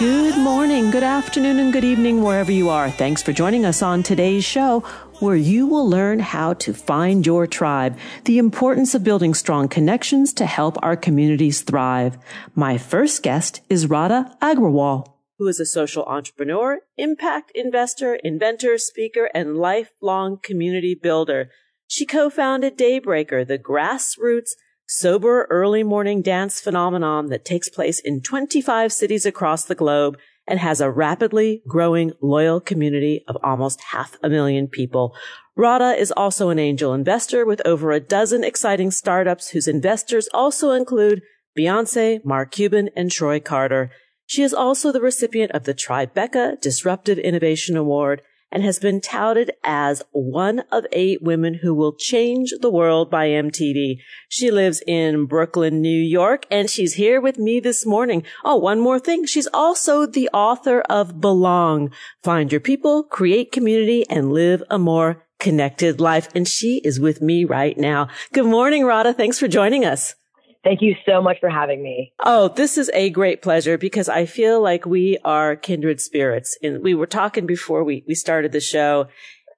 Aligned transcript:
Good 0.00 0.38
morning, 0.38 0.90
good 0.90 1.02
afternoon, 1.02 1.58
and 1.58 1.74
good 1.74 1.84
evening, 1.84 2.22
wherever 2.22 2.50
you 2.50 2.70
are. 2.70 2.90
Thanks 2.90 3.22
for 3.22 3.34
joining 3.34 3.66
us 3.66 3.82
on 3.82 4.02
today's 4.02 4.46
show, 4.46 4.80
where 5.18 5.36
you 5.36 5.66
will 5.66 5.86
learn 5.86 6.20
how 6.20 6.54
to 6.54 6.72
find 6.72 7.26
your 7.26 7.46
tribe, 7.46 7.98
the 8.24 8.38
importance 8.38 8.94
of 8.94 9.04
building 9.04 9.34
strong 9.34 9.68
connections 9.68 10.32
to 10.32 10.46
help 10.46 10.78
our 10.82 10.96
communities 10.96 11.60
thrive. 11.60 12.16
My 12.54 12.78
first 12.78 13.22
guest 13.22 13.60
is 13.68 13.88
Radha 13.90 14.34
Agrawal, 14.40 15.06
who 15.36 15.46
is 15.48 15.60
a 15.60 15.66
social 15.66 16.04
entrepreneur, 16.04 16.78
impact 16.96 17.52
investor, 17.54 18.14
inventor, 18.14 18.78
speaker, 18.78 19.28
and 19.34 19.58
lifelong 19.58 20.38
community 20.42 20.94
builder. 20.94 21.50
She 21.86 22.06
co-founded 22.06 22.78
Daybreaker, 22.78 23.46
the 23.46 23.58
grassroots 23.58 24.52
sober 24.92 25.46
early 25.50 25.84
morning 25.84 26.20
dance 26.20 26.60
phenomenon 26.60 27.28
that 27.28 27.44
takes 27.44 27.68
place 27.68 28.00
in 28.00 28.20
25 28.20 28.92
cities 28.92 29.24
across 29.24 29.64
the 29.64 29.74
globe 29.76 30.18
and 30.48 30.58
has 30.58 30.80
a 30.80 30.90
rapidly 30.90 31.62
growing 31.68 32.10
loyal 32.20 32.60
community 32.60 33.22
of 33.28 33.36
almost 33.40 33.80
half 33.92 34.16
a 34.20 34.28
million 34.28 34.66
people. 34.66 35.14
Radha 35.54 35.92
is 35.96 36.10
also 36.10 36.48
an 36.48 36.58
angel 36.58 36.92
investor 36.92 37.46
with 37.46 37.62
over 37.64 37.92
a 37.92 38.00
dozen 38.00 38.42
exciting 38.42 38.90
startups 38.90 39.50
whose 39.50 39.68
investors 39.68 40.28
also 40.34 40.72
include 40.72 41.22
Beyonce, 41.56 42.24
Mark 42.24 42.50
Cuban, 42.50 42.90
and 42.96 43.12
Troy 43.12 43.38
Carter. 43.38 43.92
She 44.26 44.42
is 44.42 44.52
also 44.52 44.90
the 44.90 45.00
recipient 45.00 45.52
of 45.52 45.64
the 45.64 45.74
Tribeca 45.74 46.60
Disruptive 46.60 47.18
Innovation 47.18 47.76
Award 47.76 48.22
and 48.52 48.62
has 48.62 48.78
been 48.78 49.00
touted 49.00 49.52
as 49.64 50.02
one 50.12 50.60
of 50.72 50.86
eight 50.92 51.22
women 51.22 51.54
who 51.62 51.74
will 51.74 51.92
change 51.92 52.52
the 52.60 52.70
world 52.70 53.10
by 53.10 53.28
MTV. 53.28 53.98
She 54.28 54.50
lives 54.50 54.82
in 54.86 55.26
Brooklyn, 55.26 55.80
New 55.80 56.00
York, 56.00 56.46
and 56.50 56.68
she's 56.68 56.94
here 56.94 57.20
with 57.20 57.38
me 57.38 57.60
this 57.60 57.86
morning. 57.86 58.24
Oh, 58.44 58.56
one 58.56 58.80
more 58.80 58.98
thing. 58.98 59.26
She's 59.26 59.48
also 59.52 60.06
the 60.06 60.28
author 60.32 60.80
of 60.82 61.20
Belong. 61.20 61.90
Find 62.22 62.50
your 62.50 62.60
people, 62.60 63.02
create 63.02 63.52
community, 63.52 64.04
and 64.08 64.32
live 64.32 64.62
a 64.70 64.78
more 64.78 65.24
connected 65.38 66.00
life. 66.00 66.28
And 66.34 66.46
she 66.46 66.78
is 66.78 67.00
with 67.00 67.20
me 67.20 67.44
right 67.44 67.76
now. 67.76 68.08
Good 68.32 68.46
morning, 68.46 68.84
Radha. 68.84 69.12
Thanks 69.12 69.38
for 69.38 69.48
joining 69.48 69.84
us. 69.84 70.14
Thank 70.62 70.82
you 70.82 70.94
so 71.08 71.22
much 71.22 71.38
for 71.40 71.48
having 71.48 71.82
me. 71.82 72.12
Oh, 72.22 72.48
this 72.48 72.76
is 72.76 72.90
a 72.92 73.08
great 73.10 73.40
pleasure 73.40 73.78
because 73.78 74.08
I 74.08 74.26
feel 74.26 74.60
like 74.60 74.84
we 74.84 75.16
are 75.24 75.56
kindred 75.56 76.00
spirits. 76.00 76.58
And 76.62 76.82
we 76.82 76.94
were 76.94 77.06
talking 77.06 77.46
before 77.46 77.82
we, 77.82 78.04
we 78.06 78.14
started 78.14 78.52
the 78.52 78.60
show 78.60 79.08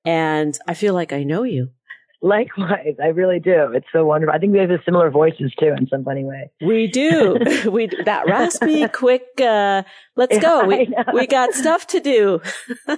and 0.05 0.57
I 0.69 0.75
feel 0.75 0.95
like 0.95 1.13
I 1.13 1.25
know 1.25 1.43
you. 1.43 1.71
Likewise, 2.25 2.95
I 3.03 3.09
really 3.09 3.41
do. 3.41 3.73
It's 3.75 3.87
so 3.93 4.05
wonderful. 4.05 4.33
I 4.33 4.39
think 4.39 4.53
we 4.53 4.61
have 4.61 4.71
similar 4.85 5.11
voices 5.11 5.53
too 5.59 5.75
in 5.77 5.89
some 5.89 6.05
funny 6.05 6.23
way. 6.23 6.53
We 6.65 6.87
do. 6.87 7.37
we 7.71 7.89
that 8.05 8.27
raspy, 8.29 8.87
quick. 8.87 9.25
Uh, 9.41 9.83
let's 10.15 10.39
go. 10.39 10.65
We 10.65 10.89
we 11.13 11.27
got 11.27 11.53
stuff 11.53 11.89
to 11.89 11.99
do. 11.99 12.41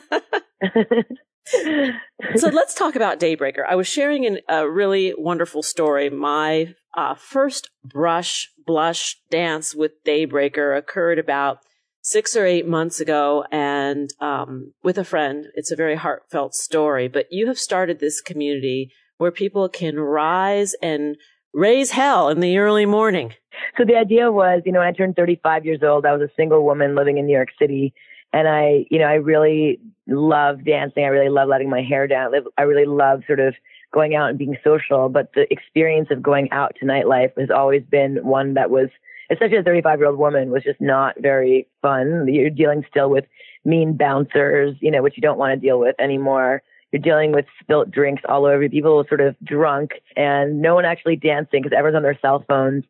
so 2.36 2.48
let's 2.48 2.74
talk 2.74 2.96
about 2.96 3.18
Daybreaker. 3.18 3.64
I 3.66 3.76
was 3.76 3.88
sharing 3.88 4.26
an, 4.26 4.40
a 4.46 4.68
really 4.68 5.14
wonderful 5.16 5.62
story. 5.62 6.10
My 6.10 6.74
uh, 6.96 7.14
first 7.14 7.70
brush, 7.84 8.50
blush 8.66 9.20
dance 9.30 9.74
with 9.74 10.02
Daybreaker 10.04 10.76
occurred 10.76 11.18
about 11.18 11.58
six 12.00 12.36
or 12.36 12.44
eight 12.44 12.68
months 12.68 13.00
ago 13.00 13.44
and 13.50 14.10
um, 14.20 14.72
with 14.82 14.98
a 14.98 15.04
friend. 15.04 15.46
It's 15.54 15.70
a 15.70 15.76
very 15.76 15.96
heartfelt 15.96 16.54
story, 16.54 17.08
but 17.08 17.26
you 17.30 17.46
have 17.46 17.58
started 17.58 17.98
this 17.98 18.20
community 18.20 18.92
where 19.18 19.30
people 19.30 19.68
can 19.68 19.98
rise 19.98 20.74
and 20.82 21.16
raise 21.54 21.92
hell 21.92 22.28
in 22.28 22.40
the 22.40 22.58
early 22.58 22.84
morning. 22.84 23.32
So 23.78 23.84
the 23.84 23.96
idea 23.96 24.30
was, 24.30 24.62
you 24.66 24.72
know, 24.72 24.80
when 24.80 24.88
I 24.88 24.92
turned 24.92 25.16
35 25.16 25.64
years 25.64 25.80
old, 25.82 26.04
I 26.04 26.12
was 26.12 26.22
a 26.22 26.34
single 26.36 26.64
woman 26.64 26.94
living 26.94 27.18
in 27.18 27.26
New 27.26 27.32
York 27.32 27.50
City. 27.58 27.94
And 28.32 28.48
I, 28.48 28.84
you 28.90 28.98
know, 28.98 29.06
I 29.06 29.14
really 29.14 29.80
love 30.08 30.64
dancing. 30.64 31.04
I 31.04 31.08
really 31.08 31.30
love 31.30 31.48
letting 31.48 31.70
my 31.70 31.82
hair 31.82 32.06
down. 32.06 32.32
I 32.58 32.62
really 32.62 32.84
love 32.86 33.22
sort 33.26 33.40
of 33.40 33.54
going 33.94 34.16
out 34.16 34.28
and 34.28 34.38
being 34.38 34.58
social, 34.64 35.08
but 35.08 35.30
the 35.34 35.50
experience 35.52 36.08
of 36.10 36.20
going 36.20 36.50
out 36.50 36.74
to 36.80 36.84
nightlife 36.84 37.30
has 37.38 37.48
always 37.48 37.82
been 37.84 38.16
one 38.26 38.54
that 38.54 38.68
was, 38.68 38.88
especially 39.30 39.58
a 39.58 39.62
35 39.62 40.00
year 40.00 40.08
old 40.08 40.18
woman, 40.18 40.50
was 40.50 40.64
just 40.64 40.80
not 40.80 41.14
very 41.20 41.68
fun. 41.80 42.26
You're 42.28 42.50
dealing 42.50 42.84
still 42.90 43.08
with 43.08 43.24
mean 43.64 43.96
bouncers, 43.96 44.76
you 44.80 44.90
know, 44.90 45.00
which 45.00 45.16
you 45.16 45.22
don't 45.22 45.38
want 45.38 45.54
to 45.54 45.66
deal 45.66 45.78
with 45.78 45.94
anymore. 46.00 46.60
You're 46.90 47.02
dealing 47.02 47.32
with 47.32 47.46
spilt 47.60 47.90
drinks 47.90 48.22
all 48.28 48.46
over, 48.46 48.68
people 48.68 49.04
sort 49.08 49.20
of 49.20 49.36
drunk 49.44 49.92
and 50.16 50.60
no 50.60 50.74
one 50.74 50.84
actually 50.84 51.16
dancing 51.16 51.62
because 51.62 51.76
everyone's 51.76 51.96
on 51.96 52.02
their 52.02 52.18
cell 52.20 52.44
phones. 52.48 52.84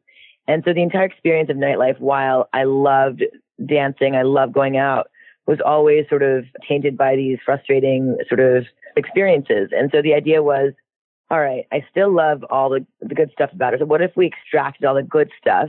And 0.49 0.63
so 0.65 0.73
the 0.73 0.83
entire 0.83 1.05
experience 1.05 1.51
of 1.51 1.57
nightlife, 1.57 2.01
while 2.01 2.49
I 2.53 2.65
loved 2.65 3.23
dancing, 3.65 4.17
I 4.17 4.23
loved 4.23 4.55
going 4.55 4.79
out, 4.79 5.11
was 5.47 5.59
always 5.65 6.07
sort 6.09 6.23
of 6.23 6.45
tainted 6.67 6.97
by 6.97 7.15
these 7.17 7.39
frustrating 7.45 8.17
sort 8.29 8.41
of 8.41 8.65
experiences. 8.97 9.71
And 9.73 9.91
so 9.93 10.01
the 10.01 10.15
idea 10.15 10.43
was, 10.43 10.73
all 11.31 11.41
right, 11.41 11.67
I 11.73 11.85
still 11.91 12.15
love 12.15 12.45
all 12.51 12.71
the, 12.71 12.87
the 13.01 13.15
good 13.15 13.31
stuff 13.33 13.51
about 13.53 13.75
it. 13.75 13.81
So 13.81 13.87
what 13.87 14.03
if 14.03 14.12
we 14.17 14.27
extracted 14.27 14.85
all 14.85 14.95
the 14.95 15.03
good 15.03 15.31
stuff, 15.41 15.69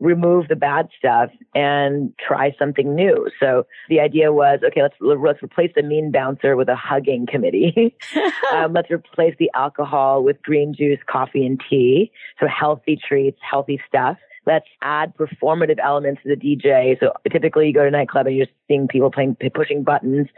remove 0.00 0.48
the 0.48 0.56
bad 0.56 0.88
stuff 0.98 1.30
and 1.54 2.14
try 2.18 2.54
something 2.58 2.94
new? 2.94 3.28
So 3.38 3.66
the 3.88 4.00
idea 4.00 4.32
was, 4.32 4.60
okay, 4.66 4.82
let's, 4.82 4.94
let's 5.00 5.42
replace 5.42 5.72
the 5.76 5.82
mean 5.82 6.12
bouncer 6.12 6.56
with 6.56 6.68
a 6.68 6.76
hugging 6.76 7.26
committee. 7.30 7.94
um, 8.52 8.72
let's 8.72 8.90
replace 8.90 9.34
the 9.38 9.50
alcohol 9.54 10.24
with 10.24 10.42
green 10.42 10.74
juice, 10.74 10.98
coffee 11.06 11.44
and 11.44 11.60
tea. 11.68 12.10
So 12.40 12.46
healthy 12.46 12.98
treats, 13.06 13.38
healthy 13.48 13.80
stuff. 13.86 14.16
Let's 14.46 14.66
add 14.80 15.12
performative 15.16 15.78
elements 15.82 16.22
to 16.22 16.34
the 16.34 16.36
DJ. 16.36 16.98
So 17.00 17.12
typically 17.30 17.66
you 17.66 17.74
go 17.74 17.82
to 17.82 17.88
a 17.88 17.90
nightclub 17.90 18.28
and 18.28 18.36
you're 18.36 18.46
seeing 18.68 18.86
people 18.86 19.10
playing, 19.10 19.36
pushing 19.52 19.82
buttons. 19.82 20.28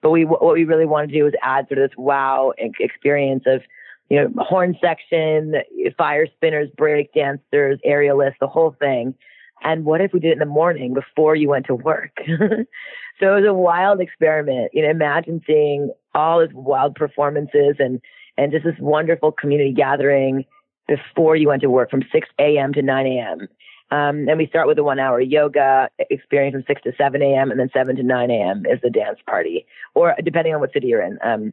But 0.00 0.10
we, 0.10 0.24
what 0.24 0.54
we 0.54 0.64
really 0.64 0.86
want 0.86 1.10
to 1.10 1.16
do 1.16 1.26
is 1.26 1.34
add 1.42 1.68
sort 1.68 1.78
of 1.78 1.90
this 1.90 1.96
wow 1.98 2.52
experience 2.58 3.44
of 3.46 3.60
you 4.08 4.16
know, 4.16 4.42
horn 4.42 4.76
section, 4.80 5.54
fire 5.96 6.26
spinners, 6.36 6.68
break 6.76 7.12
dancers, 7.12 7.78
aerialists, 7.86 8.38
the 8.40 8.46
whole 8.46 8.74
thing. 8.78 9.14
And 9.62 9.84
what 9.84 10.00
if 10.00 10.12
we 10.12 10.20
did 10.20 10.30
it 10.30 10.32
in 10.34 10.38
the 10.38 10.46
morning 10.46 10.94
before 10.94 11.34
you 11.34 11.48
went 11.48 11.66
to 11.66 11.74
work? 11.74 12.12
so 12.26 13.36
it 13.36 13.40
was 13.40 13.44
a 13.46 13.52
wild 13.52 14.00
experiment. 14.00 14.70
You 14.72 14.82
know, 14.82 14.90
imagine 14.90 15.42
seeing 15.46 15.90
all 16.14 16.40
these 16.40 16.54
wild 16.54 16.94
performances 16.94 17.76
and, 17.78 18.00
and 18.36 18.52
just 18.52 18.64
this 18.64 18.76
wonderful 18.78 19.32
community 19.32 19.72
gathering 19.72 20.44
before 20.86 21.36
you 21.36 21.48
went 21.48 21.62
to 21.62 21.70
work 21.70 21.90
from 21.90 22.02
6 22.10 22.28
a.m. 22.38 22.72
to 22.72 22.82
9 22.82 23.06
a.m. 23.06 23.48
Um, 23.90 24.28
and 24.28 24.38
we 24.38 24.46
start 24.46 24.68
with 24.68 24.78
a 24.78 24.84
one 24.84 24.98
hour 24.98 25.20
yoga 25.20 25.90
experience 26.10 26.54
from 26.54 26.64
6 26.66 26.82
to 26.82 26.92
7 26.96 27.20
a.m. 27.20 27.50
and 27.50 27.58
then 27.58 27.70
7 27.72 27.96
to 27.96 28.02
9 28.02 28.30
a.m. 28.30 28.64
is 28.66 28.80
the 28.82 28.90
dance 28.90 29.18
party 29.26 29.66
or 29.94 30.14
depending 30.24 30.54
on 30.54 30.60
what 30.60 30.72
city 30.72 30.88
you're 30.88 31.02
in. 31.02 31.18
Um, 31.22 31.52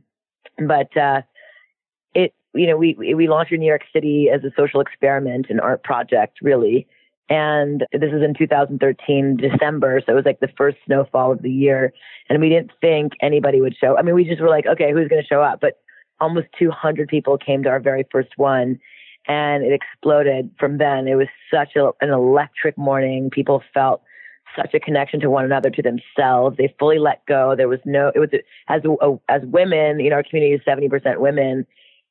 but, 0.67 0.95
uh, 0.95 1.21
it, 2.13 2.33
you 2.55 2.67
know, 2.67 2.77
we, 2.77 2.95
we 3.15 3.27
launched 3.27 3.51
in 3.51 3.59
New 3.59 3.67
York 3.67 3.83
City 3.93 4.29
as 4.33 4.43
a 4.43 4.51
social 4.57 4.81
experiment, 4.81 5.47
an 5.49 5.59
art 5.59 5.83
project, 5.83 6.39
really. 6.41 6.87
And 7.27 7.81
this 7.91 8.13
is 8.13 8.21
in 8.23 8.35
2013, 8.37 9.37
December. 9.37 10.01
So 10.05 10.11
it 10.11 10.15
was 10.15 10.25
like 10.25 10.39
the 10.39 10.51
first 10.57 10.77
snowfall 10.85 11.31
of 11.31 11.41
the 11.41 11.51
year. 11.51 11.91
And 12.29 12.39
we 12.39 12.49
didn't 12.49 12.71
think 12.81 13.13
anybody 13.21 13.61
would 13.61 13.75
show. 13.75 13.97
I 13.97 14.03
mean, 14.03 14.13
we 14.13 14.25
just 14.25 14.41
were 14.41 14.49
like, 14.49 14.67
okay, 14.67 14.91
who's 14.91 15.07
going 15.07 15.21
to 15.21 15.27
show 15.27 15.41
up? 15.41 15.59
But 15.59 15.79
almost 16.19 16.47
200 16.59 17.07
people 17.07 17.37
came 17.37 17.63
to 17.63 17.69
our 17.69 17.79
very 17.79 18.05
first 18.11 18.29
one 18.37 18.79
and 19.27 19.63
it 19.63 19.73
exploded 19.73 20.51
from 20.59 20.77
then. 20.77 21.07
It 21.07 21.15
was 21.15 21.27
such 21.51 21.75
a, 21.75 21.91
an 22.01 22.11
electric 22.11 22.77
morning. 22.77 23.29
People 23.31 23.63
felt 23.73 24.03
such 24.55 24.73
a 24.73 24.79
connection 24.79 25.19
to 25.21 25.29
one 25.29 25.45
another, 25.45 25.69
to 25.71 25.81
themselves. 25.81 26.57
They 26.57 26.73
fully 26.79 26.99
let 26.99 27.25
go. 27.25 27.55
There 27.57 27.67
was 27.67 27.79
no, 27.85 28.11
it 28.13 28.19
was, 28.19 28.29
as, 28.69 28.81
as 29.27 29.41
women, 29.45 29.99
you 29.99 30.09
know, 30.09 30.17
our 30.17 30.23
community 30.23 30.53
is 30.53 30.61
70% 30.61 31.19
women. 31.19 31.65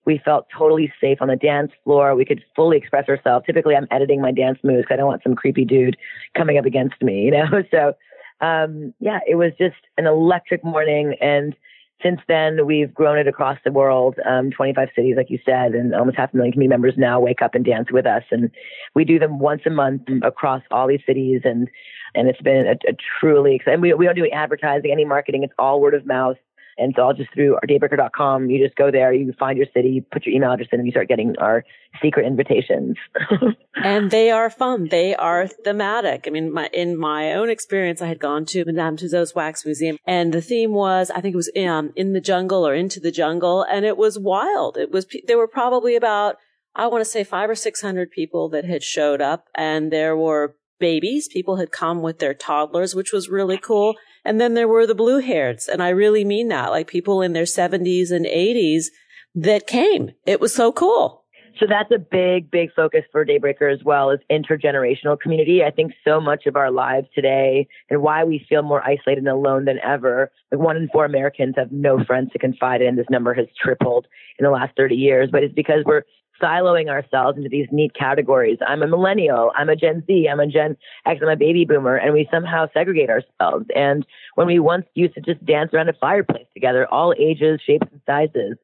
We 0.04 0.20
felt 0.24 0.46
totally 0.56 0.92
safe 1.00 1.18
on 1.20 1.28
the 1.28 1.36
dance 1.36 1.72
floor. 1.82 2.14
We 2.14 2.24
could 2.24 2.42
fully 2.54 2.76
express 2.76 3.08
ourselves. 3.08 3.46
Typically, 3.46 3.74
I'm 3.74 3.88
editing 3.90 4.20
my 4.20 4.32
dance 4.32 4.58
moves 4.62 4.86
I 4.90 4.96
don't 4.96 5.06
want 5.06 5.22
some 5.22 5.34
creepy 5.34 5.64
dude 5.64 5.96
coming 6.36 6.58
up 6.58 6.64
against 6.64 7.00
me, 7.02 7.22
you 7.22 7.30
know? 7.30 7.46
So, 7.70 7.94
um, 8.40 8.92
yeah, 9.00 9.20
it 9.26 9.36
was 9.36 9.52
just 9.58 9.76
an 9.96 10.06
electric 10.06 10.64
morning. 10.64 11.16
And 11.20 11.54
since 12.02 12.20
then, 12.28 12.66
we've 12.66 12.92
grown 12.92 13.18
it 13.18 13.26
across 13.26 13.58
the 13.64 13.72
world, 13.72 14.16
um, 14.28 14.50
25 14.50 14.88
cities, 14.94 15.14
like 15.16 15.30
you 15.30 15.38
said, 15.44 15.72
and 15.72 15.94
almost 15.94 16.16
half 16.16 16.34
a 16.34 16.36
million 16.36 16.52
community 16.52 16.74
members 16.74 16.94
now 16.98 17.18
wake 17.20 17.40
up 17.40 17.54
and 17.54 17.64
dance 17.64 17.90
with 17.90 18.06
us. 18.06 18.22
And 18.30 18.50
we 18.94 19.04
do 19.04 19.18
them 19.18 19.38
once 19.38 19.62
a 19.64 19.70
month 19.70 20.02
across 20.22 20.62
all 20.70 20.86
these 20.86 21.00
cities. 21.06 21.42
And, 21.44 21.68
and 22.14 22.28
it's 22.28 22.40
been 22.42 22.66
a, 22.66 22.90
a 22.90 22.96
truly 23.20 23.54
exciting, 23.54 23.80
we, 23.80 23.94
we 23.94 24.04
don't 24.04 24.16
do 24.16 24.24
any 24.24 24.32
advertising, 24.32 24.90
any 24.90 25.04
marketing. 25.04 25.44
It's 25.44 25.54
all 25.58 25.80
word 25.80 25.94
of 25.94 26.04
mouth. 26.04 26.36
And 26.76 26.90
it's 26.90 26.98
all 26.98 27.12
just 27.14 27.32
through 27.32 27.54
our 27.54 27.66
daybreaker.com. 27.68 28.50
You 28.50 28.64
just 28.64 28.76
go 28.76 28.90
there, 28.90 29.12
you 29.12 29.32
find 29.38 29.56
your 29.56 29.66
city, 29.74 29.88
you 29.90 30.02
put 30.02 30.26
your 30.26 30.34
email 30.34 30.52
address 30.52 30.68
in, 30.72 30.80
and 30.80 30.86
you 30.86 30.92
start 30.92 31.08
getting 31.08 31.34
our 31.38 31.64
secret 32.02 32.26
invitations. 32.26 32.96
and 33.76 34.10
they 34.10 34.30
are 34.30 34.50
fun. 34.50 34.88
They 34.90 35.14
are 35.14 35.46
thematic. 35.46 36.24
I 36.26 36.30
mean, 36.30 36.52
my, 36.52 36.68
in 36.72 36.96
my 36.96 37.32
own 37.32 37.50
experience, 37.50 38.02
I 38.02 38.06
had 38.06 38.18
gone 38.18 38.44
to 38.46 38.64
Madame 38.64 38.96
Tussauds 38.96 39.34
Wax 39.34 39.64
Museum 39.64 39.98
and 40.06 40.32
the 40.32 40.42
theme 40.42 40.72
was, 40.72 41.10
I 41.10 41.20
think 41.20 41.34
it 41.34 41.36
was 41.36 41.50
um, 41.56 41.92
in 41.96 42.12
the 42.12 42.20
jungle 42.20 42.66
or 42.66 42.74
into 42.74 43.00
the 43.00 43.12
jungle. 43.12 43.62
And 43.62 43.84
it 43.84 43.96
was 43.96 44.18
wild. 44.18 44.76
It 44.76 44.90
was, 44.90 45.06
there 45.26 45.38
were 45.38 45.48
probably 45.48 45.96
about, 45.96 46.36
I 46.74 46.88
want 46.88 47.02
to 47.02 47.10
say 47.10 47.24
five 47.24 47.48
or 47.48 47.54
600 47.54 48.10
people 48.10 48.48
that 48.50 48.64
had 48.64 48.82
showed 48.82 49.20
up 49.20 49.46
and 49.54 49.92
there 49.92 50.16
were 50.16 50.56
babies. 50.80 51.28
People 51.28 51.56
had 51.56 51.70
come 51.70 52.02
with 52.02 52.18
their 52.18 52.34
toddlers, 52.34 52.94
which 52.94 53.12
was 53.12 53.28
really 53.28 53.58
cool. 53.58 53.94
And 54.24 54.40
then 54.40 54.54
there 54.54 54.68
were 54.68 54.86
the 54.86 54.94
blue 54.94 55.20
hairs. 55.20 55.68
And 55.68 55.82
I 55.82 55.90
really 55.90 56.24
mean 56.24 56.48
that, 56.48 56.70
like 56.70 56.86
people 56.86 57.22
in 57.22 57.32
their 57.32 57.44
70s 57.44 58.10
and 58.10 58.24
80s 58.26 58.86
that 59.34 59.66
came. 59.66 60.12
It 60.26 60.40
was 60.40 60.54
so 60.54 60.72
cool. 60.72 61.24
So 61.60 61.66
that's 61.68 61.90
a 61.92 61.98
big, 61.98 62.50
big 62.50 62.70
focus 62.74 63.02
for 63.12 63.24
Daybreaker 63.24 63.72
as 63.72 63.84
well 63.84 64.10
is 64.10 64.18
intergenerational 64.30 65.18
community. 65.20 65.62
I 65.62 65.70
think 65.70 65.92
so 66.04 66.20
much 66.20 66.46
of 66.46 66.56
our 66.56 66.70
lives 66.70 67.06
today 67.14 67.68
and 67.88 68.02
why 68.02 68.24
we 68.24 68.44
feel 68.48 68.62
more 68.62 68.82
isolated 68.82 69.18
and 69.18 69.28
alone 69.28 69.64
than 69.64 69.78
ever. 69.78 70.32
Like 70.50 70.60
one 70.60 70.76
in 70.76 70.88
four 70.88 71.04
Americans 71.04 71.54
have 71.56 71.70
no 71.70 72.02
friends 72.04 72.32
to 72.32 72.40
confide 72.40 72.82
in. 72.82 72.96
This 72.96 73.06
number 73.08 73.34
has 73.34 73.46
tripled 73.62 74.06
in 74.38 74.44
the 74.44 74.50
last 74.50 74.76
30 74.76 74.96
years, 74.96 75.28
but 75.30 75.44
it's 75.44 75.54
because 75.54 75.84
we're 75.86 76.02
siloing 76.42 76.88
ourselves 76.88 77.36
into 77.36 77.48
these 77.48 77.68
neat 77.70 77.94
categories. 77.94 78.58
I'm 78.66 78.82
a 78.82 78.86
millennial. 78.86 79.52
I'm 79.56 79.68
a 79.68 79.76
Gen 79.76 80.02
Z. 80.06 80.28
I'm 80.28 80.40
a 80.40 80.46
Gen 80.46 80.76
X. 81.06 81.20
I'm 81.22 81.28
a 81.28 81.36
baby 81.36 81.64
boomer. 81.64 81.96
And 81.96 82.12
we 82.12 82.28
somehow 82.30 82.66
segregate 82.72 83.10
ourselves. 83.10 83.66
And 83.74 84.06
when 84.34 84.46
we 84.46 84.58
once 84.58 84.86
used 84.94 85.14
to 85.14 85.20
just 85.20 85.44
dance 85.44 85.72
around 85.72 85.88
a 85.88 85.94
fireplace 85.94 86.46
together, 86.54 86.86
all 86.92 87.14
ages, 87.18 87.60
shapes, 87.64 87.86
and 87.90 88.00
sizes. 88.06 88.56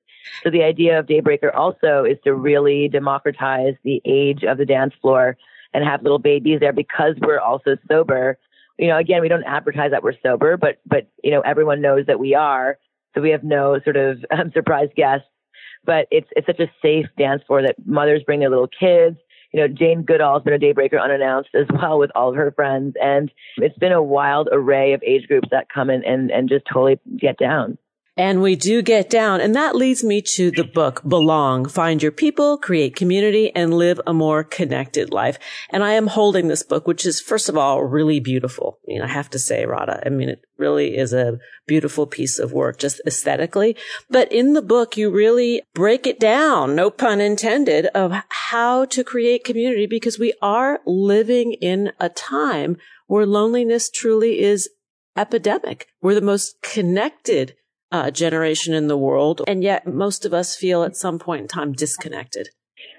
So 0.42 0.50
the 0.50 0.62
idea 0.62 0.98
of 0.98 1.06
Daybreaker 1.06 1.54
also 1.54 2.04
is 2.04 2.18
to 2.24 2.34
really 2.34 2.88
democratize 2.88 3.74
the 3.84 4.02
age 4.04 4.42
of 4.44 4.58
the 4.58 4.66
dance 4.66 4.94
floor 5.00 5.36
and 5.72 5.84
have 5.84 6.02
little 6.02 6.18
babies 6.18 6.60
there 6.60 6.72
because 6.72 7.14
we're 7.20 7.40
also 7.40 7.76
sober. 7.88 8.38
You 8.78 8.88
know, 8.88 8.98
again, 8.98 9.20
we 9.20 9.28
don't 9.28 9.44
advertise 9.44 9.90
that 9.92 10.02
we're 10.02 10.18
sober, 10.22 10.56
but, 10.56 10.78
but, 10.86 11.08
you 11.22 11.30
know, 11.30 11.40
everyone 11.40 11.80
knows 11.80 12.06
that 12.06 12.18
we 12.18 12.34
are. 12.34 12.78
So 13.14 13.20
we 13.20 13.30
have 13.30 13.44
no 13.44 13.80
sort 13.82 13.96
of 13.96 14.24
um, 14.30 14.50
surprise 14.54 14.88
guests 14.96 15.26
but 15.84 16.06
it's 16.10 16.28
it's 16.36 16.46
such 16.46 16.60
a 16.60 16.70
safe 16.82 17.06
dance 17.18 17.42
floor 17.46 17.62
that 17.62 17.76
mothers 17.86 18.22
bring 18.24 18.40
their 18.40 18.50
little 18.50 18.68
kids. 18.68 19.16
You 19.52 19.60
know, 19.60 19.68
Jane 19.68 20.02
Goodall's 20.02 20.44
been 20.44 20.54
a 20.54 20.58
daybreaker 20.58 21.02
unannounced 21.02 21.50
as 21.54 21.66
well 21.70 21.98
with 21.98 22.10
all 22.14 22.30
of 22.30 22.36
her 22.36 22.52
friends, 22.52 22.94
and 23.02 23.32
it's 23.56 23.78
been 23.78 23.92
a 23.92 24.02
wild 24.02 24.48
array 24.52 24.92
of 24.92 25.02
age 25.04 25.26
groups 25.26 25.48
that 25.50 25.68
come 25.68 25.90
in 25.90 26.04
and 26.04 26.30
and 26.30 26.48
just 26.48 26.64
totally 26.72 27.00
get 27.18 27.38
down. 27.38 27.76
And 28.16 28.42
we 28.42 28.56
do 28.56 28.82
get 28.82 29.08
down. 29.08 29.40
And 29.40 29.54
that 29.54 29.76
leads 29.76 30.02
me 30.02 30.20
to 30.22 30.50
the 30.50 30.64
book, 30.64 31.02
Belong, 31.06 31.66
Find 31.66 32.02
Your 32.02 32.12
People, 32.12 32.58
Create 32.58 32.96
Community, 32.96 33.54
and 33.54 33.72
Live 33.72 34.00
a 34.06 34.12
More 34.12 34.44
Connected 34.44 35.12
Life. 35.12 35.38
And 35.70 35.82
I 35.84 35.92
am 35.92 36.08
holding 36.08 36.48
this 36.48 36.62
book, 36.62 36.86
which 36.86 37.06
is, 37.06 37.20
first 37.20 37.48
of 37.48 37.56
all, 37.56 37.82
really 37.82 38.20
beautiful. 38.20 38.78
I 38.86 38.92
mean, 38.92 39.02
I 39.02 39.08
have 39.08 39.30
to 39.30 39.38
say, 39.38 39.64
Radha, 39.64 40.02
I 40.04 40.08
mean, 40.08 40.28
it 40.28 40.42
really 40.58 40.96
is 40.96 41.12
a 41.12 41.38
beautiful 41.66 42.06
piece 42.06 42.38
of 42.38 42.52
work, 42.52 42.78
just 42.78 43.00
aesthetically. 43.06 43.76
But 44.10 44.30
in 44.32 44.52
the 44.54 44.62
book, 44.62 44.96
you 44.96 45.10
really 45.10 45.62
break 45.72 46.06
it 46.06 46.18
down, 46.18 46.74
no 46.74 46.90
pun 46.90 47.20
intended, 47.20 47.86
of 47.94 48.12
how 48.28 48.84
to 48.86 49.04
create 49.04 49.44
community 49.44 49.86
because 49.86 50.18
we 50.18 50.34
are 50.42 50.80
living 50.84 51.52
in 51.54 51.92
a 52.00 52.08
time 52.08 52.76
where 53.06 53.24
loneliness 53.24 53.88
truly 53.88 54.40
is 54.40 54.68
epidemic. 55.16 55.86
We're 56.02 56.14
the 56.14 56.20
most 56.20 56.60
connected 56.62 57.54
uh, 57.92 58.10
generation 58.10 58.74
in 58.74 58.88
the 58.88 58.96
world. 58.96 59.42
And 59.46 59.62
yet 59.62 59.86
most 59.86 60.24
of 60.24 60.32
us 60.32 60.56
feel 60.56 60.82
at 60.84 60.96
some 60.96 61.18
point 61.18 61.42
in 61.42 61.48
time 61.48 61.72
disconnected. 61.72 62.50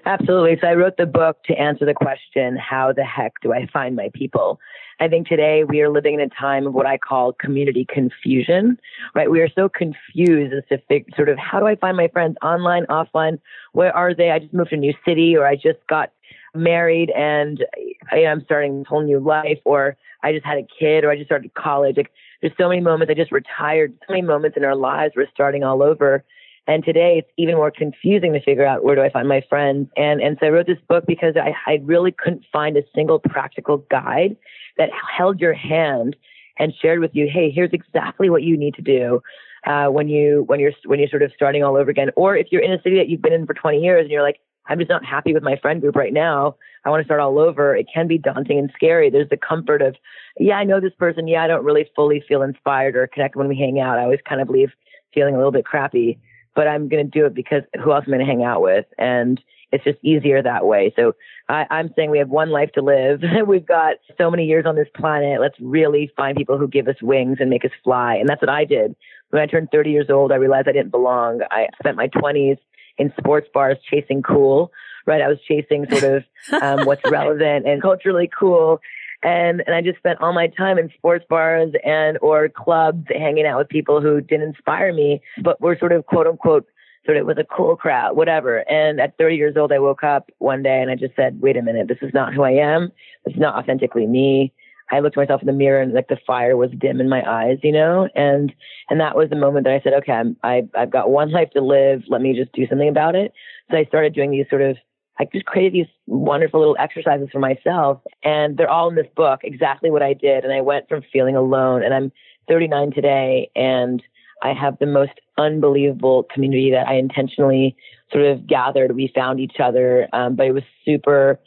Absolutely. 0.04 0.58
So 0.60 0.68
I 0.68 0.74
wrote 0.74 0.96
the 0.96 1.06
book 1.06 1.38
to 1.46 1.54
answer 1.54 1.84
the 1.84 1.94
question, 1.94 2.56
how 2.56 2.92
the 2.92 3.04
heck 3.04 3.32
do 3.40 3.52
I 3.52 3.66
find 3.72 3.94
my 3.94 4.10
people? 4.14 4.58
I 5.00 5.08
think 5.08 5.26
today 5.26 5.64
we 5.64 5.80
are 5.80 5.90
living 5.90 6.14
in 6.14 6.20
a 6.20 6.28
time 6.28 6.66
of 6.66 6.74
what 6.74 6.86
I 6.86 6.98
call 6.98 7.32
community 7.32 7.86
confusion, 7.88 8.78
right? 9.14 9.30
We 9.30 9.40
are 9.40 9.48
so 9.48 9.68
confused 9.68 10.54
as 10.54 10.62
to 10.68 10.78
fig- 10.88 11.14
sort 11.16 11.28
of 11.28 11.38
how 11.38 11.60
do 11.60 11.66
I 11.66 11.76
find 11.76 11.96
my 11.96 12.08
friends 12.08 12.36
online, 12.42 12.86
offline? 12.86 13.38
Where 13.72 13.94
are 13.94 14.14
they? 14.14 14.30
I 14.30 14.40
just 14.40 14.52
moved 14.52 14.70
to 14.70 14.76
a 14.76 14.78
new 14.78 14.94
city 15.04 15.36
or 15.36 15.46
I 15.46 15.56
just 15.56 15.84
got 15.88 16.12
married 16.54 17.10
and 17.10 17.64
I'm 18.12 18.42
starting 18.44 18.82
a 18.82 18.88
whole 18.88 19.02
new 19.02 19.18
life 19.18 19.58
or 19.64 19.96
I 20.22 20.32
just 20.32 20.44
had 20.44 20.58
a 20.58 20.66
kid 20.78 21.04
or 21.04 21.10
I 21.10 21.16
just 21.16 21.26
started 21.26 21.52
college. 21.54 21.96
Like 21.96 22.12
there's 22.42 22.54
so 22.58 22.68
many 22.68 22.80
moments. 22.80 23.10
I 23.10 23.14
just 23.14 23.32
retired. 23.32 23.94
So 24.06 24.12
many 24.12 24.22
moments 24.22 24.56
in 24.56 24.64
our 24.64 24.76
lives. 24.76 25.14
We're 25.16 25.30
starting 25.32 25.64
all 25.64 25.82
over. 25.82 26.24
And 26.66 26.84
today 26.84 27.16
it's 27.18 27.30
even 27.38 27.56
more 27.56 27.70
confusing 27.70 28.32
to 28.34 28.40
figure 28.40 28.66
out 28.66 28.84
where 28.84 28.94
do 28.94 29.02
I 29.02 29.10
find 29.10 29.28
my 29.28 29.42
friends. 29.48 29.88
And, 29.96 30.20
and 30.20 30.36
so 30.38 30.46
I 30.46 30.50
wrote 30.50 30.66
this 30.66 30.78
book 30.88 31.04
because 31.06 31.34
I, 31.36 31.54
I 31.66 31.80
really 31.82 32.12
couldn't 32.12 32.44
find 32.52 32.76
a 32.76 32.82
single 32.94 33.18
practical 33.18 33.78
guide 33.90 34.36
that 34.76 34.90
held 35.16 35.40
your 35.40 35.54
hand 35.54 36.16
and 36.58 36.72
shared 36.80 37.00
with 37.00 37.12
you, 37.14 37.28
hey, 37.32 37.50
here's 37.50 37.72
exactly 37.72 38.30
what 38.30 38.42
you 38.42 38.56
need 38.56 38.74
to 38.74 38.82
do. 38.82 39.22
Uh, 39.66 39.86
when 39.86 40.08
you 40.08 40.42
when 40.48 40.58
you're 40.58 40.72
when 40.86 40.98
you're 40.98 41.08
sort 41.08 41.22
of 41.22 41.30
starting 41.36 41.62
all 41.62 41.76
over 41.76 41.88
again, 41.88 42.10
or 42.16 42.36
if 42.36 42.48
you're 42.50 42.62
in 42.62 42.72
a 42.72 42.82
city 42.82 42.96
that 42.96 43.08
you've 43.08 43.22
been 43.22 43.32
in 43.32 43.46
for 43.46 43.54
20 43.54 43.78
years 43.78 44.02
and 44.02 44.10
you're 44.10 44.22
like, 44.22 44.40
I'm 44.66 44.78
just 44.78 44.90
not 44.90 45.04
happy 45.04 45.32
with 45.32 45.44
my 45.44 45.56
friend 45.56 45.80
group 45.80 45.94
right 45.94 46.12
now. 46.12 46.56
I 46.84 46.90
want 46.90 47.02
to 47.02 47.04
start 47.04 47.20
all 47.20 47.38
over. 47.38 47.76
It 47.76 47.86
can 47.92 48.08
be 48.08 48.18
daunting 48.18 48.58
and 48.58 48.70
scary. 48.74 49.10
There's 49.10 49.28
the 49.28 49.36
comfort 49.36 49.82
of, 49.82 49.96
yeah, 50.38 50.54
I 50.54 50.64
know 50.64 50.80
this 50.80 50.94
person. 50.98 51.28
Yeah, 51.28 51.44
I 51.44 51.46
don't 51.46 51.64
really 51.64 51.88
fully 51.94 52.22
feel 52.26 52.42
inspired 52.42 52.96
or 52.96 53.06
connected 53.06 53.38
when 53.38 53.48
we 53.48 53.56
hang 53.56 53.78
out. 53.80 53.98
I 53.98 54.02
always 54.02 54.20
kind 54.28 54.40
of 54.40 54.48
leave 54.48 54.70
feeling 55.14 55.34
a 55.34 55.36
little 55.36 55.52
bit 55.52 55.64
crappy, 55.64 56.18
but 56.54 56.66
I'm 56.66 56.88
going 56.88 57.04
to 57.08 57.18
do 57.18 57.26
it 57.26 57.34
because 57.34 57.62
who 57.82 57.92
else 57.92 58.04
am 58.06 58.14
I 58.14 58.16
going 58.16 58.26
to 58.26 58.32
hang 58.32 58.44
out 58.44 58.62
with? 58.62 58.86
And 58.98 59.40
it's 59.72 59.84
just 59.84 59.98
easier 60.02 60.42
that 60.42 60.66
way. 60.66 60.92
So 60.96 61.14
I, 61.48 61.66
I'm 61.70 61.92
saying 61.96 62.10
we 62.10 62.18
have 62.18 62.28
one 62.28 62.50
life 62.50 62.70
to 62.74 62.82
live. 62.82 63.22
We've 63.46 63.66
got 63.66 63.96
so 64.18 64.30
many 64.30 64.44
years 64.44 64.66
on 64.66 64.76
this 64.76 64.88
planet. 64.94 65.40
Let's 65.40 65.58
really 65.60 66.12
find 66.16 66.36
people 66.36 66.58
who 66.58 66.68
give 66.68 66.88
us 66.88 66.96
wings 67.02 67.38
and 67.40 67.48
make 67.48 67.64
us 67.64 67.70
fly. 67.82 68.16
And 68.16 68.28
that's 68.28 68.42
what 68.42 68.50
I 68.50 68.64
did. 68.64 68.94
When 69.30 69.40
I 69.40 69.46
turned 69.46 69.68
30 69.72 69.90
years 69.90 70.10
old, 70.10 70.30
I 70.30 70.36
realized 70.36 70.68
I 70.68 70.72
didn't 70.72 70.90
belong. 70.90 71.40
I 71.50 71.68
spent 71.78 71.96
my 71.96 72.08
20s 72.08 72.58
in 72.98 73.12
sports 73.18 73.48
bars 73.52 73.78
chasing 73.90 74.22
cool, 74.22 74.70
right? 75.06 75.22
I 75.22 75.28
was 75.28 75.38
chasing 75.46 75.86
sort 75.90 76.04
of 76.04 76.24
um, 76.62 76.86
what's 76.86 77.02
relevant 77.10 77.66
and 77.66 77.80
culturally 77.80 78.30
cool. 78.36 78.80
And, 79.22 79.62
and 79.66 79.74
I 79.74 79.82
just 79.82 79.98
spent 79.98 80.20
all 80.20 80.32
my 80.32 80.48
time 80.48 80.78
in 80.78 80.90
sports 80.96 81.24
bars 81.28 81.72
and 81.84 82.18
or 82.20 82.48
clubs 82.48 83.06
hanging 83.08 83.46
out 83.46 83.58
with 83.58 83.68
people 83.68 84.00
who 84.00 84.20
didn't 84.20 84.48
inspire 84.48 84.92
me, 84.92 85.22
but 85.42 85.60
were 85.60 85.76
sort 85.78 85.92
of 85.92 86.06
quote 86.06 86.26
unquote 86.26 86.66
sort 87.04 87.16
of 87.16 87.26
was 87.26 87.38
a 87.38 87.44
cool 87.44 87.76
crowd, 87.76 88.16
whatever. 88.16 88.58
And 88.70 89.00
at 89.00 89.16
30 89.18 89.36
years 89.36 89.56
old, 89.56 89.72
I 89.72 89.78
woke 89.78 90.04
up 90.04 90.30
one 90.38 90.62
day 90.62 90.80
and 90.80 90.90
I 90.90 90.94
just 90.94 91.16
said, 91.16 91.40
wait 91.40 91.56
a 91.56 91.62
minute, 91.62 91.88
this 91.88 91.98
is 92.00 92.14
not 92.14 92.32
who 92.32 92.42
I 92.42 92.52
am. 92.52 92.92
This 93.24 93.34
is 93.34 93.40
not 93.40 93.56
authentically 93.56 94.06
me. 94.06 94.52
I 94.90 95.00
looked 95.00 95.16
at 95.16 95.22
myself 95.22 95.40
in 95.40 95.46
the 95.46 95.52
mirror 95.52 95.80
and 95.80 95.94
like 95.94 96.08
the 96.08 96.18
fire 96.26 96.56
was 96.56 96.70
dim 96.78 97.00
in 97.00 97.08
my 97.08 97.22
eyes, 97.28 97.58
you 97.62 97.72
know, 97.72 98.08
and 98.14 98.52
and 98.90 99.00
that 99.00 99.16
was 99.16 99.30
the 99.30 99.36
moment 99.36 99.64
that 99.64 99.72
I 99.72 99.80
said, 99.82 99.94
okay, 99.94 100.12
I'm, 100.12 100.36
I 100.42 100.68
I've 100.76 100.90
got 100.90 101.10
one 101.10 101.32
life 101.32 101.50
to 101.50 101.62
live. 101.62 102.02
Let 102.08 102.20
me 102.20 102.34
just 102.34 102.52
do 102.52 102.66
something 102.68 102.88
about 102.88 103.14
it. 103.14 103.32
So 103.70 103.78
I 103.78 103.84
started 103.86 104.14
doing 104.14 104.30
these 104.30 104.44
sort 104.50 104.60
of 104.60 104.76
I 105.18 105.26
just 105.32 105.44
created 105.44 105.74
these 105.74 105.92
wonderful 106.06 106.60
little 106.60 106.76
exercises 106.78 107.28
for 107.30 107.38
myself, 107.38 108.00
and 108.24 108.56
they're 108.56 108.70
all 108.70 108.88
in 108.88 108.96
this 108.96 109.06
book. 109.14 109.40
Exactly 109.44 109.90
what 109.90 110.02
I 110.02 110.14
did, 110.14 110.44
and 110.44 110.52
I 110.52 110.60
went 110.60 110.88
from 110.88 111.02
feeling 111.12 111.36
alone, 111.36 111.82
and 111.82 111.92
I'm 111.92 112.12
39 112.48 112.92
today, 112.92 113.50
and 113.54 114.02
I 114.42 114.52
have 114.52 114.78
the 114.78 114.86
most 114.86 115.12
unbelievable 115.38 116.26
community 116.32 116.70
that 116.72 116.88
I 116.88 116.94
intentionally 116.94 117.76
sort 118.10 118.24
of 118.24 118.46
gathered. 118.46 118.94
We 118.94 119.12
found 119.14 119.38
each 119.38 119.56
other, 119.62 120.08
um, 120.12 120.34
but 120.34 120.46
it 120.46 120.52
was 120.52 120.64
super 120.84 121.38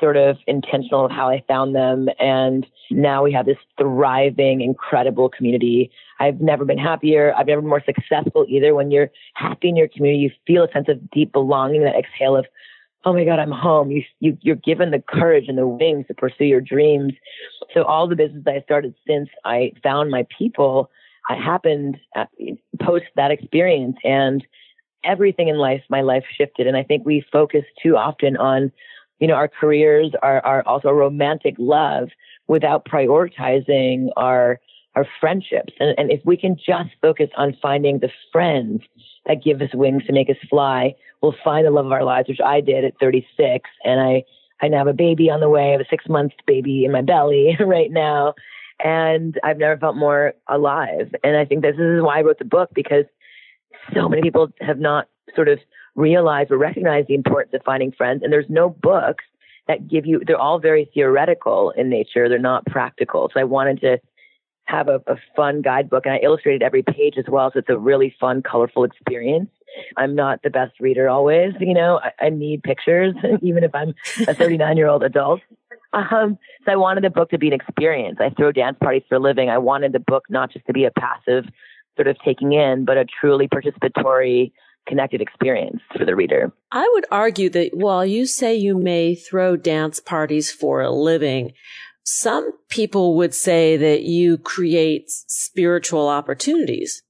sort 0.00 0.16
of 0.16 0.38
intentional 0.46 1.04
of 1.04 1.12
how 1.12 1.28
I 1.28 1.44
found 1.46 1.74
them. 1.74 2.08
And 2.18 2.66
now 2.90 3.22
we 3.22 3.32
have 3.32 3.46
this 3.46 3.58
thriving, 3.78 4.62
incredible 4.62 5.28
community. 5.28 5.90
I've 6.18 6.40
never 6.40 6.64
been 6.64 6.78
happier. 6.78 7.34
I've 7.36 7.46
never 7.46 7.60
been 7.60 7.68
more 7.68 7.82
successful 7.84 8.46
either. 8.48 8.74
When 8.74 8.90
you're 8.90 9.10
happy 9.34 9.68
in 9.68 9.76
your 9.76 9.88
community, 9.88 10.22
you 10.22 10.30
feel 10.46 10.64
a 10.64 10.72
sense 10.72 10.88
of 10.88 11.10
deep 11.10 11.32
belonging, 11.32 11.84
that 11.84 11.94
exhale 11.96 12.36
of 12.36 12.46
oh 13.04 13.12
my 13.12 13.24
God, 13.24 13.38
I'm 13.38 13.50
home. 13.50 13.90
You, 13.90 14.02
you, 14.20 14.36
you're 14.42 14.56
given 14.56 14.90
the 14.90 15.02
courage 15.06 15.46
and 15.48 15.56
the 15.56 15.66
wings 15.66 16.06
to 16.08 16.14
pursue 16.14 16.44
your 16.44 16.60
dreams. 16.60 17.12
So 17.72 17.84
all 17.84 18.06
the 18.08 18.16
business 18.16 18.44
I 18.46 18.62
started 18.62 18.94
since 19.06 19.28
I 19.44 19.72
found 19.82 20.10
my 20.10 20.26
people, 20.36 20.90
I 21.28 21.36
happened 21.36 21.98
at, 22.14 22.28
post 22.80 23.06
that 23.16 23.30
experience 23.30 23.96
and 24.04 24.44
everything 25.02 25.48
in 25.48 25.56
life, 25.56 25.82
my 25.88 26.02
life 26.02 26.24
shifted. 26.36 26.66
And 26.66 26.76
I 26.76 26.82
think 26.82 27.06
we 27.06 27.24
focus 27.32 27.64
too 27.82 27.96
often 27.96 28.36
on, 28.36 28.70
you 29.18 29.26
know, 29.26 29.34
our 29.34 29.48
careers, 29.48 30.12
our, 30.22 30.44
our 30.44 30.62
also 30.66 30.90
romantic 30.90 31.54
love 31.58 32.08
without 32.48 32.84
prioritizing 32.84 34.08
our, 34.16 34.60
our 34.94 35.06
friendships. 35.20 35.72
And, 35.78 35.94
and 35.98 36.12
if 36.12 36.20
we 36.26 36.36
can 36.36 36.56
just 36.56 36.90
focus 37.00 37.30
on 37.36 37.56
finding 37.62 38.00
the 38.00 38.10
friends 38.30 38.82
that 39.26 39.42
give 39.42 39.60
us 39.60 39.70
wings 39.74 40.04
to 40.06 40.12
make 40.12 40.30
us 40.30 40.36
fly, 40.48 40.94
we'll 41.22 41.34
find 41.44 41.66
the 41.66 41.70
love 41.70 41.86
of 41.86 41.92
our 41.92 42.04
lives, 42.04 42.28
which 42.28 42.40
I 42.44 42.60
did 42.60 42.84
at 42.84 42.98
36. 43.00 43.68
And 43.84 44.00
I, 44.00 44.24
I 44.62 44.68
now 44.68 44.78
have 44.78 44.86
a 44.86 44.92
baby 44.92 45.30
on 45.30 45.40
the 45.40 45.48
way. 45.48 45.68
I 45.68 45.72
have 45.72 45.80
a 45.80 45.88
six 45.88 46.08
month 46.08 46.32
baby 46.46 46.84
in 46.84 46.92
my 46.92 47.02
belly 47.02 47.56
right 47.60 47.90
now. 47.90 48.34
And 48.82 49.38
I've 49.44 49.58
never 49.58 49.78
felt 49.78 49.96
more 49.96 50.32
alive. 50.48 51.14
And 51.22 51.36
I 51.36 51.44
think 51.44 51.62
this 51.62 51.76
is 51.76 52.02
why 52.02 52.18
I 52.18 52.22
wrote 52.22 52.38
the 52.38 52.44
book 52.44 52.70
because 52.74 53.04
so 53.94 54.08
many 54.08 54.22
people 54.22 54.48
have 54.60 54.78
not 54.78 55.08
sort 55.34 55.48
of 55.48 55.58
realized 55.94 56.50
or 56.50 56.58
recognized 56.58 57.08
the 57.08 57.14
importance 57.14 57.52
of 57.54 57.62
finding 57.64 57.92
friends. 57.92 58.22
And 58.22 58.32
there's 58.32 58.48
no 58.48 58.70
books 58.70 59.24
that 59.68 59.86
give 59.86 60.06
you, 60.06 60.22
they're 60.26 60.40
all 60.40 60.58
very 60.58 60.90
theoretical 60.94 61.70
in 61.76 61.90
nature. 61.90 62.28
They're 62.28 62.38
not 62.38 62.64
practical. 62.66 63.30
So 63.32 63.40
I 63.40 63.44
wanted 63.44 63.80
to 63.82 63.98
have 64.70 64.88
a, 64.88 65.00
a 65.06 65.16
fun 65.36 65.62
guidebook 65.62 66.06
and 66.06 66.14
I 66.14 66.18
illustrated 66.18 66.62
every 66.62 66.82
page 66.82 67.14
as 67.18 67.24
well. 67.28 67.50
So 67.52 67.58
it's 67.60 67.68
a 67.70 67.78
really 67.78 68.14
fun, 68.20 68.42
colorful 68.42 68.84
experience. 68.84 69.50
I'm 69.96 70.14
not 70.14 70.42
the 70.42 70.50
best 70.50 70.80
reader 70.80 71.08
always, 71.08 71.52
you 71.60 71.74
know, 71.74 72.00
I, 72.02 72.26
I 72.26 72.28
need 72.30 72.62
pictures, 72.62 73.14
even 73.42 73.64
if 73.64 73.74
I'm 73.74 73.94
a 74.26 74.34
39 74.34 74.76
year 74.76 74.88
old 74.88 75.02
adult. 75.02 75.40
Um, 75.92 76.38
so 76.64 76.72
I 76.72 76.76
wanted 76.76 77.04
the 77.04 77.10
book 77.10 77.30
to 77.30 77.38
be 77.38 77.48
an 77.48 77.52
experience. 77.52 78.18
I 78.20 78.30
throw 78.30 78.52
dance 78.52 78.76
parties 78.80 79.02
for 79.08 79.16
a 79.16 79.18
living. 79.18 79.48
I 79.48 79.58
wanted 79.58 79.92
the 79.92 80.00
book 80.00 80.24
not 80.28 80.52
just 80.52 80.66
to 80.66 80.72
be 80.72 80.84
a 80.84 80.90
passive 80.90 81.44
sort 81.96 82.06
of 82.06 82.16
taking 82.24 82.52
in, 82.52 82.84
but 82.84 82.96
a 82.96 83.04
truly 83.04 83.48
participatory, 83.48 84.52
connected 84.86 85.20
experience 85.20 85.80
for 85.96 86.04
the 86.04 86.14
reader. 86.14 86.52
I 86.72 86.88
would 86.94 87.06
argue 87.10 87.50
that 87.50 87.70
while 87.74 88.06
you 88.06 88.26
say 88.26 88.54
you 88.54 88.78
may 88.78 89.14
throw 89.14 89.56
dance 89.56 90.00
parties 90.00 90.50
for 90.50 90.80
a 90.80 90.90
living, 90.90 91.52
some 92.04 92.52
people 92.68 93.16
would 93.16 93.34
say 93.34 93.76
that 93.76 94.02
you 94.02 94.38
create 94.38 95.10
spiritual 95.10 96.08
opportunities 96.08 97.02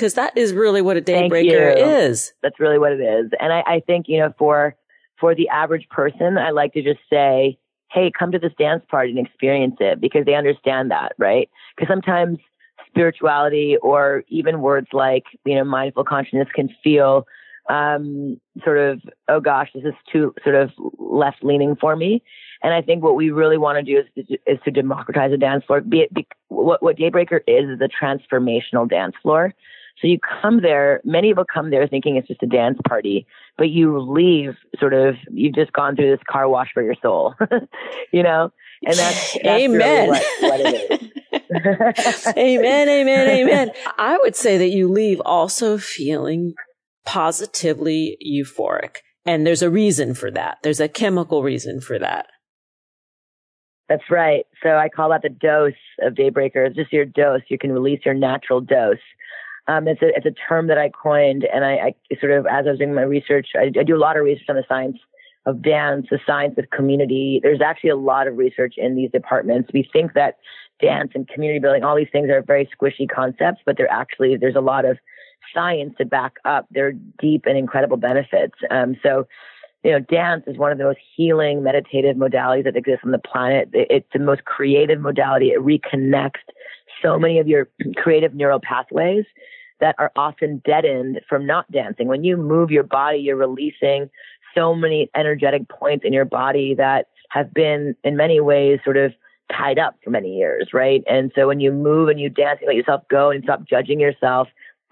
because 0.00 0.14
that 0.14 0.36
is 0.36 0.54
really 0.54 0.80
what 0.80 0.96
a 0.96 1.02
daybreaker 1.02 1.74
is. 1.76 2.32
That's 2.42 2.58
really 2.58 2.78
what 2.78 2.92
it 2.92 3.00
is. 3.00 3.30
And 3.38 3.52
I, 3.52 3.60
I 3.66 3.82
think, 3.86 4.06
you 4.08 4.18
know, 4.18 4.32
for, 4.38 4.74
for 5.20 5.34
the 5.34 5.50
average 5.50 5.86
person, 5.90 6.38
I 6.38 6.50
like 6.50 6.72
to 6.72 6.82
just 6.82 7.00
say, 7.10 7.58
Hey, 7.92 8.10
come 8.16 8.32
to 8.32 8.38
this 8.38 8.52
dance 8.58 8.82
party 8.88 9.10
and 9.10 9.26
experience 9.26 9.76
it 9.80 10.00
because 10.00 10.24
they 10.24 10.34
understand 10.34 10.90
that, 10.90 11.12
right? 11.18 11.50
Because 11.76 11.92
sometimes 11.92 12.38
spirituality 12.86 13.76
or 13.82 14.22
even 14.28 14.60
words 14.60 14.86
like, 14.92 15.24
you 15.44 15.56
know, 15.56 15.64
mindful 15.64 16.04
consciousness 16.04 16.48
can 16.54 16.70
feel 16.82 17.26
um, 17.68 18.40
sort 18.64 18.78
of, 18.78 19.00
oh 19.28 19.40
gosh, 19.40 19.68
this 19.74 19.84
is 19.84 19.94
too 20.10 20.34
sort 20.42 20.54
of 20.54 20.70
left 20.98 21.42
leaning 21.42 21.76
for 21.76 21.94
me. 21.94 22.22
And 22.62 22.74
I 22.74 22.82
think 22.82 23.02
what 23.02 23.16
we 23.16 23.30
really 23.30 23.58
want 23.58 23.78
to 23.78 23.82
do 23.82 24.00
is, 24.00 24.38
is 24.46 24.58
to 24.64 24.70
democratize 24.70 25.30
the 25.30 25.38
dance 25.38 25.64
floor. 25.64 25.80
Be 25.80 26.00
it, 26.00 26.14
be, 26.14 26.26
what, 26.48 26.82
what 26.82 26.96
Daybreaker 26.96 27.40
is 27.46 27.70
is 27.70 27.80
a 27.80 27.88
transformational 27.88 28.88
dance 28.88 29.14
floor. 29.22 29.54
So 30.00 30.06
you 30.06 30.18
come 30.42 30.62
there, 30.62 31.00
many 31.04 31.30
people 31.30 31.44
come 31.52 31.70
there 31.70 31.86
thinking 31.86 32.16
it's 32.16 32.28
just 32.28 32.42
a 32.42 32.46
dance 32.46 32.78
party, 32.88 33.26
but 33.58 33.68
you 33.68 33.98
leave 33.98 34.56
sort 34.78 34.94
of, 34.94 35.14
you've 35.30 35.54
just 35.54 35.72
gone 35.72 35.94
through 35.94 36.10
this 36.10 36.24
car 36.30 36.48
wash 36.48 36.68
for 36.72 36.82
your 36.82 36.94
soul, 37.02 37.34
you 38.12 38.22
know? 38.22 38.50
And 38.86 38.96
that's, 38.96 39.32
that's 39.44 39.62
amen. 39.62 40.10
Really 40.10 40.20
what, 40.40 40.40
what 40.40 40.60
it 40.60 41.02
is. 41.02 42.26
amen, 42.36 42.88
amen, 42.88 43.28
amen. 43.28 43.70
I 43.98 44.16
would 44.22 44.36
say 44.36 44.56
that 44.56 44.68
you 44.68 44.88
leave 44.88 45.20
also 45.24 45.76
feeling 45.76 46.54
positively 47.04 48.16
euphoric. 48.26 48.96
And 49.26 49.46
there's 49.46 49.62
a 49.62 49.70
reason 49.70 50.14
for 50.14 50.30
that. 50.30 50.58
There's 50.62 50.80
a 50.80 50.88
chemical 50.88 51.42
reason 51.42 51.80
for 51.82 51.98
that. 51.98 52.26
That's 53.90 54.08
right. 54.08 54.46
So 54.62 54.76
I 54.76 54.88
call 54.88 55.10
that 55.10 55.22
the 55.22 55.28
dose 55.28 55.72
of 56.00 56.14
Daybreaker. 56.14 56.64
It's 56.64 56.76
just 56.76 56.92
your 56.92 57.04
dose. 57.04 57.42
You 57.48 57.58
can 57.58 57.72
release 57.72 58.00
your 58.04 58.14
natural 58.14 58.60
dose. 58.60 58.98
Um, 59.66 59.88
it's 59.88 60.00
a 60.00 60.16
it's 60.16 60.26
a 60.26 60.30
term 60.48 60.68
that 60.68 60.78
I 60.78 60.90
coined, 60.90 61.44
and 61.52 61.64
I, 61.64 61.72
I 62.10 62.16
sort 62.20 62.30
of 62.30 62.46
as 62.46 62.66
I 62.66 62.70
was 62.70 62.78
doing 62.78 62.94
my 62.94 63.02
research, 63.02 63.48
I, 63.56 63.64
I, 63.78 63.82
do 63.82 63.96
a 63.96 63.98
lot 63.98 64.16
of 64.16 64.22
research 64.22 64.46
on 64.48 64.54
the 64.54 64.64
science 64.68 64.96
of 65.44 65.60
dance, 65.60 66.06
the 66.08 66.20
science 66.24 66.54
of 66.56 66.70
community. 66.70 67.40
There's 67.42 67.60
actually 67.60 67.90
a 67.90 67.96
lot 67.96 68.28
of 68.28 68.38
research 68.38 68.74
in 68.76 68.94
these 68.94 69.10
departments. 69.10 69.70
We 69.74 69.88
think 69.92 70.14
that 70.14 70.38
dance 70.80 71.10
and 71.16 71.26
community 71.26 71.58
building, 71.58 71.82
all 71.82 71.96
these 71.96 72.08
things 72.12 72.30
are 72.30 72.42
very 72.42 72.70
squishy 72.80 73.10
concepts, 73.12 73.60
but 73.66 73.76
they're 73.76 73.90
actually 73.90 74.36
there's 74.36 74.56
a 74.56 74.60
lot 74.60 74.84
of 74.84 74.98
science 75.52 75.94
to 75.98 76.04
back 76.04 76.34
up 76.44 76.66
their 76.70 76.92
deep 76.92 77.42
and 77.46 77.58
incredible 77.58 77.96
benefits. 77.96 78.54
Um, 78.70 78.94
so 79.02 79.26
you 79.82 79.92
know, 79.92 80.00
dance 80.00 80.44
is 80.46 80.58
one 80.58 80.72
of 80.72 80.78
the 80.78 80.84
most 80.84 80.98
healing 81.16 81.62
meditative 81.62 82.16
modalities 82.16 82.64
that 82.64 82.76
exists 82.76 83.00
on 83.04 83.12
the 83.12 83.18
planet. 83.18 83.70
It's 83.72 84.06
the 84.12 84.18
most 84.18 84.44
creative 84.44 85.00
modality. 85.00 85.48
It 85.48 85.60
reconnects 85.60 86.42
so 87.02 87.18
many 87.18 87.38
of 87.38 87.48
your 87.48 87.68
creative 87.96 88.34
neural 88.34 88.60
pathways 88.60 89.24
that 89.80 89.94
are 89.98 90.12
often 90.16 90.60
deadened 90.66 91.20
from 91.28 91.46
not 91.46 91.70
dancing. 91.72 92.08
When 92.08 92.24
you 92.24 92.36
move 92.36 92.70
your 92.70 92.82
body, 92.82 93.18
you're 93.18 93.36
releasing 93.36 94.10
so 94.54 94.74
many 94.74 95.08
energetic 95.16 95.68
points 95.68 96.04
in 96.04 96.12
your 96.12 96.26
body 96.26 96.74
that 96.74 97.06
have 97.30 97.54
been 97.54 97.96
in 98.04 98.16
many 98.16 98.40
ways 98.40 98.80
sort 98.84 98.98
of 98.98 99.12
tied 99.50 99.78
up 99.78 99.96
for 100.04 100.10
many 100.10 100.36
years, 100.36 100.68
right? 100.74 101.02
And 101.08 101.32
so 101.34 101.46
when 101.46 101.60
you 101.60 101.72
move 101.72 102.08
and 102.08 102.20
you 102.20 102.28
dance, 102.28 102.58
you 102.60 102.66
let 102.66 102.76
yourself 102.76 103.02
go 103.08 103.30
and 103.30 103.42
stop 103.42 103.64
judging 103.64 103.98
yourself, 103.98 104.48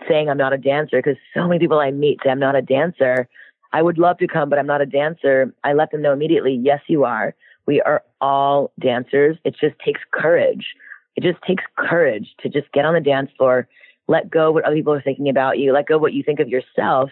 saying 0.09 0.30
I'm 0.30 0.38
not 0.38 0.54
a 0.54 0.59
dancer, 0.59 0.99
because 0.99 1.16
so 1.35 1.47
many 1.47 1.59
people 1.59 1.78
I 1.78 1.90
meet 1.90 2.21
say 2.25 2.30
I'm 2.30 2.38
not 2.38 2.57
a 2.57 2.62
dancer 2.62 3.28
I 3.72 3.82
would 3.82 3.98
love 3.98 4.18
to 4.18 4.26
come, 4.26 4.48
but 4.48 4.58
I'm 4.58 4.66
not 4.66 4.80
a 4.80 4.87
dancer. 4.87 5.52
I 5.64 5.72
let 5.72 5.90
them 5.90 6.02
know 6.02 6.12
immediately, 6.12 6.58
yes, 6.62 6.80
you 6.87 7.04
are. 7.04 7.34
We 7.66 7.80
are 7.82 8.02
all 8.20 8.72
dancers. 8.80 9.37
It 9.44 9.54
just 9.60 9.78
takes 9.84 10.00
courage. 10.12 10.66
It 11.16 11.22
just 11.22 11.42
takes 11.42 11.64
courage 11.76 12.34
to 12.40 12.48
just 12.48 12.72
get 12.72 12.84
on 12.84 12.94
the 12.94 13.00
dance 13.00 13.30
floor, 13.37 13.68
let 14.06 14.30
go 14.30 14.50
what 14.52 14.64
other 14.64 14.76
people 14.76 14.94
are 14.94 15.02
thinking 15.02 15.28
about 15.28 15.58
you, 15.58 15.72
let 15.72 15.87
go 15.87 15.98
what 15.98 16.14
you 16.14 16.22
think 16.22 16.40
of 16.40 16.48
yourself, 16.48 17.10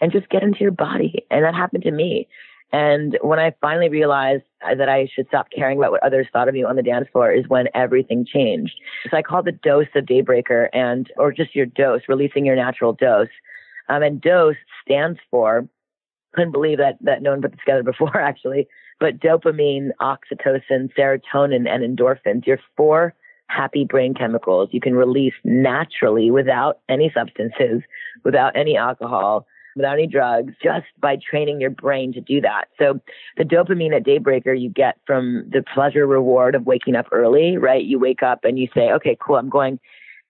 and 0.00 0.12
just 0.12 0.28
get 0.30 0.42
into 0.42 0.60
your 0.60 0.70
body. 0.70 1.26
And 1.30 1.44
that 1.44 1.54
happened 1.54 1.82
to 1.82 1.90
me. 1.90 2.28
And 2.72 3.18
when 3.22 3.38
I 3.38 3.54
finally 3.60 3.88
realized 3.88 4.44
that 4.60 4.88
I 4.88 5.08
should 5.14 5.26
stop 5.28 5.48
caring 5.54 5.78
about 5.78 5.90
what 5.90 6.02
others 6.02 6.26
thought 6.32 6.48
of 6.48 6.54
me 6.54 6.64
on 6.64 6.76
the 6.76 6.82
dance 6.82 7.08
floor 7.12 7.32
is 7.32 7.48
when 7.48 7.66
everything 7.74 8.26
changed. 8.26 8.74
So 9.10 9.16
I 9.16 9.22
call 9.22 9.42
the 9.42 9.52
dose 9.52 9.86
of 9.94 10.04
Daybreaker 10.04 10.68
and, 10.72 11.10
or 11.16 11.32
just 11.32 11.54
your 11.54 11.66
dose, 11.66 12.02
releasing 12.08 12.44
your 12.44 12.56
natural 12.56 12.92
dose. 12.92 13.28
Um, 13.88 14.02
and 14.02 14.20
dose 14.20 14.56
stands 14.84 15.18
for 15.30 15.66
couldn't 16.34 16.52
believe 16.52 16.78
that 16.78 16.98
that 17.00 17.22
no 17.22 17.30
one 17.30 17.42
put 17.42 17.52
this 17.52 17.60
together 17.60 17.82
before 17.92 18.20
actually. 18.20 18.68
But 19.00 19.20
dopamine, 19.20 19.90
oxytocin, 20.00 20.90
serotonin, 20.98 21.68
and 21.68 21.98
endorphins, 21.98 22.46
your 22.46 22.58
four 22.76 23.14
happy 23.46 23.84
brain 23.84 24.12
chemicals 24.12 24.68
you 24.72 24.80
can 24.80 24.94
release 24.94 25.32
naturally 25.44 26.30
without 26.30 26.80
any 26.88 27.10
substances, 27.14 27.82
without 28.24 28.54
any 28.56 28.76
alcohol, 28.76 29.46
without 29.74 29.94
any 29.94 30.06
drugs, 30.06 30.52
just 30.62 30.86
by 31.00 31.16
training 31.16 31.60
your 31.60 31.70
brain 31.70 32.12
to 32.12 32.20
do 32.20 32.40
that. 32.40 32.66
So 32.78 33.00
the 33.38 33.44
dopamine 33.44 33.96
at 33.96 34.04
Daybreaker 34.04 34.60
you 34.60 34.68
get 34.68 34.98
from 35.06 35.48
the 35.50 35.64
pleasure 35.74 36.06
reward 36.06 36.54
of 36.54 36.66
waking 36.66 36.96
up 36.96 37.06
early, 37.12 37.56
right? 37.56 37.82
You 37.82 37.98
wake 37.98 38.22
up 38.22 38.44
and 38.44 38.58
you 38.58 38.68
say, 38.74 38.90
okay, 38.92 39.16
cool, 39.20 39.36
I'm 39.36 39.48
going 39.48 39.78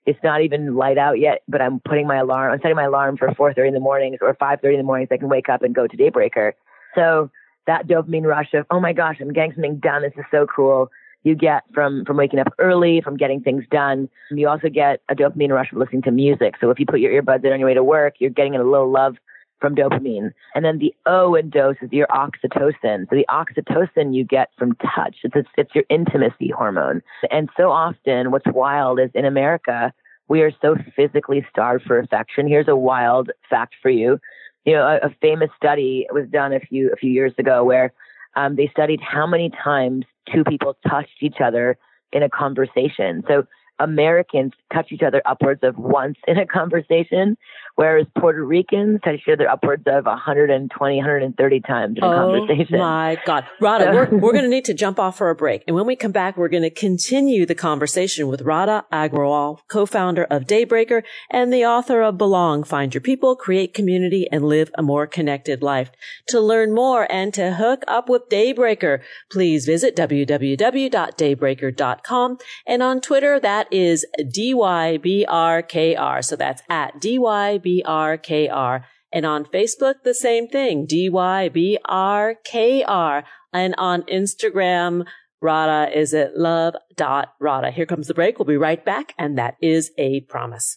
it's 0.08 0.18
not 0.24 0.40
even 0.40 0.74
light 0.74 0.96
out 0.96 1.18
yet, 1.18 1.42
but 1.48 1.60
I'm 1.60 1.80
putting 1.80 2.06
my 2.06 2.16
alarm, 2.16 2.50
I'm 2.50 2.58
setting 2.62 2.76
my 2.76 2.84
alarm 2.84 3.18
for 3.18 3.28
4.30 3.28 3.68
in 3.68 3.74
the 3.74 3.80
mornings 3.80 4.16
or 4.22 4.34
5.30 4.34 4.72
in 4.72 4.78
the 4.78 4.82
mornings. 4.82 5.10
So 5.10 5.16
I 5.16 5.18
can 5.18 5.28
wake 5.28 5.50
up 5.50 5.62
and 5.62 5.74
go 5.74 5.86
to 5.86 5.96
Daybreaker. 5.98 6.52
So 6.94 7.30
that 7.66 7.86
dopamine 7.86 8.24
rush 8.24 8.54
of, 8.54 8.64
oh 8.70 8.80
my 8.80 8.94
gosh, 8.94 9.18
I'm 9.20 9.34
getting 9.34 9.52
something 9.52 9.76
done. 9.76 10.00
This 10.00 10.14
is 10.16 10.24
so 10.30 10.46
cool. 10.46 10.90
You 11.24 11.34
get 11.34 11.64
from, 11.74 12.06
from 12.06 12.16
waking 12.16 12.38
up 12.38 12.48
early, 12.58 13.02
from 13.02 13.18
getting 13.18 13.42
things 13.42 13.64
done. 13.70 14.08
You 14.30 14.48
also 14.48 14.70
get 14.70 15.02
a 15.10 15.14
dopamine 15.14 15.50
rush 15.50 15.68
from 15.68 15.78
listening 15.78 16.00
to 16.02 16.10
music. 16.10 16.54
So 16.58 16.70
if 16.70 16.80
you 16.80 16.86
put 16.86 17.00
your 17.00 17.12
earbuds 17.12 17.44
in 17.44 17.52
on 17.52 17.58
your 17.58 17.68
way 17.68 17.74
to 17.74 17.84
work, 17.84 18.14
you're 18.18 18.30
getting 18.30 18.56
a 18.56 18.64
little 18.64 18.90
love 18.90 19.16
from 19.60 19.74
dopamine. 19.74 20.32
And 20.54 20.64
then 20.64 20.78
the 20.78 20.94
O 21.06 21.34
in 21.34 21.50
dose 21.50 21.76
is 21.82 21.92
your 21.92 22.06
oxytocin. 22.08 23.08
So 23.08 23.16
the 23.16 23.26
oxytocin 23.28 24.14
you 24.14 24.24
get 24.24 24.50
from 24.58 24.74
touch. 24.76 25.16
It's, 25.24 25.34
it's, 25.34 25.48
it's 25.56 25.74
your 25.74 25.84
intimacy 25.88 26.50
hormone. 26.56 27.02
And 27.30 27.48
so 27.56 27.70
often 27.70 28.30
what's 28.30 28.46
wild 28.46 29.00
is 29.00 29.10
in 29.14 29.24
America, 29.24 29.92
we 30.28 30.42
are 30.42 30.52
so 30.62 30.76
physically 30.94 31.46
starved 31.50 31.84
for 31.84 31.98
affection. 31.98 32.46
Here's 32.46 32.68
a 32.68 32.76
wild 32.76 33.30
fact 33.48 33.74
for 33.82 33.90
you. 33.90 34.18
You 34.64 34.74
know, 34.74 34.86
a, 34.86 35.06
a 35.06 35.16
famous 35.20 35.50
study 35.56 36.06
was 36.12 36.28
done 36.30 36.52
a 36.52 36.60
few, 36.60 36.90
a 36.92 36.96
few 36.96 37.10
years 37.10 37.32
ago 37.38 37.64
where 37.64 37.92
um, 38.36 38.56
they 38.56 38.68
studied 38.68 39.00
how 39.00 39.26
many 39.26 39.50
times 39.50 40.04
two 40.32 40.44
people 40.44 40.76
touched 40.88 41.22
each 41.22 41.40
other 41.42 41.78
in 42.12 42.22
a 42.22 42.28
conversation. 42.28 43.22
So 43.26 43.46
Americans 43.78 44.52
touch 44.72 44.88
each 44.90 45.02
other 45.02 45.22
upwards 45.24 45.60
of 45.62 45.78
once 45.78 46.16
in 46.26 46.38
a 46.38 46.46
conversation, 46.46 47.36
whereas 47.78 48.06
Puerto 48.18 48.44
Ricans 48.44 49.00
I 49.04 49.18
share 49.24 49.36
their 49.36 49.48
upwards 49.48 49.84
of 49.86 50.04
120, 50.04 50.96
130 50.96 51.60
times 51.60 51.96
in 51.96 52.02
a 52.02 52.08
oh 52.08 52.10
conversation. 52.10 52.74
Oh 52.74 52.78
my 52.78 53.16
God. 53.24 53.44
Radha, 53.60 53.92
we're, 53.92 54.10
we're 54.18 54.32
going 54.32 54.42
to 54.42 54.50
need 54.50 54.64
to 54.64 54.74
jump 54.74 54.98
off 54.98 55.16
for 55.16 55.30
a 55.30 55.36
break. 55.36 55.62
And 55.68 55.76
when 55.76 55.86
we 55.86 55.94
come 55.94 56.10
back, 56.10 56.36
we're 56.36 56.48
going 56.48 56.64
to 56.64 56.70
continue 56.70 57.46
the 57.46 57.54
conversation 57.54 58.26
with 58.26 58.42
Radha 58.42 58.84
Agrawal, 58.92 59.60
co-founder 59.68 60.24
of 60.24 60.42
Daybreaker 60.42 61.04
and 61.30 61.52
the 61.52 61.64
author 61.64 62.02
of 62.02 62.18
Belong, 62.18 62.64
Find 62.64 62.92
Your 62.92 63.00
People, 63.00 63.36
Create 63.36 63.74
Community, 63.74 64.26
and 64.32 64.44
Live 64.44 64.72
a 64.74 64.82
More 64.82 65.06
Connected 65.06 65.62
Life. 65.62 65.92
To 66.30 66.40
learn 66.40 66.74
more 66.74 67.06
and 67.12 67.32
to 67.34 67.54
hook 67.54 67.84
up 67.86 68.08
with 68.08 68.28
Daybreaker, 68.28 69.02
please 69.30 69.66
visit 69.66 69.94
www.daybreaker.com. 69.94 72.38
And 72.66 72.82
on 72.82 73.00
Twitter, 73.00 73.38
that 73.38 73.72
is 73.72 74.04
DYBRKR. 74.20 76.24
So 76.24 76.34
that's 76.34 76.64
at 76.68 77.00
DYBRKR. 77.00 77.67
And 79.10 79.24
on 79.24 79.44
Facebook, 79.46 79.94
the 80.04 80.14
same 80.14 80.48
thing, 80.48 80.84
D-Y-B-R-K-R. 80.86 81.84
And 83.52 83.74
on 83.78 84.02
Instagram, 84.02 85.06
Radha 85.40 85.98
is 85.98 86.12
at 86.12 86.36
love.radha. 86.36 87.70
Here 87.70 87.86
comes 87.86 88.06
the 88.08 88.14
break. 88.14 88.38
We'll 88.38 88.46
be 88.46 88.56
right 88.56 88.84
back. 88.84 89.14
And 89.18 89.38
that 89.38 89.56
is 89.62 89.90
a 89.96 90.20
promise. 90.22 90.76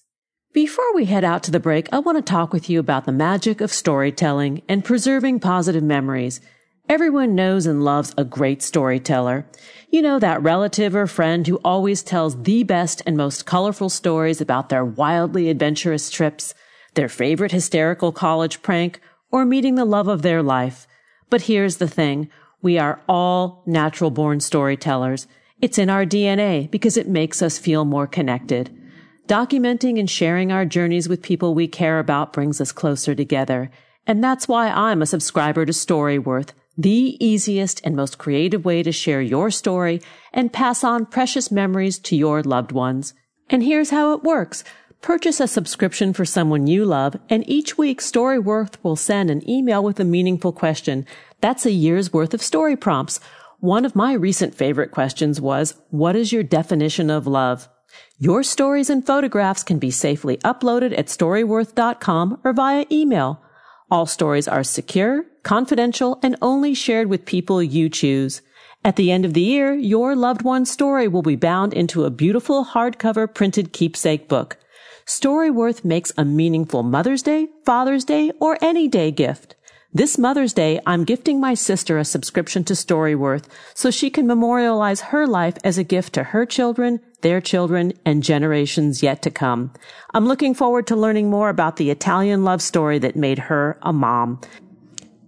Before 0.53 0.93
we 0.93 1.05
head 1.05 1.23
out 1.23 1.43
to 1.43 1.51
the 1.51 1.59
break, 1.61 1.87
I 1.93 1.99
want 1.99 2.17
to 2.17 2.21
talk 2.21 2.51
with 2.51 2.69
you 2.69 2.79
about 2.79 3.05
the 3.05 3.13
magic 3.13 3.61
of 3.61 3.71
storytelling 3.71 4.61
and 4.67 4.83
preserving 4.83 5.39
positive 5.39 5.83
memories. 5.83 6.41
Everyone 6.89 7.35
knows 7.35 7.65
and 7.65 7.85
loves 7.85 8.13
a 8.17 8.25
great 8.25 8.61
storyteller. 8.61 9.45
You 9.89 10.01
know, 10.01 10.19
that 10.19 10.43
relative 10.43 10.93
or 10.93 11.07
friend 11.07 11.47
who 11.47 11.55
always 11.63 12.03
tells 12.03 12.41
the 12.43 12.63
best 12.63 13.01
and 13.05 13.15
most 13.15 13.45
colorful 13.45 13.89
stories 13.89 14.41
about 14.41 14.67
their 14.67 14.83
wildly 14.83 15.49
adventurous 15.49 16.09
trips, 16.09 16.53
their 16.93 17.09
favorite 17.09 17.51
hysterical 17.51 18.11
college 18.11 18.61
prank, 18.61 18.99
or 19.31 19.45
meeting 19.45 19.75
the 19.75 19.85
love 19.85 20.07
of 20.07 20.21
their 20.21 20.43
life. 20.43 20.87
But 21.29 21.43
here's 21.43 21.77
the 21.77 21.87
thing. 21.87 22.29
We 22.61 22.77
are 22.77 23.01
all 23.07 23.63
natural 23.65 24.11
born 24.11 24.39
storytellers. 24.39 25.27
It's 25.61 25.77
in 25.77 25.89
our 25.89 26.05
DNA 26.05 26.69
because 26.69 26.97
it 26.97 27.07
makes 27.07 27.41
us 27.41 27.57
feel 27.57 27.85
more 27.85 28.07
connected. 28.07 28.75
Documenting 29.27 29.99
and 29.99 30.09
sharing 30.09 30.51
our 30.51 30.65
journeys 30.65 31.07
with 31.07 31.21
people 31.21 31.53
we 31.53 31.67
care 31.67 31.99
about 31.99 32.33
brings 32.33 32.59
us 32.59 32.71
closer 32.71 33.15
together. 33.15 33.71
And 34.05 34.23
that's 34.23 34.47
why 34.47 34.69
I'm 34.69 35.01
a 35.01 35.05
subscriber 35.05 35.65
to 35.65 35.71
Storyworth, 35.71 36.49
the 36.77 37.15
easiest 37.23 37.79
and 37.85 37.95
most 37.95 38.17
creative 38.17 38.65
way 38.65 38.83
to 38.83 38.91
share 38.91 39.21
your 39.21 39.51
story 39.51 40.01
and 40.33 40.51
pass 40.51 40.83
on 40.83 41.05
precious 41.05 41.51
memories 41.51 41.99
to 41.99 42.15
your 42.15 42.43
loved 42.43 42.71
ones. 42.71 43.13
And 43.49 43.63
here's 43.63 43.91
how 43.91 44.13
it 44.13 44.23
works. 44.23 44.63
Purchase 45.01 45.39
a 45.39 45.47
subscription 45.47 46.13
for 46.13 46.25
someone 46.25 46.67
you 46.67 46.85
love, 46.85 47.15
and 47.27 47.43
each 47.49 47.75
week 47.75 47.99
Storyworth 47.99 48.75
will 48.83 48.95
send 48.95 49.31
an 49.31 49.49
email 49.49 49.83
with 49.83 49.99
a 49.99 50.05
meaningful 50.05 50.51
question. 50.51 51.07
That's 51.41 51.65
a 51.65 51.71
year's 51.71 52.13
worth 52.13 52.35
of 52.35 52.41
story 52.43 52.75
prompts. 52.75 53.19
One 53.59 53.83
of 53.83 53.95
my 53.95 54.13
recent 54.13 54.53
favorite 54.53 54.91
questions 54.91 55.41
was, 55.41 55.73
what 55.89 56.15
is 56.15 56.31
your 56.31 56.43
definition 56.43 57.09
of 57.09 57.25
love? 57.25 57.67
Your 58.19 58.43
stories 58.43 58.91
and 58.91 59.03
photographs 59.03 59.63
can 59.63 59.79
be 59.79 59.89
safely 59.89 60.37
uploaded 60.37 60.95
at 60.95 61.07
storyworth.com 61.07 62.39
or 62.43 62.53
via 62.53 62.85
email. 62.91 63.41
All 63.89 64.05
stories 64.05 64.47
are 64.47 64.63
secure, 64.63 65.25
confidential, 65.41 66.19
and 66.21 66.35
only 66.43 66.75
shared 66.75 67.07
with 67.07 67.25
people 67.25 67.63
you 67.63 67.89
choose. 67.89 68.43
At 68.85 68.97
the 68.97 69.11
end 69.11 69.25
of 69.25 69.33
the 69.33 69.41
year, 69.41 69.73
your 69.73 70.15
loved 70.15 70.43
one's 70.43 70.69
story 70.69 71.07
will 71.07 71.23
be 71.23 71.35
bound 71.35 71.73
into 71.73 72.05
a 72.05 72.11
beautiful 72.11 72.65
hardcover 72.65 73.33
printed 73.33 73.73
keepsake 73.73 74.29
book. 74.29 74.57
Storyworth 75.11 75.83
makes 75.83 76.13
a 76.15 76.23
meaningful 76.23 76.83
Mother's 76.83 77.21
Day, 77.21 77.49
Father's 77.65 78.05
Day, 78.05 78.31
or 78.39 78.57
any 78.61 78.87
day 78.87 79.11
gift. 79.11 79.57
This 79.93 80.17
Mother's 80.17 80.53
Day, 80.53 80.79
I'm 80.85 81.03
gifting 81.03 81.37
my 81.37 81.53
sister 81.53 81.97
a 81.97 82.05
subscription 82.05 82.63
to 82.63 82.75
Storyworth 82.75 83.43
so 83.73 83.91
she 83.91 84.09
can 84.09 84.25
memorialize 84.25 85.01
her 85.01 85.27
life 85.27 85.57
as 85.65 85.77
a 85.77 85.83
gift 85.83 86.13
to 86.13 86.23
her 86.23 86.45
children, 86.45 87.01
their 87.23 87.41
children, 87.41 87.91
and 88.05 88.23
generations 88.23 89.03
yet 89.03 89.21
to 89.23 89.29
come. 89.29 89.73
I'm 90.13 90.27
looking 90.27 90.53
forward 90.53 90.87
to 90.87 90.95
learning 90.95 91.29
more 91.29 91.49
about 91.49 91.75
the 91.75 91.89
Italian 91.89 92.45
love 92.45 92.61
story 92.61 92.97
that 92.99 93.17
made 93.17 93.37
her 93.37 93.77
a 93.81 93.91
mom. 93.91 94.39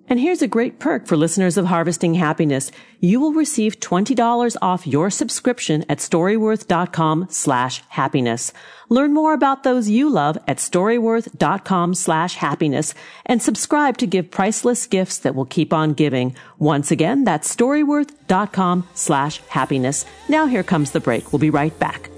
And 0.09 0.19
here's 0.19 0.41
a 0.41 0.47
great 0.47 0.79
perk 0.79 1.07
for 1.07 1.15
listeners 1.15 1.57
of 1.57 1.65
Harvesting 1.65 2.15
Happiness. 2.15 2.71
You 2.99 3.21
will 3.21 3.31
receive 3.31 3.79
$20 3.79 4.57
off 4.61 4.85
your 4.85 5.09
subscription 5.09 5.85
at 5.87 5.99
storyworth.com 5.99 7.27
slash 7.29 7.81
happiness. 7.87 8.51
Learn 8.89 9.13
more 9.13 9.33
about 9.33 9.63
those 9.63 9.89
you 9.89 10.09
love 10.09 10.37
at 10.45 10.57
storyworth.com 10.57 11.95
slash 11.95 12.35
happiness 12.35 12.93
and 13.25 13.41
subscribe 13.41 13.97
to 13.97 14.05
give 14.05 14.29
priceless 14.29 14.85
gifts 14.87 15.19
that 15.19 15.35
will 15.35 15.45
keep 15.45 15.71
on 15.71 15.93
giving. 15.93 16.35
Once 16.59 16.91
again, 16.91 17.23
that's 17.23 17.53
storyworth.com 17.53 18.87
slash 18.93 19.37
happiness. 19.47 20.05
Now 20.27 20.47
here 20.47 20.63
comes 20.63 20.91
the 20.91 20.99
break. 20.99 21.31
We'll 21.31 21.39
be 21.39 21.49
right 21.49 21.77
back. 21.79 22.09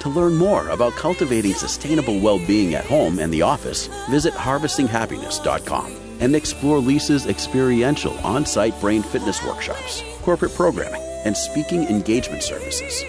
To 0.00 0.08
learn 0.08 0.34
more 0.34 0.68
about 0.68 0.92
cultivating 0.94 1.54
sustainable 1.54 2.20
well-being 2.20 2.74
at 2.74 2.84
home 2.84 3.18
and 3.18 3.32
the 3.32 3.42
office, 3.42 3.86
visit 4.10 4.34
harvestinghappiness.com 4.34 6.01
and 6.22 6.36
explore 6.36 6.78
Lisa's 6.78 7.26
experiential 7.26 8.16
on 8.24 8.46
site 8.46 8.78
brain 8.80 9.02
fitness 9.02 9.42
workshops, 9.44 10.04
corporate 10.22 10.54
programming, 10.54 11.02
and 11.24 11.36
speaking 11.36 11.82
engagement 11.88 12.44
services. 12.44 13.02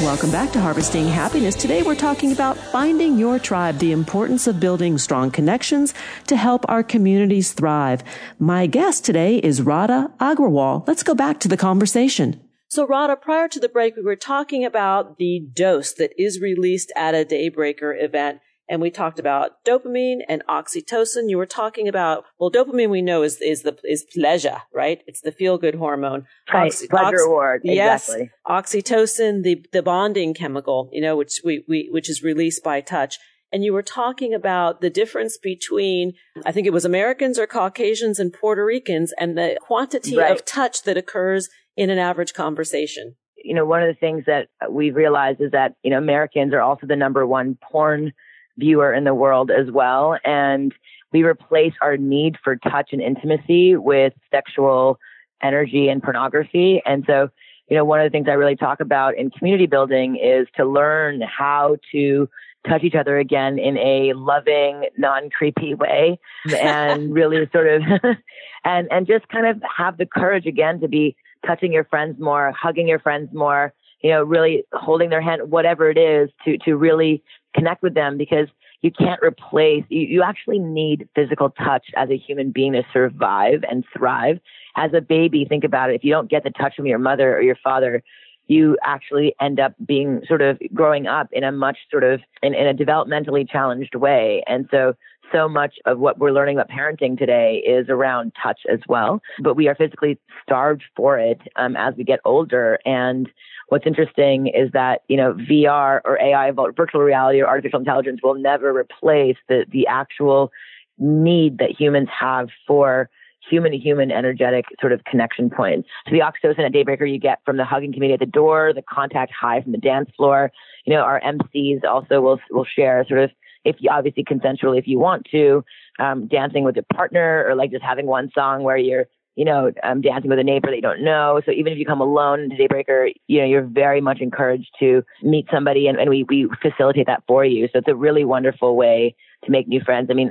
Welcome 0.00 0.30
back 0.30 0.50
to 0.52 0.60
Harvesting 0.62 1.08
Happiness. 1.08 1.54
Today 1.54 1.82
we're 1.82 1.94
talking 1.94 2.32
about 2.32 2.56
finding 2.56 3.18
your 3.18 3.38
tribe, 3.38 3.80
the 3.80 3.92
importance 3.92 4.46
of 4.46 4.58
building 4.58 4.96
strong 4.96 5.30
connections 5.30 5.92
to 6.26 6.36
help 6.36 6.64
our 6.70 6.82
communities 6.82 7.52
thrive. 7.52 8.02
My 8.38 8.66
guest 8.66 9.04
today 9.04 9.36
is 9.36 9.60
Radha 9.60 10.10
Agrawal. 10.18 10.88
Let's 10.88 11.02
go 11.02 11.14
back 11.14 11.38
to 11.40 11.48
the 11.48 11.58
conversation. 11.58 12.40
So 12.68 12.86
Radha, 12.86 13.14
prior 13.14 13.46
to 13.48 13.60
the 13.60 13.68
break, 13.68 13.94
we 13.94 14.02
were 14.02 14.16
talking 14.16 14.64
about 14.64 15.18
the 15.18 15.46
dose 15.52 15.92
that 15.92 16.12
is 16.16 16.40
released 16.40 16.90
at 16.96 17.14
a 17.14 17.26
Daybreaker 17.26 17.92
event 18.02 18.40
and 18.70 18.80
we 18.80 18.90
talked 18.90 19.18
about 19.18 19.62
dopamine 19.66 20.20
and 20.28 20.42
oxytocin. 20.48 21.28
You 21.28 21.36
were 21.36 21.44
talking 21.44 21.88
about 21.88 22.24
well, 22.38 22.50
dopamine 22.50 22.88
we 22.88 23.02
know 23.02 23.22
is 23.22 23.42
is 23.42 23.62
the 23.62 23.76
is 23.84 24.04
pleasure, 24.04 24.62
right? 24.72 25.02
It's 25.06 25.20
the 25.20 25.32
feel 25.32 25.58
good 25.58 25.74
hormone. 25.74 26.26
Right, 26.50 26.68
Oxy, 26.68 26.86
pleasure 26.86 27.16
ox- 27.16 27.22
reward. 27.22 27.60
Yes, 27.64 28.08
exactly. 28.08 28.30
oxytocin, 28.48 29.42
the 29.42 29.66
the 29.72 29.82
bonding 29.82 30.32
chemical, 30.32 30.88
you 30.92 31.02
know, 31.02 31.16
which 31.16 31.40
we, 31.44 31.64
we 31.68 31.88
which 31.90 32.08
is 32.08 32.22
released 32.22 32.62
by 32.62 32.80
touch. 32.80 33.18
And 33.52 33.64
you 33.64 33.72
were 33.72 33.82
talking 33.82 34.32
about 34.32 34.80
the 34.80 34.90
difference 34.90 35.36
between, 35.36 36.12
I 36.46 36.52
think 36.52 36.68
it 36.68 36.72
was 36.72 36.84
Americans 36.84 37.36
or 37.36 37.48
Caucasians 37.48 38.20
and 38.20 38.32
Puerto 38.32 38.64
Ricans 38.64 39.12
and 39.18 39.36
the 39.36 39.58
quantity 39.60 40.16
right. 40.16 40.30
of 40.30 40.44
touch 40.44 40.84
that 40.84 40.96
occurs 40.96 41.48
in 41.76 41.90
an 41.90 41.98
average 41.98 42.32
conversation. 42.32 43.16
You 43.42 43.56
know, 43.56 43.64
one 43.64 43.82
of 43.82 43.88
the 43.88 43.98
things 43.98 44.22
that 44.26 44.46
we've 44.70 44.94
realized 44.94 45.40
is 45.40 45.50
that, 45.50 45.74
you 45.82 45.90
know, 45.90 45.98
Americans 45.98 46.54
are 46.54 46.60
also 46.60 46.86
the 46.86 46.94
number 46.94 47.26
one 47.26 47.58
porn 47.60 48.12
viewer 48.60 48.92
in 48.92 49.04
the 49.04 49.14
world 49.14 49.50
as 49.50 49.70
well. 49.72 50.18
And 50.24 50.72
we 51.12 51.24
replace 51.24 51.72
our 51.82 51.96
need 51.96 52.36
for 52.42 52.56
touch 52.56 52.90
and 52.92 53.02
intimacy 53.02 53.76
with 53.76 54.12
sexual 54.30 54.98
energy 55.42 55.88
and 55.88 56.02
pornography. 56.02 56.82
And 56.84 57.04
so, 57.06 57.30
you 57.68 57.76
know, 57.76 57.84
one 57.84 58.00
of 58.00 58.04
the 58.04 58.10
things 58.10 58.26
I 58.28 58.34
really 58.34 58.56
talk 58.56 58.80
about 58.80 59.16
in 59.16 59.30
community 59.30 59.66
building 59.66 60.16
is 60.16 60.46
to 60.56 60.64
learn 60.64 61.22
how 61.22 61.76
to 61.92 62.28
touch 62.68 62.84
each 62.84 62.94
other 62.94 63.18
again 63.18 63.58
in 63.58 63.78
a 63.78 64.12
loving, 64.14 64.84
non-creepy 64.98 65.74
way 65.74 66.18
and 66.60 67.12
really 67.12 67.48
sort 67.52 67.68
of, 67.68 67.82
and, 68.64 68.88
and 68.90 69.06
just 69.06 69.26
kind 69.28 69.46
of 69.46 69.62
have 69.76 69.96
the 69.96 70.06
courage 70.06 70.46
again 70.46 70.80
to 70.80 70.88
be 70.88 71.16
touching 71.46 71.72
your 71.72 71.84
friends 71.84 72.20
more, 72.20 72.52
hugging 72.52 72.86
your 72.86 72.98
friends 72.98 73.30
more, 73.32 73.72
you 74.02 74.10
know, 74.10 74.22
really 74.22 74.64
holding 74.72 75.10
their 75.10 75.22
hand, 75.22 75.50
whatever 75.50 75.90
it 75.90 75.98
is 75.98 76.30
to, 76.44 76.58
to 76.58 76.76
really 76.76 77.22
connect 77.54 77.82
with 77.82 77.94
them 77.94 78.16
because 78.16 78.48
you 78.82 78.90
can't 78.90 79.20
replace, 79.22 79.84
you, 79.88 80.00
you 80.02 80.22
actually 80.22 80.58
need 80.58 81.08
physical 81.14 81.50
touch 81.50 81.86
as 81.96 82.08
a 82.10 82.16
human 82.16 82.50
being 82.50 82.72
to 82.72 82.82
survive 82.92 83.62
and 83.68 83.84
thrive. 83.96 84.40
As 84.76 84.92
a 84.94 85.00
baby, 85.00 85.44
think 85.44 85.64
about 85.64 85.90
it. 85.90 85.96
If 85.96 86.04
you 86.04 86.12
don't 86.12 86.30
get 86.30 86.44
the 86.44 86.50
touch 86.50 86.76
from 86.76 86.86
your 86.86 86.98
mother 86.98 87.36
or 87.36 87.42
your 87.42 87.58
father, 87.62 88.02
you 88.46 88.76
actually 88.82 89.34
end 89.40 89.60
up 89.60 89.74
being 89.86 90.22
sort 90.26 90.42
of 90.42 90.58
growing 90.74 91.06
up 91.06 91.28
in 91.32 91.44
a 91.44 91.52
much 91.52 91.78
sort 91.90 92.02
of 92.02 92.20
in, 92.42 92.54
in 92.54 92.66
a 92.66 92.74
developmentally 92.74 93.48
challenged 93.48 93.94
way. 93.94 94.42
And 94.46 94.66
so 94.70 94.94
so 95.32 95.48
much 95.48 95.76
of 95.86 95.98
what 95.98 96.18
we're 96.18 96.32
learning 96.32 96.56
about 96.56 96.68
parenting 96.68 97.16
today 97.16 97.62
is 97.66 97.88
around 97.88 98.32
touch 98.42 98.60
as 98.68 98.80
well, 98.88 99.20
but 99.40 99.54
we 99.54 99.68
are 99.68 99.74
physically 99.74 100.18
starved 100.42 100.82
for 100.96 101.18
it 101.18 101.40
um, 101.54 101.76
as 101.76 101.94
we 101.96 102.02
get 102.02 102.18
older. 102.24 102.78
And 102.84 103.28
what's 103.70 103.86
interesting 103.86 104.48
is 104.48 104.70
that, 104.72 105.02
you 105.08 105.16
know, 105.16 105.32
VR 105.32 106.00
or 106.04 106.20
AI, 106.20 106.50
virtual 106.50 107.00
reality 107.00 107.40
or 107.40 107.46
artificial 107.46 107.78
intelligence 107.78 108.20
will 108.22 108.34
never 108.34 108.76
replace 108.76 109.36
the, 109.48 109.64
the 109.70 109.86
actual 109.86 110.50
need 110.98 111.58
that 111.58 111.70
humans 111.70 112.08
have 112.18 112.48
for 112.66 113.08
human 113.48 113.72
to 113.72 113.78
human 113.78 114.10
energetic 114.10 114.66
sort 114.80 114.92
of 114.92 115.02
connection 115.04 115.50
points. 115.50 115.88
So 116.06 116.12
the 116.12 116.20
oxytocin 116.20 116.66
at 116.66 116.72
Daybreaker 116.72 117.10
you 117.10 117.18
get 117.18 117.38
from 117.46 117.56
the 117.56 117.64
hugging 117.64 117.92
community 117.92 118.14
at 118.14 118.20
the 118.20 118.30
door, 118.30 118.72
the 118.74 118.82
contact 118.82 119.32
high 119.32 119.62
from 119.62 119.72
the 119.72 119.78
dance 119.78 120.10
floor. 120.16 120.50
You 120.84 120.94
know, 120.94 121.02
our 121.02 121.20
MCs 121.20 121.84
also 121.84 122.20
will 122.20 122.40
will 122.50 122.66
share 122.66 123.04
sort 123.08 123.20
of 123.20 123.30
if 123.64 123.76
you 123.78 123.90
obviously 123.90 124.24
consensually 124.24 124.78
if 124.78 124.86
you 124.86 124.98
want 124.98 125.26
to, 125.30 125.64
um, 125.98 126.26
dancing 126.26 126.64
with 126.64 126.76
a 126.76 126.82
partner 126.94 127.44
or 127.46 127.54
like 127.54 127.70
just 127.70 127.84
having 127.84 128.06
one 128.06 128.30
song 128.34 128.62
where 128.62 128.76
you're 128.76 129.06
you 129.40 129.46
know, 129.46 129.72
um, 129.82 130.02
dancing 130.02 130.28
with 130.28 130.38
a 130.38 130.44
neighbor 130.44 130.66
that 130.68 130.76
you 130.76 130.82
don't 130.82 131.02
know. 131.02 131.40
So 131.46 131.50
even 131.50 131.72
if 131.72 131.78
you 131.78 131.86
come 131.86 132.02
alone 132.02 132.50
to 132.50 132.56
Daybreaker, 132.56 133.10
you 133.26 133.40
know, 133.40 133.46
you're 133.46 133.62
very 133.62 134.02
much 134.02 134.20
encouraged 134.20 134.68
to 134.80 135.02
meet 135.22 135.46
somebody 135.50 135.86
and, 135.86 135.98
and 135.98 136.10
we, 136.10 136.26
we 136.28 136.46
facilitate 136.60 137.06
that 137.06 137.22
for 137.26 137.42
you. 137.42 137.66
So 137.72 137.78
it's 137.78 137.88
a 137.88 137.94
really 137.94 138.26
wonderful 138.26 138.76
way 138.76 139.16
to 139.46 139.50
make 139.50 139.66
new 139.66 139.80
friends. 139.80 140.08
I 140.10 140.12
mean, 140.12 140.28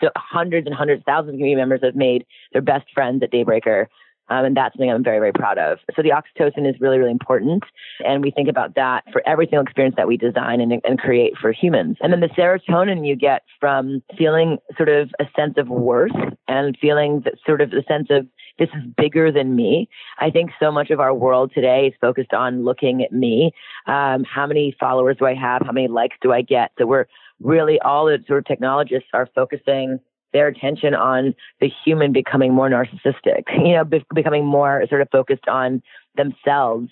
so 0.00 0.08
hundreds 0.16 0.66
and 0.66 0.74
hundreds, 0.74 1.04
thousands 1.06 1.28
of 1.28 1.34
community 1.34 1.60
members 1.60 1.78
have 1.84 1.94
made 1.94 2.26
their 2.52 2.60
best 2.60 2.86
friends 2.92 3.22
at 3.22 3.30
Daybreaker. 3.30 3.86
Um, 4.30 4.44
and 4.44 4.56
that's 4.56 4.74
something 4.74 4.90
I'm 4.90 5.04
very, 5.04 5.18
very 5.18 5.32
proud 5.32 5.58
of. 5.58 5.78
So 5.94 6.02
the 6.02 6.10
oxytocin 6.10 6.68
is 6.68 6.80
really, 6.80 6.98
really 6.98 7.10
important. 7.10 7.64
And 8.04 8.22
we 8.22 8.30
think 8.30 8.48
about 8.48 8.76
that 8.76 9.02
for 9.12 9.22
every 9.26 9.46
single 9.46 9.62
experience 9.62 9.96
that 9.96 10.06
we 10.06 10.16
design 10.16 10.60
and, 10.60 10.72
and 10.84 10.98
create 10.98 11.34
for 11.40 11.52
humans. 11.52 11.98
And 12.00 12.12
then 12.12 12.20
the 12.20 12.28
serotonin 12.28 13.06
you 13.06 13.16
get 13.16 13.42
from 13.58 14.02
feeling 14.16 14.58
sort 14.76 14.88
of 14.88 15.10
a 15.20 15.24
sense 15.36 15.54
of 15.56 15.68
worth 15.68 16.12
and 16.46 16.78
feeling 16.80 17.22
that 17.24 17.34
sort 17.44 17.60
of 17.60 17.70
the 17.70 17.82
sense 17.88 18.06
of 18.10 18.26
this 18.58 18.68
is 18.74 18.82
bigger 18.96 19.32
than 19.32 19.56
me. 19.56 19.88
I 20.18 20.30
think 20.30 20.50
so 20.60 20.70
much 20.70 20.90
of 20.90 21.00
our 21.00 21.14
world 21.14 21.52
today 21.54 21.86
is 21.86 21.94
focused 22.00 22.32
on 22.32 22.64
looking 22.64 23.02
at 23.02 23.12
me. 23.12 23.52
Um, 23.86 24.24
how 24.24 24.46
many 24.46 24.76
followers 24.78 25.16
do 25.18 25.26
I 25.26 25.34
have? 25.34 25.62
How 25.64 25.72
many 25.72 25.88
likes 25.88 26.16
do 26.20 26.32
I 26.32 26.42
get? 26.42 26.72
So 26.78 26.86
we're 26.86 27.06
really 27.40 27.80
all 27.80 28.06
the 28.06 28.18
sort 28.26 28.40
of 28.40 28.44
technologists 28.46 29.08
are 29.14 29.28
focusing 29.34 29.98
their 30.32 30.48
attention 30.48 30.94
on 30.94 31.34
the 31.60 31.70
human 31.84 32.12
becoming 32.12 32.54
more 32.54 32.68
narcissistic, 32.68 33.44
you 33.64 33.72
know, 33.72 33.84
be- 33.84 34.04
becoming 34.14 34.44
more 34.44 34.84
sort 34.88 35.00
of 35.00 35.08
focused 35.10 35.48
on 35.48 35.82
themselves. 36.16 36.88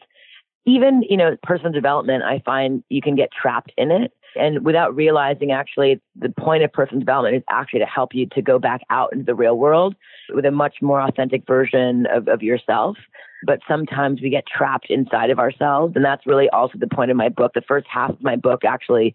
Even, 0.66 1.02
you 1.08 1.16
know, 1.16 1.36
personal 1.42 1.72
development, 1.72 2.24
I 2.24 2.42
find 2.44 2.82
you 2.88 3.00
can 3.00 3.14
get 3.14 3.30
trapped 3.32 3.72
in 3.76 3.90
it. 3.90 4.12
And 4.36 4.64
without 4.64 4.94
realizing 4.94 5.52
actually 5.52 6.00
the 6.16 6.28
point 6.28 6.62
of 6.62 6.72
personal 6.72 7.00
development 7.00 7.36
is 7.36 7.42
actually 7.50 7.80
to 7.80 7.86
help 7.86 8.14
you 8.14 8.26
to 8.34 8.42
go 8.42 8.58
back 8.58 8.82
out 8.90 9.12
into 9.12 9.24
the 9.24 9.34
real 9.34 9.56
world 9.56 9.94
with 10.34 10.44
a 10.44 10.50
much 10.50 10.76
more 10.82 11.00
authentic 11.00 11.46
version 11.46 12.06
of, 12.06 12.28
of 12.28 12.42
yourself. 12.42 12.96
But 13.44 13.60
sometimes 13.68 14.20
we 14.20 14.30
get 14.30 14.44
trapped 14.46 14.86
inside 14.90 15.30
of 15.30 15.38
ourselves. 15.38 15.94
And 15.96 16.04
that's 16.04 16.26
really 16.26 16.48
also 16.50 16.78
the 16.78 16.88
point 16.88 17.10
of 17.10 17.16
my 17.16 17.28
book. 17.28 17.52
The 17.54 17.62
first 17.62 17.86
half 17.88 18.10
of 18.10 18.22
my 18.22 18.36
book 18.36 18.64
actually 18.64 19.14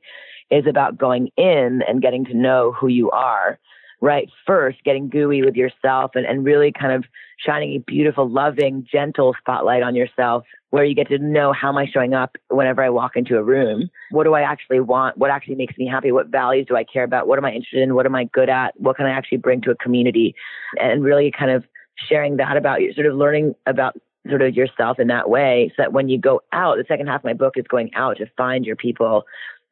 is 0.49 0.65
about 0.67 0.97
going 0.97 1.30
in 1.38 1.82
and 1.88 2.02
getting 2.02 2.26
to 2.26 2.34
know 2.34 2.71
who 2.71 2.88
you 2.88 3.10
are 3.12 3.60
right 4.04 4.30
first, 4.46 4.84
getting 4.84 5.08
gooey 5.08 5.44
with 5.44 5.56
yourself 5.56 6.12
and, 6.13 6.26
and 6.26 6.44
really 6.44 6.74
kind 6.78 6.92
of 6.92 7.06
shining 7.38 7.74
a 7.76 7.78
beautiful, 7.78 8.30
loving, 8.30 8.86
gentle 8.92 9.34
spotlight 9.39 9.82
on 9.82 9.96
yourself 9.96 10.44
where 10.72 10.84
you 10.84 10.94
get 10.94 11.08
to 11.08 11.18
know 11.20 11.54
how 11.54 11.70
am 11.70 11.78
I 11.78 11.86
showing 11.86 12.13
up 12.13 12.36
whenever 12.50 12.84
I 12.84 12.89
walk 12.89 13.16
into 13.16 13.38
a 13.38 13.44
room? 13.44 13.89
What 14.12 14.26
do 14.26 14.34
I 14.34 14.42
actually 14.42 14.82
want? 14.82 15.18
What 15.18 15.32
actually 15.32 15.56
makes 15.56 15.78
me 15.78 15.88
happy? 15.88 16.12
What 16.12 16.28
values 16.28 16.66
do 16.68 16.76
I 16.76 16.84
care 16.84 17.06
about? 17.06 17.30
What 17.30 17.38
am 17.38 17.46
I 17.46 17.52
interested 17.52 17.82
in? 17.82 17.96
What 17.96 18.06
am 18.06 18.13
I 18.13 18.26
good 18.26 18.50
at? 18.50 18.78
What 18.78 18.98
can 18.98 19.06
I 19.06 19.12
actually 19.12 19.38
bring 19.38 19.62
to 19.62 19.72
a 19.72 19.76
community? 19.76 20.36
And 20.78 21.02
really 21.02 21.32
kind 21.32 21.52
of 21.52 21.63
sharing 21.96 22.36
that 22.38 22.58
about 22.58 22.82
you, 22.82 22.92
sort 22.92 23.08
of 23.08 23.16
learning 23.16 23.56
about 23.68 23.96
sort 24.28 24.42
of 24.42 24.54
yourself 24.54 25.00
in 25.00 25.08
that 25.08 25.30
way 25.30 25.72
so 25.78 25.84
that 25.84 25.94
when 25.94 26.10
you 26.10 26.20
go 26.20 26.42
out, 26.52 26.76
the 26.76 26.86
second 26.89 27.08
half 27.08 27.22
of 27.22 27.26
my 27.26 27.34
book 27.34 27.54
is 27.56 27.66
going 27.70 27.94
out 27.96 28.18
to 28.18 28.26
find 28.36 28.66
your 28.66 28.76
people, 28.76 29.24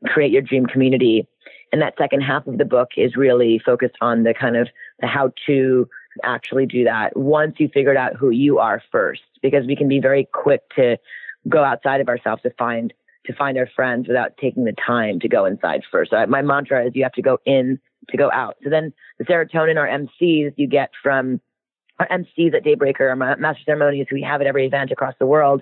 create 0.06 0.32
your 0.32 0.42
dream 0.42 0.66
community 0.68 1.28
and 1.72 1.82
that 1.82 1.94
second 1.98 2.22
half 2.22 2.48
of 2.48 2.58
the 2.58 2.66
book 2.66 2.90
is 2.98 3.16
really 3.16 3.62
focused 3.66 3.96
on 4.02 4.24
the 4.24 4.34
kind 4.34 4.58
of 4.58 4.68
the 5.00 5.08
how 5.08 5.32
to 5.48 5.88
actually 6.24 6.66
do 6.66 6.84
that 6.84 7.16
once 7.16 7.56
you 7.58 7.70
figured 7.74 7.98
out 7.98 8.16
who 8.16 8.30
you 8.30 8.60
are 8.60 8.82
first, 8.92 9.22
because 9.42 9.66
we 9.66 9.76
can 9.76 9.88
be 9.88 10.00
very 10.00 10.28
quick 10.34 10.62
to 10.76 10.98
go 11.48 11.64
outside 11.64 12.02
of 12.02 12.10
ourselves 12.10 12.42
to 12.44 12.52
find 12.58 12.94
to 13.26 13.34
find 13.36 13.58
our 13.58 13.70
friends 13.76 14.08
without 14.08 14.36
taking 14.38 14.64
the 14.64 14.74
time 14.74 15.20
to 15.20 15.30
go 15.30 15.46
inside 15.46 15.82
first. 15.92 16.10
So 16.10 16.26
my 16.26 16.42
mantra 16.42 16.88
is 16.88 16.94
you 16.96 17.04
have 17.04 17.12
to 17.14 17.22
go 17.22 17.38
in 17.46 17.80
to 18.10 18.18
go 18.18 18.32
out. 18.32 18.58
So 18.64 18.70
then 18.72 18.94
the 19.20 19.26
serotonin, 19.26 19.78
our 19.78 19.88
MCs, 19.88 20.54
you 20.58 20.68
get 20.68 20.90
from 21.04 21.40
our 22.00 22.08
MCs 22.08 22.56
at 22.56 22.64
Daybreaker, 22.64 23.02
our 23.02 23.16
master 23.16 23.62
ceremonies, 23.64 24.08
we 24.12 24.24
have 24.24 24.42
at 24.42 24.48
every 24.48 24.66
event 24.66 24.92
across 24.92 25.14
the 25.20 25.28
world. 25.28 25.62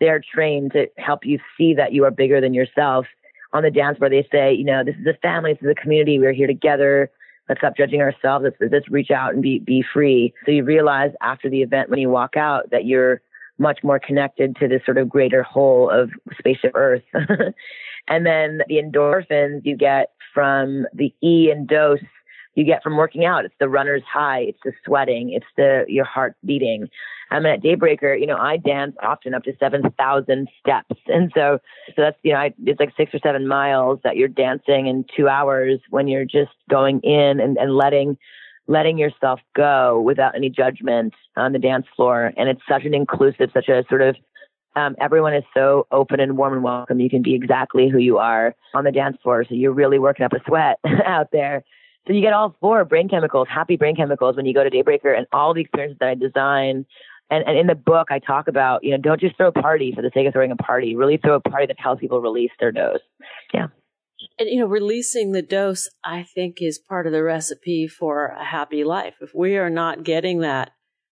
They're 0.00 0.20
trained 0.34 0.72
to 0.72 0.88
help 0.98 1.24
you 1.24 1.38
see 1.56 1.74
that 1.74 1.92
you 1.92 2.04
are 2.04 2.10
bigger 2.10 2.40
than 2.40 2.52
yourself 2.52 3.06
on 3.52 3.62
the 3.62 3.70
dance 3.70 3.98
floor, 3.98 4.10
they 4.10 4.26
say, 4.30 4.52
you 4.52 4.64
know, 4.64 4.84
this 4.84 4.96
is 4.96 5.06
a 5.06 5.18
family, 5.20 5.52
this 5.54 5.62
is 5.62 5.70
a 5.70 5.80
community, 5.80 6.18
we're 6.18 6.32
here 6.32 6.46
together. 6.46 7.10
Let's 7.48 7.60
stop 7.60 7.76
judging 7.76 8.00
ourselves. 8.00 8.44
Let's, 8.44 8.72
let's 8.72 8.90
reach 8.90 9.10
out 9.10 9.32
and 9.32 9.42
be, 9.42 9.60
be 9.60 9.84
free. 9.94 10.34
So 10.44 10.50
you 10.50 10.64
realize 10.64 11.12
after 11.20 11.48
the 11.48 11.62
event, 11.62 11.90
when 11.90 12.00
you 12.00 12.10
walk 12.10 12.36
out, 12.36 12.70
that 12.70 12.86
you're 12.86 13.20
much 13.58 13.80
more 13.82 13.98
connected 13.98 14.56
to 14.56 14.68
this 14.68 14.82
sort 14.84 14.98
of 14.98 15.08
greater 15.08 15.42
whole 15.42 15.88
of 15.90 16.10
spaceship 16.38 16.72
Earth. 16.74 17.02
and 18.08 18.26
then 18.26 18.60
the 18.68 18.76
endorphins 18.76 19.64
you 19.64 19.76
get 19.76 20.10
from 20.34 20.86
the 20.92 21.14
E 21.22 21.50
and 21.50 21.66
dose 21.66 22.00
you 22.56 22.64
get 22.64 22.82
from 22.82 22.96
working 22.96 23.24
out. 23.24 23.44
It's 23.44 23.54
the 23.60 23.68
runner's 23.68 24.02
high. 24.02 24.40
It's 24.40 24.58
the 24.64 24.72
sweating. 24.84 25.30
It's 25.32 25.46
the 25.56 25.84
your 25.88 26.04
heart 26.04 26.34
beating. 26.44 26.88
I 27.30 27.38
mean, 27.38 27.52
at 27.52 27.62
Daybreaker, 27.62 28.18
you 28.18 28.26
know, 28.26 28.36
I 28.36 28.56
dance 28.56 28.96
often 29.02 29.34
up 29.34 29.44
to 29.44 29.52
seven 29.60 29.82
thousand 29.98 30.48
steps, 30.58 30.96
and 31.06 31.30
so 31.34 31.58
so 31.88 32.02
that's 32.02 32.16
you 32.22 32.32
know, 32.32 32.38
I, 32.38 32.54
it's 32.64 32.80
like 32.80 32.92
six 32.96 33.14
or 33.14 33.20
seven 33.20 33.46
miles 33.46 34.00
that 34.04 34.16
you're 34.16 34.28
dancing 34.28 34.86
in 34.86 35.04
two 35.16 35.28
hours 35.28 35.80
when 35.90 36.08
you're 36.08 36.24
just 36.24 36.52
going 36.68 37.00
in 37.00 37.40
and, 37.40 37.56
and 37.58 37.76
letting 37.76 38.16
letting 38.68 38.98
yourself 38.98 39.38
go 39.54 40.00
without 40.00 40.34
any 40.34 40.50
judgment 40.50 41.14
on 41.36 41.52
the 41.52 41.58
dance 41.58 41.86
floor. 41.94 42.32
And 42.36 42.48
it's 42.48 42.62
such 42.68 42.84
an 42.84 42.94
inclusive, 42.94 43.50
such 43.54 43.68
a 43.68 43.84
sort 43.88 44.02
of 44.02 44.16
um, 44.74 44.94
everyone 45.00 45.34
is 45.34 45.44
so 45.54 45.86
open 45.90 46.20
and 46.20 46.36
warm 46.36 46.52
and 46.52 46.62
welcome. 46.62 47.00
You 47.00 47.08
can 47.08 47.22
be 47.22 47.34
exactly 47.34 47.88
who 47.88 47.98
you 47.98 48.18
are 48.18 48.54
on 48.74 48.84
the 48.84 48.92
dance 48.92 49.16
floor. 49.22 49.44
So 49.48 49.54
you're 49.54 49.72
really 49.72 49.98
working 49.98 50.24
up 50.24 50.32
a 50.32 50.40
sweat 50.46 50.78
out 51.04 51.28
there. 51.32 51.64
So 52.06 52.12
you 52.12 52.20
get 52.20 52.32
all 52.32 52.56
four 52.60 52.84
brain 52.84 53.08
chemicals, 53.08 53.48
happy 53.50 53.76
brain 53.76 53.96
chemicals 53.96 54.36
when 54.36 54.46
you 54.46 54.54
go 54.54 54.62
to 54.62 54.70
Daybreaker 54.70 55.16
and 55.16 55.26
all 55.32 55.54
the 55.54 55.60
experiences 55.60 55.98
that 56.00 56.08
I 56.08 56.14
design. 56.14 56.86
And, 57.30 57.44
and 57.44 57.58
in 57.58 57.66
the 57.66 57.74
book, 57.74 58.08
I 58.10 58.20
talk 58.20 58.46
about, 58.46 58.84
you 58.84 58.92
know, 58.92 58.98
don't 58.98 59.20
just 59.20 59.36
throw 59.36 59.48
a 59.48 59.52
party 59.52 59.92
for 59.94 60.02
the 60.02 60.12
sake 60.14 60.28
of 60.28 60.32
throwing 60.32 60.52
a 60.52 60.56
party. 60.56 60.94
Really 60.94 61.16
throw 61.16 61.34
a 61.34 61.40
party 61.40 61.66
that 61.66 61.80
helps 61.80 62.00
people 62.00 62.20
release 62.20 62.52
their 62.60 62.70
dose. 62.70 63.00
Yeah. 63.52 63.66
And, 64.38 64.48
you 64.48 64.60
know, 64.60 64.66
releasing 64.66 65.32
the 65.32 65.42
dose, 65.42 65.88
I 66.04 66.22
think, 66.22 66.58
is 66.60 66.78
part 66.78 67.06
of 67.06 67.12
the 67.12 67.22
recipe 67.22 67.88
for 67.88 68.26
a 68.26 68.44
happy 68.44 68.84
life. 68.84 69.14
If 69.20 69.30
we 69.34 69.56
are 69.56 69.70
not 69.70 70.04
getting 70.04 70.40
that, 70.40 70.70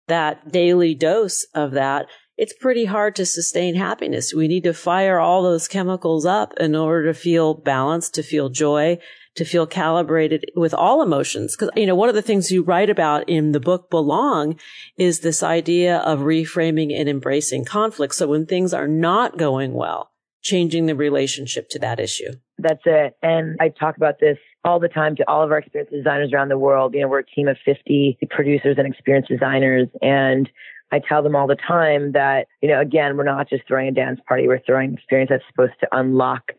that 0.07 0.51
daily 0.51 0.95
dose 0.95 1.47
of 1.55 1.73
that, 1.73 2.07
it's 2.39 2.55
pretty 2.55 2.87
hard 2.87 3.15
to 3.17 3.27
sustain 3.27 3.75
happiness. 3.75 4.33
We 4.33 4.49
need 4.49 4.65
to 4.65 4.73
fire 4.73 5.19
all 5.19 5.43
those 5.43 5.69
chemicals 5.69 6.25
up 6.25 6.55
in 6.59 6.75
order 6.75 7.13
to 7.13 7.19
feel 7.19 7.53
balanced, 7.53 8.15
to 8.15 8.23
feel 8.23 8.49
joy, 8.49 8.99
to 9.39 9.45
feel 9.45 9.67
calibrated 9.67 10.51
with 10.55 10.75
all 10.75 11.03
emotions. 11.03 11.57
Cause, 11.57 11.71
you 11.75 11.87
know, 11.87 11.95
one 11.95 12.09
of 12.09 12.15
the 12.15 12.23
things 12.23 12.51
you 12.51 12.63
write 12.63 12.91
about 12.91 13.29
in 13.29 13.53
the 13.53 13.61
book 13.61 13.91
Belong 13.91 14.59
is 14.97 15.21
this 15.21 15.43
idea 15.43 15.99
of 15.99 16.21
reframing 16.21 16.93
and 16.93 17.09
embracing 17.09 17.65
conflict. 17.65 18.15
So 18.15 18.29
when 18.29 18.47
things 18.47 18.75
are 18.75 18.89
not 18.89 19.39
going 19.39 19.75
well, 19.75 20.11
changing 20.43 20.87
the 20.87 20.95
relationship 20.95 21.69
to 21.71 21.79
that 21.81 22.01
issue. 22.01 22.33
That's 22.59 22.83
it. 22.85 23.17
And 23.23 23.57
I 23.61 23.69
talk 23.69 23.97
about 23.97 24.21
this 24.21 24.39
all 24.65 24.81
the 24.81 24.89
time 24.89 25.17
to 25.17 25.29
all 25.29 25.43
of 25.43 25.51
our 25.51 25.59
experienced 25.59 25.93
designers 25.93 26.33
around 26.33 26.49
the 26.49 26.59
world. 26.59 26.95
You 26.95 27.03
know, 27.03 27.09
we're 27.09 27.21
a 27.21 27.27
team 27.27 27.49
of 27.49 27.57
50 27.65 28.19
producers 28.31 28.77
and 28.79 28.87
experienced 28.87 29.29
designers. 29.29 29.89
And 30.03 30.49
I 30.91 31.01
tell 31.07 31.23
them 31.23 31.37
all 31.37 31.47
the 31.47 31.57
time 31.57 32.13
that, 32.13 32.47
you 32.63 32.69
know, 32.69 32.81
again, 32.81 33.17
we're 33.17 33.25
not 33.25 33.49
just 33.49 33.67
throwing 33.69 33.89
a 33.89 33.93
dance 33.93 34.21
party. 34.27 34.49
We're 34.49 34.61
throwing 34.61 34.95
experience 34.95 35.31
that's 35.31 35.45
supposed 35.51 35.79
to 35.81 35.89
unlock 35.93 36.53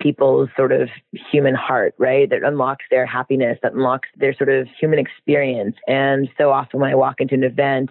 people's 0.00 0.48
sort 0.56 0.72
of 0.72 0.88
human 1.30 1.54
heart, 1.54 1.94
right? 1.98 2.28
That 2.28 2.42
unlocks 2.42 2.84
their 2.90 3.06
happiness, 3.06 3.58
that 3.62 3.74
unlocks 3.74 4.08
their 4.16 4.34
sort 4.34 4.48
of 4.48 4.66
human 4.78 4.98
experience. 4.98 5.76
And 5.86 6.28
so 6.38 6.50
often 6.50 6.80
when 6.80 6.90
I 6.90 6.94
walk 6.94 7.20
into 7.20 7.34
an 7.34 7.44
event, 7.44 7.90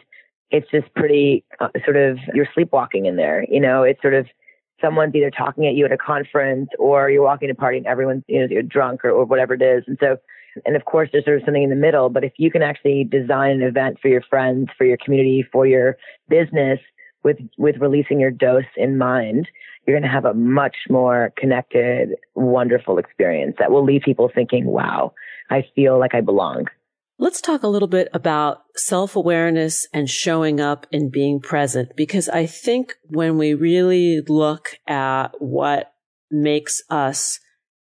it's 0.51 0.69
just 0.71 0.93
pretty 0.95 1.43
uh, 1.59 1.69
sort 1.85 1.97
of 1.97 2.17
you're 2.33 2.47
sleepwalking 2.53 3.05
in 3.05 3.15
there. 3.15 3.45
You 3.49 3.59
know, 3.59 3.83
it's 3.83 4.01
sort 4.01 4.15
of 4.15 4.25
someone's 4.81 5.13
either 5.15 5.31
talking 5.31 5.67
at 5.67 5.75
you 5.75 5.85
at 5.85 5.91
a 5.91 5.97
conference 5.97 6.69
or 6.79 7.09
you're 7.09 7.23
walking 7.23 7.47
to 7.47 7.53
a 7.53 7.55
party 7.55 7.77
and 7.77 7.87
everyone's 7.87 8.23
you 8.27 8.39
know 8.39 8.47
you're 8.49 8.63
drunk 8.63 9.05
or, 9.05 9.11
or 9.11 9.25
whatever 9.25 9.53
it 9.53 9.61
is. 9.61 9.83
And 9.87 9.97
so, 9.99 10.17
and 10.65 10.75
of 10.75 10.85
course, 10.85 11.09
there's 11.11 11.25
sort 11.25 11.37
of 11.37 11.43
something 11.45 11.63
in 11.63 11.69
the 11.69 11.75
middle. 11.75 12.09
But 12.09 12.23
if 12.23 12.33
you 12.37 12.51
can 12.51 12.63
actually 12.63 13.03
design 13.03 13.51
an 13.51 13.61
event 13.61 13.99
for 14.01 14.07
your 14.07 14.23
friends, 14.29 14.69
for 14.77 14.85
your 14.85 14.97
community, 14.97 15.45
for 15.51 15.67
your 15.67 15.97
business 16.27 16.79
with 17.23 17.37
with 17.57 17.77
releasing 17.77 18.19
your 18.19 18.31
dose 18.31 18.63
in 18.75 18.97
mind, 18.97 19.47
you're 19.85 19.97
going 19.99 20.09
to 20.09 20.13
have 20.13 20.25
a 20.25 20.33
much 20.33 20.75
more 20.89 21.31
connected, 21.37 22.09
wonderful 22.35 22.97
experience 22.99 23.55
that 23.59 23.71
will 23.71 23.83
leave 23.83 24.01
people 24.03 24.29
thinking, 24.33 24.65
wow, 24.65 25.13
I 25.49 25.63
feel 25.75 25.99
like 25.99 26.13
I 26.13 26.21
belong. 26.21 26.65
Let's 27.17 27.41
talk 27.41 27.63
a 27.63 27.67
little 27.67 27.87
bit 27.87 28.07
about 28.13 28.61
self 28.75 29.15
awareness 29.15 29.87
and 29.93 30.09
showing 30.09 30.61
up 30.61 30.87
and 30.93 31.11
being 31.11 31.41
present, 31.41 31.95
because 31.97 32.29
I 32.29 32.45
think 32.45 32.95
when 33.07 33.37
we 33.37 33.53
really 33.53 34.21
look 34.27 34.77
at 34.87 35.29
what 35.39 35.91
makes 36.31 36.81
us 36.89 37.39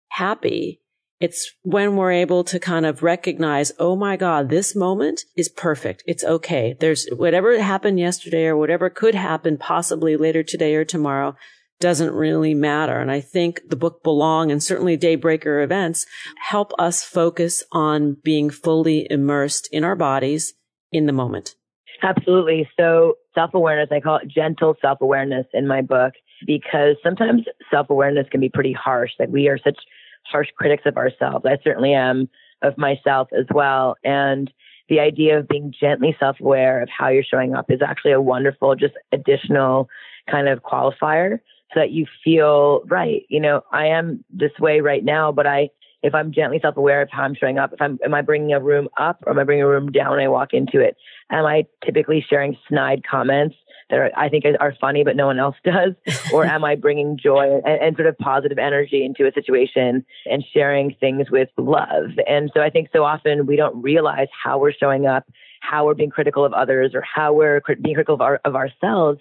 happy, 0.10 0.81
It's 1.19 1.51
when 1.63 1.95
we're 1.95 2.12
able 2.12 2.43
to 2.43 2.60
kind 2.60 2.86
of 2.86 3.01
recognize, 3.01 3.71
oh 3.79 3.95
my 3.95 4.17
God, 4.17 4.49
this 4.49 4.75
moment 4.75 5.23
is 5.36 5.49
perfect. 5.49 6.03
It's 6.05 6.23
okay. 6.23 6.75
There's 6.79 7.07
whatever 7.12 7.60
happened 7.60 7.99
yesterday 7.99 8.45
or 8.45 8.55
whatever 8.55 8.89
could 8.91 9.15
happen 9.15 9.57
possibly 9.57 10.15
later 10.15 10.43
today 10.43 10.75
or 10.75 10.86
tomorrow 10.86 11.36
doesn't 11.79 12.11
really 12.11 12.53
matter. 12.53 12.99
And 12.99 13.11
I 13.11 13.21
think 13.21 13.61
the 13.69 13.75
book 13.75 14.03
Belong 14.03 14.51
and 14.51 14.61
certainly 14.61 14.97
Daybreaker 14.97 15.63
events 15.63 16.05
help 16.49 16.71
us 16.79 17.03
focus 17.03 17.63
on 17.71 18.17
being 18.23 18.49
fully 18.49 19.07
immersed 19.09 19.69
in 19.71 19.83
our 19.83 19.95
bodies 19.95 20.53
in 20.91 21.05
the 21.05 21.13
moment. 21.13 21.55
Absolutely. 22.01 22.67
So 22.79 23.15
self 23.33 23.53
awareness, 23.53 23.89
I 23.91 23.99
call 23.99 24.17
it 24.17 24.27
gentle 24.27 24.75
self 24.81 25.01
awareness 25.01 25.45
in 25.53 25.67
my 25.67 25.81
book 25.81 26.13
because 26.45 26.95
sometimes 27.03 27.43
self 27.71 27.89
awareness 27.89 28.27
can 28.31 28.39
be 28.39 28.49
pretty 28.49 28.73
harsh. 28.73 29.11
Like 29.19 29.29
we 29.29 29.47
are 29.47 29.57
such 29.63 29.77
harsh 30.25 30.47
critics 30.57 30.83
of 30.85 30.97
ourselves. 30.97 31.45
I 31.45 31.57
certainly 31.63 31.93
am 31.93 32.29
of 32.61 32.77
myself 32.77 33.29
as 33.37 33.45
well. 33.53 33.95
And 34.03 34.51
the 34.89 34.99
idea 34.99 35.39
of 35.39 35.47
being 35.47 35.73
gently 35.77 36.15
self 36.19 36.39
aware 36.39 36.81
of 36.81 36.89
how 36.95 37.09
you're 37.09 37.23
showing 37.23 37.55
up 37.55 37.65
is 37.69 37.81
actually 37.85 38.13
a 38.13 38.21
wonderful, 38.21 38.75
just 38.75 38.93
additional 39.11 39.89
kind 40.29 40.47
of 40.47 40.61
qualifier 40.61 41.39
so 41.73 41.80
that 41.80 41.91
you 41.91 42.06
feel 42.23 42.82
right. 42.88 43.23
You 43.30 43.39
know, 43.39 43.62
I 43.71 43.88
am 43.88 44.23
this 44.30 44.51
way 44.60 44.82
right 44.82 45.03
now, 45.03 45.32
but 45.32 45.45
I, 45.45 45.69
if 46.03 46.13
I'm 46.13 46.32
gently 46.32 46.60
self 46.62 46.77
aware 46.77 47.01
of 47.01 47.10
how 47.12 47.23
I'm 47.23 47.36
showing 47.36 47.58
up, 47.58 47.73
if 47.73 47.82
I'm, 47.82 47.99
am 48.03 48.13
I 48.13 48.21
bringing 48.21 48.53
a 48.53 48.60
room 48.60 48.88
up 48.97 49.23
or 49.25 49.32
am 49.32 49.39
I 49.39 49.43
bringing 49.43 49.63
a 49.63 49.67
room 49.67 49.91
down 49.91 50.12
when 50.12 50.19
I 50.19 50.27
walk 50.27 50.53
into 50.53 50.80
it? 50.80 50.95
Am 51.32 51.45
I 51.45 51.65
typically 51.84 52.25
sharing 52.27 52.58
snide 52.67 53.01
comments 53.10 53.56
that 53.89 53.99
are, 53.99 54.12
I 54.15 54.30
think 54.30 54.45
are 54.60 54.73
funny, 54.80 55.03
but 55.03 55.15
no 55.15 55.25
one 55.25 55.39
else 55.39 55.56
does? 55.63 55.93
or 56.32 56.45
am 56.45 56.63
I 56.63 56.75
bringing 56.75 57.17
joy 57.21 57.60
and, 57.65 57.82
and 57.82 57.95
sort 57.95 58.08
of 58.08 58.17
positive 58.17 58.58
energy 58.58 59.03
into 59.03 59.27
a 59.27 59.34
situation 59.34 60.06
and 60.25 60.45
sharing 60.53 60.95
things 60.99 61.30
with 61.32 61.49
love? 61.58 62.12
And 62.27 62.51
so 62.53 62.62
I 62.62 62.69
think 62.69 62.89
so 62.93 63.03
often 63.03 63.45
we 63.45 63.56
don't 63.56 63.82
realize 63.82 64.27
how 64.43 64.60
we're 64.60 64.73
showing 64.73 65.08
up, 65.08 65.25
how 65.62 65.86
we're 65.86 65.95
being 65.95 66.12
critical 66.12 66.45
of 66.45 66.53
others 66.53 66.91
or 66.93 67.01
how 67.01 67.34
we're 67.34 67.62
being 67.82 67.95
critical 67.95 68.15
of, 68.15 68.21
our, 68.21 68.39
of 68.45 68.56
ourselves 68.56 69.19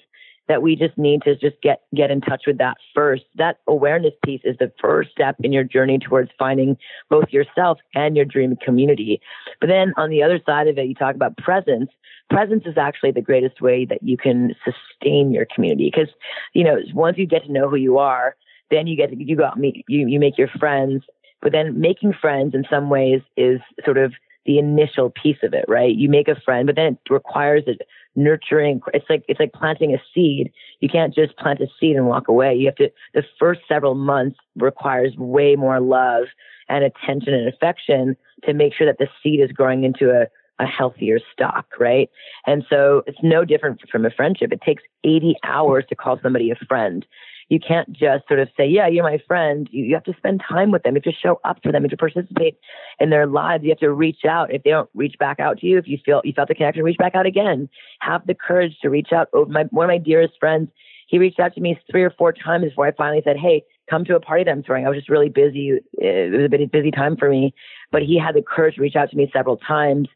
that 0.48 0.62
we 0.62 0.76
just 0.76 0.96
need 0.96 1.22
to 1.22 1.34
just 1.36 1.60
get 1.62 1.82
get 1.94 2.10
in 2.10 2.20
touch 2.20 2.42
with 2.46 2.58
that 2.58 2.76
first. 2.94 3.24
That 3.34 3.58
awareness 3.66 4.14
piece 4.24 4.40
is 4.44 4.56
the 4.58 4.72
first 4.80 5.10
step 5.10 5.36
in 5.40 5.52
your 5.52 5.64
journey 5.64 5.98
towards 5.98 6.30
finding 6.38 6.76
both 7.10 7.26
yourself 7.30 7.78
and 7.94 8.16
your 8.16 8.24
dream 8.24 8.56
community. 8.64 9.20
But 9.60 9.68
then 9.68 9.92
on 9.96 10.10
the 10.10 10.22
other 10.22 10.40
side 10.44 10.68
of 10.68 10.78
it, 10.78 10.86
you 10.86 10.94
talk 10.94 11.14
about 11.14 11.36
presence. 11.36 11.90
Presence 12.30 12.64
is 12.66 12.76
actually 12.76 13.12
the 13.12 13.20
greatest 13.20 13.60
way 13.60 13.84
that 13.84 14.02
you 14.02 14.16
can 14.16 14.54
sustain 14.64 15.32
your 15.32 15.46
community 15.54 15.90
because 15.92 16.12
you 16.54 16.64
know 16.64 16.78
once 16.94 17.18
you 17.18 17.26
get 17.26 17.44
to 17.44 17.52
know 17.52 17.68
who 17.68 17.76
you 17.76 17.98
are, 17.98 18.36
then 18.70 18.86
you 18.86 18.96
get 18.96 19.10
to, 19.10 19.16
you 19.16 19.36
go 19.36 19.44
out 19.44 19.58
meet 19.58 19.84
you 19.88 20.06
you 20.06 20.20
make 20.20 20.38
your 20.38 20.48
friends. 20.58 21.04
But 21.42 21.52
then 21.52 21.78
making 21.78 22.14
friends 22.20 22.54
in 22.54 22.64
some 22.68 22.88
ways 22.88 23.20
is 23.36 23.60
sort 23.84 23.98
of 23.98 24.12
the 24.46 24.58
initial 24.58 25.10
piece 25.10 25.38
of 25.42 25.52
it, 25.52 25.64
right? 25.68 25.94
You 25.94 26.08
make 26.08 26.28
a 26.28 26.40
friend, 26.40 26.66
but 26.66 26.76
then 26.76 26.86
it 26.94 27.10
requires 27.10 27.64
a 27.66 27.74
nurturing. 28.14 28.80
It's 28.94 29.06
like 29.10 29.24
it's 29.28 29.40
like 29.40 29.52
planting 29.52 29.94
a 29.94 29.98
seed. 30.14 30.52
You 30.80 30.88
can't 30.88 31.14
just 31.14 31.36
plant 31.36 31.60
a 31.60 31.66
seed 31.78 31.96
and 31.96 32.06
walk 32.06 32.28
away. 32.28 32.54
You 32.54 32.66
have 32.66 32.76
to. 32.76 32.90
The 33.14 33.24
first 33.38 33.60
several 33.68 33.94
months 33.94 34.38
requires 34.56 35.14
way 35.16 35.56
more 35.56 35.80
love 35.80 36.24
and 36.68 36.84
attention 36.84 37.34
and 37.34 37.48
affection 37.48 38.16
to 38.44 38.52
make 38.52 38.74
sure 38.74 38.86
that 38.86 38.98
the 38.98 39.08
seed 39.22 39.40
is 39.40 39.52
growing 39.52 39.84
into 39.84 40.10
a 40.10 40.26
a 40.58 40.66
healthier 40.66 41.18
stock, 41.32 41.66
right? 41.78 42.08
And 42.46 42.64
so 42.70 43.02
it's 43.06 43.18
no 43.22 43.44
different 43.44 43.80
from 43.90 44.06
a 44.06 44.10
friendship. 44.10 44.52
It 44.52 44.62
takes 44.62 44.82
80 45.04 45.36
hours 45.44 45.84
to 45.90 45.94
call 45.94 46.18
somebody 46.22 46.50
a 46.50 46.56
friend 46.66 47.04
you 47.48 47.60
can't 47.60 47.92
just 47.92 48.26
sort 48.26 48.40
of 48.40 48.48
say, 48.56 48.66
yeah, 48.66 48.88
you're 48.88 49.04
my 49.04 49.18
friend. 49.26 49.68
You, 49.70 49.84
you 49.84 49.94
have 49.94 50.04
to 50.04 50.14
spend 50.16 50.42
time 50.48 50.72
with 50.72 50.82
them. 50.82 50.94
You 50.94 51.02
have 51.04 51.14
to 51.14 51.20
show 51.20 51.40
up 51.44 51.58
for 51.62 51.70
them. 51.70 51.82
You 51.82 51.88
have 51.90 51.90
to 51.90 51.96
participate 51.96 52.58
in 52.98 53.10
their 53.10 53.26
lives. 53.26 53.62
You 53.62 53.70
have 53.70 53.78
to 53.78 53.92
reach 53.92 54.24
out. 54.28 54.52
If 54.52 54.64
they 54.64 54.70
don't 54.70 54.90
reach 54.94 55.14
back 55.18 55.38
out 55.38 55.58
to 55.58 55.66
you, 55.66 55.78
if 55.78 55.86
you 55.86 55.98
feel 56.04 56.20
you 56.24 56.32
felt 56.32 56.48
the 56.48 56.54
connection, 56.54 56.82
reach 56.82 56.98
back 56.98 57.14
out 57.14 57.26
again. 57.26 57.68
Have 58.00 58.26
the 58.26 58.34
courage 58.34 58.76
to 58.82 58.90
reach 58.90 59.12
out. 59.12 59.28
Oh, 59.32 59.44
my, 59.44 59.64
one 59.70 59.84
of 59.84 59.88
my 59.88 59.98
dearest 59.98 60.34
friends, 60.40 60.70
he 61.06 61.18
reached 61.18 61.38
out 61.38 61.54
to 61.54 61.60
me 61.60 61.78
three 61.88 62.02
or 62.02 62.10
four 62.10 62.32
times 62.32 62.64
before 62.64 62.86
I 62.86 62.92
finally 62.92 63.22
said, 63.24 63.36
hey, 63.36 63.62
come 63.88 64.04
to 64.06 64.16
a 64.16 64.20
party 64.20 64.42
that 64.42 64.50
I'm 64.50 64.64
throwing. 64.64 64.84
I 64.84 64.88
was 64.88 64.98
just 64.98 65.08
really 65.08 65.28
busy. 65.28 65.78
It 65.92 66.32
was 66.32 66.50
a 66.52 66.66
busy 66.66 66.90
time 66.90 67.16
for 67.16 67.30
me, 67.30 67.54
but 67.92 68.02
he 68.02 68.18
had 68.18 68.34
the 68.34 68.42
courage 68.42 68.74
to 68.74 68.80
reach 68.80 68.96
out 68.96 69.10
to 69.10 69.16
me 69.16 69.30
several 69.32 69.56
times 69.56 70.08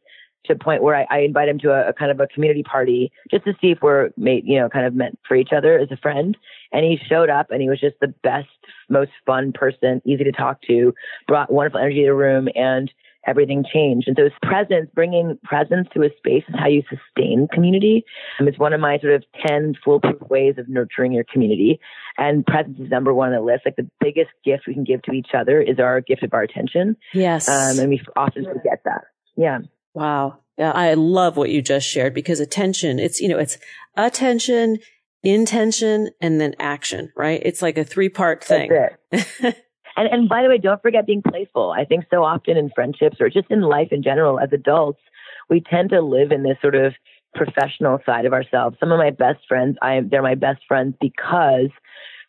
to 0.46 0.54
a 0.54 0.58
point 0.58 0.82
where 0.82 0.94
I, 0.94 1.06
I 1.10 1.18
invite 1.20 1.48
him 1.48 1.58
to 1.60 1.70
a, 1.70 1.88
a, 1.88 1.92
kind 1.92 2.10
of 2.10 2.20
a 2.20 2.26
community 2.26 2.62
party 2.62 3.12
just 3.30 3.44
to 3.44 3.52
see 3.60 3.72
if 3.72 3.78
we're 3.82 4.10
made, 4.16 4.44
you 4.46 4.58
know, 4.58 4.68
kind 4.68 4.86
of 4.86 4.94
meant 4.94 5.18
for 5.26 5.36
each 5.36 5.50
other 5.56 5.78
as 5.78 5.90
a 5.90 5.96
friend. 5.96 6.36
And 6.72 6.84
he 6.84 6.98
showed 7.08 7.30
up 7.30 7.50
and 7.50 7.60
he 7.60 7.68
was 7.68 7.80
just 7.80 7.96
the 8.00 8.14
best, 8.22 8.48
most 8.88 9.10
fun 9.26 9.52
person, 9.52 10.00
easy 10.04 10.24
to 10.24 10.32
talk 10.32 10.62
to, 10.62 10.94
brought 11.26 11.52
wonderful 11.52 11.80
energy 11.80 12.00
to 12.00 12.06
the 12.06 12.14
room 12.14 12.48
and 12.54 12.90
everything 13.26 13.64
changed. 13.72 14.08
And 14.08 14.16
so 14.16 14.24
his 14.24 14.32
presence, 14.42 14.88
bringing 14.94 15.38
presence 15.44 15.88
to 15.94 16.02
a 16.02 16.08
space 16.16 16.44
is 16.48 16.54
how 16.58 16.68
you 16.68 16.82
sustain 16.88 17.48
community. 17.52 18.04
Um, 18.38 18.48
it's 18.48 18.58
one 18.58 18.72
of 18.72 18.80
my 18.80 18.98
sort 18.98 19.14
of 19.14 19.24
10 19.46 19.74
foolproof 19.84 20.20
ways 20.30 20.54
of 20.58 20.68
nurturing 20.68 21.12
your 21.12 21.24
community. 21.24 21.80
And 22.16 22.46
presence 22.46 22.78
is 22.80 22.90
number 22.90 23.12
one 23.12 23.28
on 23.28 23.34
the 23.34 23.42
list. 23.42 23.62
Like 23.66 23.76
the 23.76 23.90
biggest 24.00 24.30
gift 24.44 24.64
we 24.66 24.74
can 24.74 24.84
give 24.84 25.02
to 25.02 25.12
each 25.12 25.30
other 25.34 25.60
is 25.60 25.78
our 25.78 26.00
gift 26.00 26.22
of 26.22 26.32
our 26.32 26.42
attention. 26.42 26.96
Yes. 27.12 27.48
Um, 27.48 27.78
and 27.78 27.90
we 27.90 28.00
often 28.16 28.44
forget 28.44 28.82
that. 28.84 29.02
Yeah. 29.36 29.60
Wow. 29.94 30.38
Yeah, 30.58 30.72
I 30.72 30.94
love 30.94 31.36
what 31.36 31.50
you 31.50 31.62
just 31.62 31.88
shared 31.88 32.14
because 32.14 32.40
attention, 32.40 32.98
it's, 32.98 33.20
you 33.20 33.28
know, 33.28 33.38
it's 33.38 33.56
attention, 33.96 34.78
intention, 35.22 36.10
and 36.20 36.40
then 36.40 36.54
action, 36.58 37.12
right? 37.16 37.40
It's 37.44 37.62
like 37.62 37.78
a 37.78 37.84
three 37.84 38.10
part 38.10 38.44
thing. 38.44 38.70
and, 39.12 39.54
and 39.96 40.28
by 40.28 40.42
the 40.42 40.48
way, 40.48 40.58
don't 40.58 40.82
forget 40.82 41.06
being 41.06 41.22
playful. 41.22 41.70
I 41.70 41.84
think 41.84 42.04
so 42.10 42.24
often 42.24 42.56
in 42.56 42.70
friendships 42.74 43.16
or 43.20 43.30
just 43.30 43.50
in 43.50 43.62
life 43.62 43.88
in 43.90 44.02
general 44.02 44.38
as 44.38 44.50
adults, 44.52 45.00
we 45.48 45.60
tend 45.60 45.90
to 45.90 46.02
live 46.02 46.30
in 46.30 46.42
this 46.42 46.58
sort 46.60 46.74
of 46.74 46.92
professional 47.34 47.98
side 48.04 48.26
of 48.26 48.32
ourselves. 48.32 48.76
Some 48.80 48.92
of 48.92 48.98
my 48.98 49.10
best 49.10 49.38
friends, 49.48 49.76
I 49.80 50.00
they're 50.08 50.22
my 50.22 50.34
best 50.34 50.60
friends 50.66 50.94
because 51.00 51.70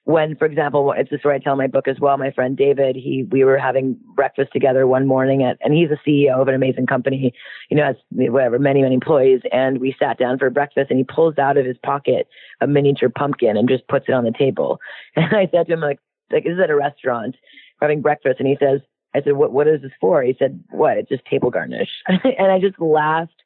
when, 0.06 0.36
for 0.36 0.46
example, 0.46 0.94
it's 0.98 1.12
the 1.12 1.20
story 1.20 1.36
I 1.36 1.40
tell 1.40 1.54
in 1.54 1.60
my 1.60 1.68
book 1.68 1.88
as 1.88 2.00
well. 2.00 2.18
My 2.18 2.32
friend 2.32 2.58
David, 2.58 2.96
he, 2.96 3.28
we 3.32 3.44
were 3.44 3.58
having 3.58 3.98
breakfast 4.16 4.52
together 4.52 4.88
one 4.88 5.06
morning 5.06 5.44
at, 5.44 5.58
and 5.62 5.74
he's 5.74 5.90
a 5.92 6.10
CEO 6.10 6.42
of 6.42 6.48
an 6.48 6.56
amazing 6.56 6.88
company, 6.88 7.34
you 7.70 7.78
know, 7.78 7.86
has 7.86 7.96
whatever, 8.10 8.58
many, 8.58 8.82
many 8.82 8.96
employees. 8.96 9.42
And 9.52 9.80
we 9.80 9.96
sat 10.00 10.18
down 10.18 10.40
for 10.40 10.50
breakfast 10.50 10.90
and 10.90 10.98
he 10.98 11.04
pulls 11.04 11.38
out 11.38 11.58
of 11.58 11.66
his 11.66 11.78
pocket 11.86 12.28
a 12.62 12.68
miniature 12.68 13.10
pumpkin 13.10 13.58
and 13.58 13.70
just 13.70 13.88
puts 13.88 14.06
it 14.08 14.14
on 14.14 14.24
the 14.24 14.34
table. 14.38 14.80
And 15.16 15.36
I 15.36 15.48
said 15.52 15.68
to 15.68 15.74
him, 15.74 15.82
like, 15.82 16.00
like, 16.32 16.46
this 16.46 16.54
is 16.54 16.60
at 16.60 16.70
a 16.70 16.76
restaurant, 16.76 17.36
we're 17.80 17.88
having 17.88 18.02
breakfast. 18.02 18.38
And 18.40 18.48
he 18.48 18.58
says, 18.60 18.80
I 19.14 19.22
said, 19.22 19.34
what, 19.34 19.52
what 19.52 19.68
is 19.68 19.82
this 19.82 19.92
for? 20.00 20.24
He 20.24 20.36
said, 20.40 20.64
what? 20.72 20.98
It's 20.98 21.10
just 21.10 21.26
table 21.26 21.52
garnish. 21.52 21.90
and 22.08 22.52
I 22.52 22.60
just 22.60 22.80
laughed 22.80 23.41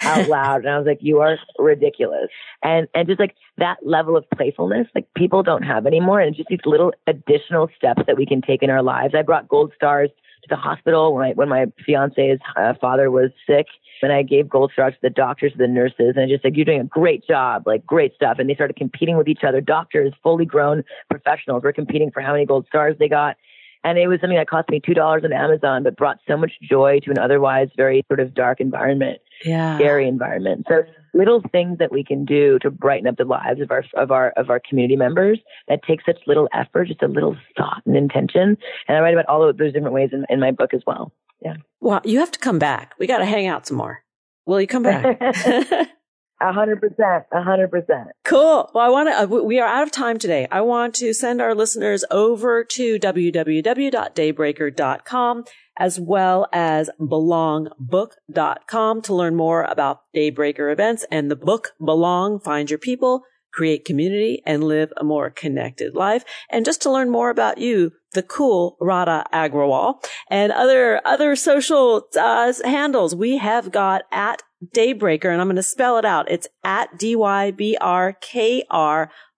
out 0.00 0.28
loud 0.28 0.60
and 0.60 0.70
I 0.70 0.78
was 0.78 0.86
like, 0.86 0.98
you 1.00 1.20
are 1.20 1.38
ridiculous. 1.58 2.28
And, 2.62 2.88
and 2.94 3.08
just 3.08 3.20
like 3.20 3.34
that 3.58 3.78
level 3.82 4.16
of 4.16 4.24
playfulness, 4.34 4.86
like 4.94 5.06
people 5.16 5.42
don't 5.42 5.62
have 5.62 5.86
anymore. 5.86 6.20
And 6.20 6.34
just 6.34 6.48
these 6.48 6.60
little 6.64 6.92
additional 7.06 7.68
steps 7.76 8.02
that 8.06 8.16
we 8.16 8.26
can 8.26 8.42
take 8.42 8.62
in 8.62 8.70
our 8.70 8.82
lives. 8.82 9.14
I 9.16 9.22
brought 9.22 9.48
gold 9.48 9.72
stars 9.74 10.10
to 10.42 10.48
the 10.48 10.56
hospital 10.56 11.14
when, 11.14 11.24
I, 11.24 11.32
when 11.32 11.48
my 11.48 11.66
fiance's 11.84 12.38
uh, 12.56 12.74
father 12.80 13.10
was 13.10 13.30
sick. 13.46 13.66
And 14.02 14.12
I 14.12 14.22
gave 14.22 14.50
gold 14.50 14.70
stars 14.74 14.92
to 14.92 14.98
the 15.00 15.08
doctors, 15.08 15.52
to 15.52 15.58
the 15.58 15.66
nurses, 15.68 16.12
and 16.14 16.20
I 16.20 16.28
just 16.28 16.44
like, 16.44 16.56
you're 16.56 16.66
doing 16.66 16.80
a 16.80 16.84
great 16.84 17.26
job, 17.26 17.62
like 17.66 17.86
great 17.86 18.14
stuff. 18.14 18.36
And 18.38 18.50
they 18.50 18.54
started 18.54 18.76
competing 18.76 19.16
with 19.16 19.28
each 19.28 19.44
other. 19.48 19.62
Doctors, 19.62 20.12
fully 20.22 20.44
grown 20.44 20.84
professionals 21.08 21.62
were 21.62 21.72
competing 21.72 22.10
for 22.10 22.20
how 22.20 22.32
many 22.32 22.44
gold 22.44 22.66
stars 22.68 22.96
they 22.98 23.08
got. 23.08 23.36
And 23.84 23.98
it 23.98 24.08
was 24.08 24.18
something 24.20 24.38
that 24.38 24.48
cost 24.48 24.70
me 24.70 24.80
$2 24.80 25.24
on 25.24 25.32
Amazon, 25.32 25.82
but 25.82 25.96
brought 25.96 26.18
so 26.26 26.38
much 26.38 26.52
joy 26.62 27.00
to 27.04 27.10
an 27.10 27.18
otherwise 27.18 27.68
very 27.76 28.02
sort 28.08 28.18
of 28.18 28.34
dark 28.34 28.60
environment, 28.60 29.20
yeah. 29.44 29.76
scary 29.76 30.08
environment. 30.08 30.66
So 30.68 30.82
little 31.12 31.42
things 31.52 31.78
that 31.78 31.92
we 31.92 32.04
can 32.04 32.24
do 32.24 32.58
to 32.60 32.70
brighten 32.70 33.06
up 33.06 33.16
the 33.16 33.24
lives 33.24 33.60
of 33.60 33.70
our, 33.70 33.84
of 33.96 34.10
our, 34.10 34.30
of 34.30 34.50
our 34.50 34.60
community 34.60 34.96
members 34.96 35.38
that 35.68 35.80
take 35.86 36.00
such 36.04 36.18
little 36.26 36.48
effort, 36.52 36.88
just 36.88 37.02
a 37.02 37.08
little 37.08 37.36
thought 37.56 37.82
and 37.86 37.96
intention. 37.96 38.56
And 38.88 38.96
I 38.96 39.00
write 39.00 39.14
about 39.14 39.26
all 39.26 39.48
of 39.48 39.56
those 39.56 39.72
different 39.72 39.94
ways 39.94 40.10
in, 40.12 40.24
in 40.28 40.40
my 40.40 40.50
book 40.50 40.74
as 40.74 40.82
well. 40.86 41.12
Yeah. 41.40 41.56
Well, 41.80 42.00
you 42.04 42.18
have 42.20 42.30
to 42.32 42.38
come 42.38 42.58
back. 42.58 42.94
We 42.98 43.06
got 43.06 43.18
to 43.18 43.26
hang 43.26 43.46
out 43.46 43.66
some 43.66 43.76
more. 43.76 44.02
Will 44.46 44.60
you 44.60 44.66
come 44.66 44.82
back? 44.82 45.20
A 46.40 46.52
hundred 46.52 46.80
percent. 46.80 47.26
A 47.32 47.42
hundred 47.42 47.70
percent. 47.70 48.08
Cool. 48.24 48.68
Well, 48.74 48.84
I 48.84 48.88
want 48.88 49.08
to, 49.08 49.22
uh, 49.22 49.26
we 49.42 49.60
are 49.60 49.68
out 49.68 49.84
of 49.84 49.92
time 49.92 50.18
today. 50.18 50.48
I 50.50 50.62
want 50.62 50.94
to 50.96 51.14
send 51.14 51.40
our 51.40 51.54
listeners 51.54 52.04
over 52.10 52.64
to 52.64 52.98
www.daybreaker.com 52.98 55.44
as 55.76 55.98
well 55.98 56.46
as 56.52 56.88
belongbook.com 57.00 59.02
to 59.02 59.14
learn 59.14 59.34
more 59.34 59.64
about 59.64 60.02
Daybreaker 60.14 60.72
events 60.72 61.04
and 61.10 61.30
the 61.30 61.36
book 61.36 61.72
Belong, 61.84 62.38
Find 62.40 62.70
Your 62.70 62.78
People, 62.78 63.22
Create 63.52 63.84
Community, 63.84 64.42
and 64.46 64.64
Live 64.64 64.92
a 64.96 65.04
More 65.04 65.28
Connected 65.30 65.94
Life. 65.94 66.24
And 66.50 66.64
just 66.64 66.80
to 66.82 66.90
learn 66.90 67.10
more 67.10 67.30
about 67.30 67.58
you, 67.58 67.92
the 68.12 68.22
cool 68.22 68.76
Radha 68.80 69.26
Agrawal 69.32 70.04
and 70.28 70.52
other, 70.52 71.00
other 71.04 71.36
social 71.36 72.08
uh, 72.16 72.52
handles 72.64 73.14
we 73.14 73.38
have 73.38 73.72
got 73.72 74.02
at 74.12 74.42
Daybreaker, 74.74 75.32
and 75.32 75.40
I'm 75.40 75.46
going 75.46 75.56
to 75.56 75.62
spell 75.62 75.98
it 75.98 76.04
out. 76.04 76.30
It's 76.30 76.46
at 76.62 76.98
D-Y-B-R-K-R 76.98 77.80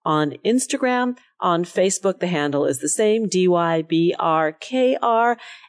on 0.05 0.33
Instagram. 0.45 1.17
On 1.39 1.63
Facebook, 1.63 2.19
the 2.19 2.27
handle 2.27 2.65
is 2.65 2.79
the 2.79 2.89
same, 2.89 3.27
D-Y-B-R-K-R. 3.27 3.77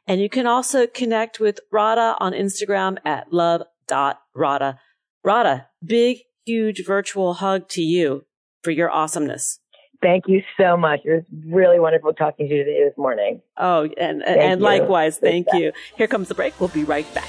And 0.06 0.20
you 0.20 0.28
can 0.30 0.46
also 0.46 0.86
connect 0.86 1.40
with 1.40 1.60
Radha 1.70 2.16
on 2.20 2.32
Instagram 2.32 2.96
at 3.04 3.32
love.radha. 3.32 4.78
Radha, 5.24 5.66
big, 5.84 6.18
huge 6.46 6.84
virtual 6.86 7.34
hug 7.34 7.68
to 7.70 7.82
you 7.82 8.24
for 8.62 8.70
your 8.70 8.90
awesomeness. 8.90 9.60
Thank 10.00 10.24
you 10.28 10.42
so 10.58 10.76
much. 10.76 11.00
It 11.04 11.10
was 11.10 11.24
really 11.46 11.80
wonderful 11.80 12.12
talking 12.14 12.48
to 12.48 12.54
you 12.54 12.64
this 12.64 12.96
morning. 12.96 13.42
Oh, 13.56 13.88
and, 13.98 14.22
and 14.22 14.60
likewise, 14.60 15.18
thank 15.18 15.48
you. 15.52 15.72
Here 15.96 16.06
comes 16.06 16.28
the 16.28 16.34
break. 16.34 16.58
We'll 16.60 16.68
be 16.68 16.84
right 16.84 17.12
back. 17.14 17.28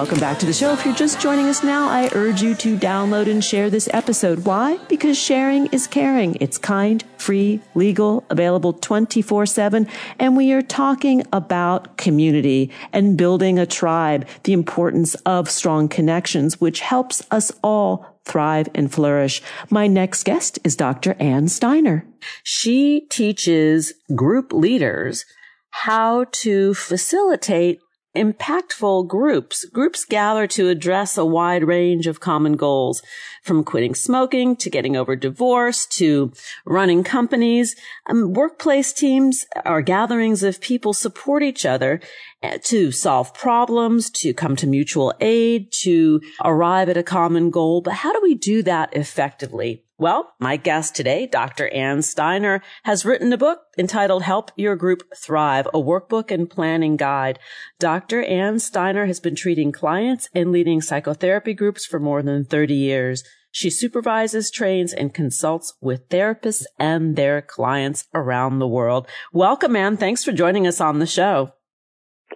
Welcome 0.00 0.18
back 0.18 0.38
to 0.38 0.46
the 0.46 0.54
show. 0.54 0.72
If 0.72 0.86
you're 0.86 0.94
just 0.94 1.20
joining 1.20 1.44
us 1.48 1.62
now, 1.62 1.86
I 1.86 2.08
urge 2.14 2.40
you 2.40 2.54
to 2.54 2.78
download 2.78 3.30
and 3.30 3.44
share 3.44 3.68
this 3.68 3.86
episode. 3.92 4.46
Why? 4.46 4.78
Because 4.88 5.18
sharing 5.18 5.66
is 5.66 5.86
caring. 5.86 6.38
It's 6.40 6.56
kind, 6.56 7.04
free, 7.18 7.60
legal, 7.74 8.24
available 8.30 8.72
24 8.72 9.44
7. 9.44 9.86
And 10.18 10.38
we 10.38 10.52
are 10.52 10.62
talking 10.62 11.22
about 11.34 11.98
community 11.98 12.70
and 12.94 13.18
building 13.18 13.58
a 13.58 13.66
tribe, 13.66 14.26
the 14.44 14.54
importance 14.54 15.16
of 15.26 15.50
strong 15.50 15.86
connections, 15.86 16.62
which 16.62 16.80
helps 16.80 17.22
us 17.30 17.52
all 17.62 18.06
thrive 18.24 18.70
and 18.74 18.90
flourish. 18.90 19.42
My 19.68 19.86
next 19.86 20.24
guest 20.24 20.58
is 20.64 20.76
Dr. 20.76 21.14
Ann 21.20 21.46
Steiner. 21.46 22.06
She 22.42 23.02
teaches 23.10 23.92
group 24.14 24.54
leaders 24.54 25.26
how 25.72 26.24
to 26.32 26.72
facilitate 26.72 27.80
impactful 28.16 29.06
groups. 29.06 29.64
Groups 29.66 30.04
gather 30.04 30.46
to 30.48 30.68
address 30.68 31.16
a 31.16 31.24
wide 31.24 31.64
range 31.64 32.06
of 32.06 32.20
common 32.20 32.56
goals, 32.56 33.02
from 33.42 33.64
quitting 33.64 33.94
smoking 33.94 34.56
to 34.56 34.70
getting 34.70 34.96
over 34.96 35.16
divorce 35.16 35.86
to 35.86 36.32
running 36.64 37.04
companies. 37.04 37.76
Um, 38.06 38.32
workplace 38.32 38.92
teams 38.92 39.46
are 39.64 39.82
gatherings 39.82 40.42
of 40.42 40.60
people 40.60 40.92
support 40.92 41.42
each 41.42 41.64
other 41.64 42.00
uh, 42.42 42.58
to 42.64 42.92
solve 42.92 43.32
problems, 43.34 44.10
to 44.10 44.34
come 44.34 44.56
to 44.56 44.66
mutual 44.66 45.14
aid, 45.20 45.72
to 45.72 46.20
arrive 46.44 46.88
at 46.88 46.96
a 46.96 47.02
common 47.02 47.50
goal. 47.50 47.80
But 47.80 47.94
how 47.94 48.12
do 48.12 48.20
we 48.22 48.34
do 48.34 48.62
that 48.64 48.94
effectively? 48.94 49.84
Well, 50.00 50.32
my 50.40 50.56
guest 50.56 50.96
today, 50.96 51.26
Dr. 51.26 51.68
Ann 51.74 52.00
Steiner, 52.00 52.62
has 52.84 53.04
written 53.04 53.34
a 53.34 53.36
book 53.36 53.58
entitled 53.76 54.22
Help 54.22 54.50
Your 54.56 54.74
Group 54.74 55.02
Thrive, 55.14 55.66
a 55.74 55.78
workbook 55.78 56.30
and 56.30 56.48
planning 56.48 56.96
guide. 56.96 57.38
Dr. 57.78 58.22
Ann 58.22 58.60
Steiner 58.60 59.04
has 59.04 59.20
been 59.20 59.34
treating 59.34 59.72
clients 59.72 60.30
and 60.34 60.52
leading 60.52 60.80
psychotherapy 60.80 61.52
groups 61.52 61.84
for 61.84 62.00
more 62.00 62.22
than 62.22 62.46
30 62.46 62.74
years. 62.74 63.22
She 63.50 63.68
supervises, 63.68 64.50
trains, 64.50 64.94
and 64.94 65.12
consults 65.12 65.74
with 65.82 66.08
therapists 66.08 66.64
and 66.78 67.14
their 67.14 67.42
clients 67.42 68.06
around 68.14 68.58
the 68.58 68.66
world. 68.66 69.06
Welcome, 69.34 69.76
Ann. 69.76 69.98
Thanks 69.98 70.24
for 70.24 70.32
joining 70.32 70.66
us 70.66 70.80
on 70.80 70.98
the 70.98 71.06
show. 71.06 71.52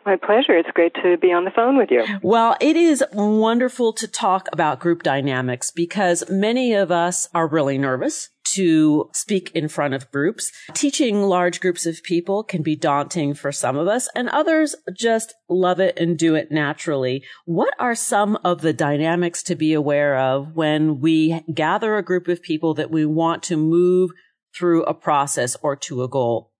My 0.07 0.17
pleasure. 0.17 0.57
It's 0.57 0.71
great 0.75 0.95
to 1.03 1.17
be 1.17 1.33
on 1.33 1.45
the 1.45 1.51
phone 1.51 1.79
with 1.79 1.91
you. 1.91 2.05
Well, 2.23 2.57
it 2.61 2.77
is 2.77 3.03
wonderful 3.13 3.95
to 3.95 4.07
talk 4.07 4.49
about 4.53 4.81
group 4.81 5.03
dynamics 5.03 5.71
because 5.71 6.25
many 6.29 6.75
of 6.75 6.91
us 6.91 7.29
are 7.35 7.47
really 7.47 7.79
nervous 7.79 8.29
to 8.55 9.09
speak 9.15 9.51
in 9.55 9.69
front 9.69 9.95
of 9.95 10.11
groups. 10.11 10.53
Teaching 10.75 11.23
large 11.23 11.61
groups 11.61 11.87
of 11.87 12.03
people 12.03 12.43
can 12.43 12.63
be 12.63 12.77
daunting 12.77 13.35
for 13.35 13.51
some 13.51 13.77
of 13.77 13.89
us 13.89 14.09
and 14.15 14.29
others 14.29 14.77
just 14.97 15.35
love 15.49 15.81
it 15.81 15.99
and 15.99 16.19
do 16.19 16.35
it 16.35 16.53
naturally. 16.53 17.25
What 17.47 17.73
are 17.79 17.95
some 17.95 18.39
of 18.45 18.61
the 18.61 18.75
dynamics 18.75 19.43
to 19.45 19.55
be 19.55 19.73
aware 19.73 20.19
of 20.19 20.55
when 20.55 21.01
we 21.01 21.43
gather 21.53 21.97
a 21.97 22.05
group 22.05 22.29
of 22.29 22.43
people 22.43 22.75
that 22.75 22.91
we 22.91 23.07
want 23.07 23.43
to 23.45 23.57
move 23.57 24.11
through 24.55 24.85
a 24.85 24.95
process 24.95 25.57
or 25.63 25.75
to 25.77 26.03
a 26.03 26.09
goal? 26.09 26.53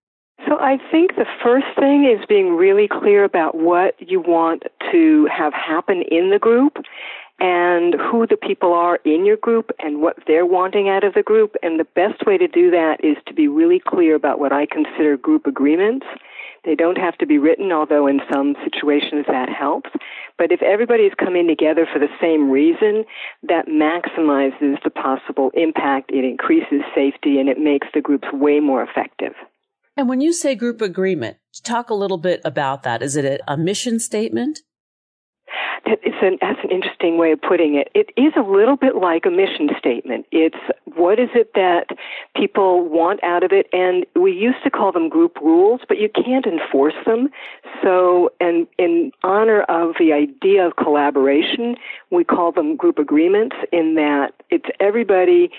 So 0.47 0.59
I 0.59 0.79
think 0.91 1.17
the 1.17 1.27
first 1.43 1.67
thing 1.79 2.05
is 2.05 2.25
being 2.27 2.57
really 2.57 2.89
clear 2.89 3.25
about 3.25 3.57
what 3.57 3.95
you 3.99 4.21
want 4.21 4.65
to 4.93 5.29
have 5.33 5.53
happen 5.55 6.03
in 6.11 6.31
the 6.31 6.39
group 6.39 6.77
and 7.41 7.95
who 7.95 8.27
the 8.27 8.37
people 8.37 8.73
are 8.73 8.97
in 9.05 9.25
your 9.25 9.37
group 9.37 9.71
and 9.79 10.01
what 10.01 10.17
they're 10.27 10.47
wanting 10.47 10.89
out 10.89 11.03
of 11.03 11.15
the 11.15 11.23
group. 11.23 11.55
And 11.63 11.81
the 11.81 11.87
best 11.97 12.27
way 12.27 12.39
to 12.39 12.47
do 12.47 12.71
that 12.71 13.03
is 13.03 13.17
to 13.27 13.35
be 13.35 13.49
really 13.49 13.81
clear 13.81 14.15
about 14.15 14.39
what 14.39 14.53
I 14.53 14.67
consider 14.67 15.17
group 15.17 15.47
agreements. 15.47 16.07
They 16.65 16.75
don't 16.75 16.97
have 16.97 17.19
to 17.19 17.27
be 17.27 17.39
written, 17.39 17.73
although 17.73 18.07
in 18.07 18.21
some 18.33 18.55
situations 18.65 19.27
that 19.29 19.49
helps. 19.49 19.91
But 20.39 20.53
if 20.53 20.63
everybody 20.63 21.05
is 21.05 21.13
coming 21.19 21.47
together 21.47 21.87
for 21.93 21.99
the 21.99 22.09
same 22.21 22.51
reason, 22.51 23.05
that 23.43 23.67
maximizes 23.67 24.83
the 24.83 24.91
possible 24.91 25.51
impact. 25.55 26.11
It 26.11 26.25
increases 26.25 26.83
safety 26.95 27.39
and 27.39 27.49
it 27.49 27.59
makes 27.59 27.89
the 27.93 28.01
groups 28.01 28.29
way 28.33 28.61
more 28.61 28.83
effective. 28.83 29.35
And 29.97 30.09
when 30.09 30.21
you 30.21 30.33
say 30.33 30.55
group 30.55 30.81
agreement, 30.81 31.37
talk 31.63 31.89
a 31.89 31.95
little 31.95 32.19
bit 32.19 32.41
about 32.45 32.83
that. 32.83 33.03
Is 33.03 33.17
it 33.17 33.41
a, 33.47 33.57
mission 33.57 34.01
statement? 34.01 34.61
It's 35.87 36.17
an, 36.23 36.39
that's 36.41 36.59
an 36.65 36.71
interesting 36.71 37.19
way 37.19 37.31
of 37.33 37.41
putting 37.41 37.77
it. 37.77 37.89
It 37.95 38.11
is 38.19 38.33
a 38.37 38.41
little 38.41 38.77
bit 38.77 38.97
like 38.97 39.25
a 39.27 39.31
mission 39.31 39.69
statement. 39.79 40.27
It's 40.33 40.57
what 40.97 41.21
is 41.21 41.29
it 41.35 41.53
that 41.55 41.89
people 42.35 42.89
want 42.89 43.23
out 43.23 43.45
of 43.45 43.53
it, 43.53 43.67
and 43.73 44.05
we 44.21 44.33
used 44.33 44.65
to 44.65 44.71
call 44.71 44.91
them 44.93 45.09
group 45.09 45.37
rules, 45.41 45.83
but 45.87 45.99
you 45.99 46.09
can't 46.09 46.47
enforce 46.47 46.95
them. 47.07 47.29
So, 47.83 48.31
and 48.41 48.67
in 48.79 49.13
honor 49.23 49.63
of 49.63 49.95
the 49.99 50.13
idea 50.13 50.67
of 50.67 50.77
collaboration, 50.77 51.77
we 52.11 52.25
call 52.25 52.51
them 52.51 52.77
group 52.77 52.99
agreements. 52.99 53.57
In 53.71 53.95
that 53.97 54.33
it's 54.51 54.69
everybody 54.81 55.51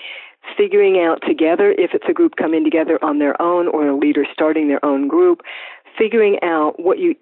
figuring 0.56 0.98
out 0.98 1.22
together 1.26 1.72
if 1.72 1.92
it's 1.94 2.04
a 2.08 2.12
group 2.12 2.36
coming 2.36 2.64
together 2.64 2.98
on 3.02 3.18
their 3.18 3.40
own 3.40 3.68
or 3.68 3.88
a 3.88 3.96
leader 3.96 4.26
starting 4.32 4.68
their 4.68 4.84
own 4.84 5.08
group, 5.08 5.42
figuring 5.98 6.38
out 6.42 6.74
what 6.78 6.98
you 6.98 7.14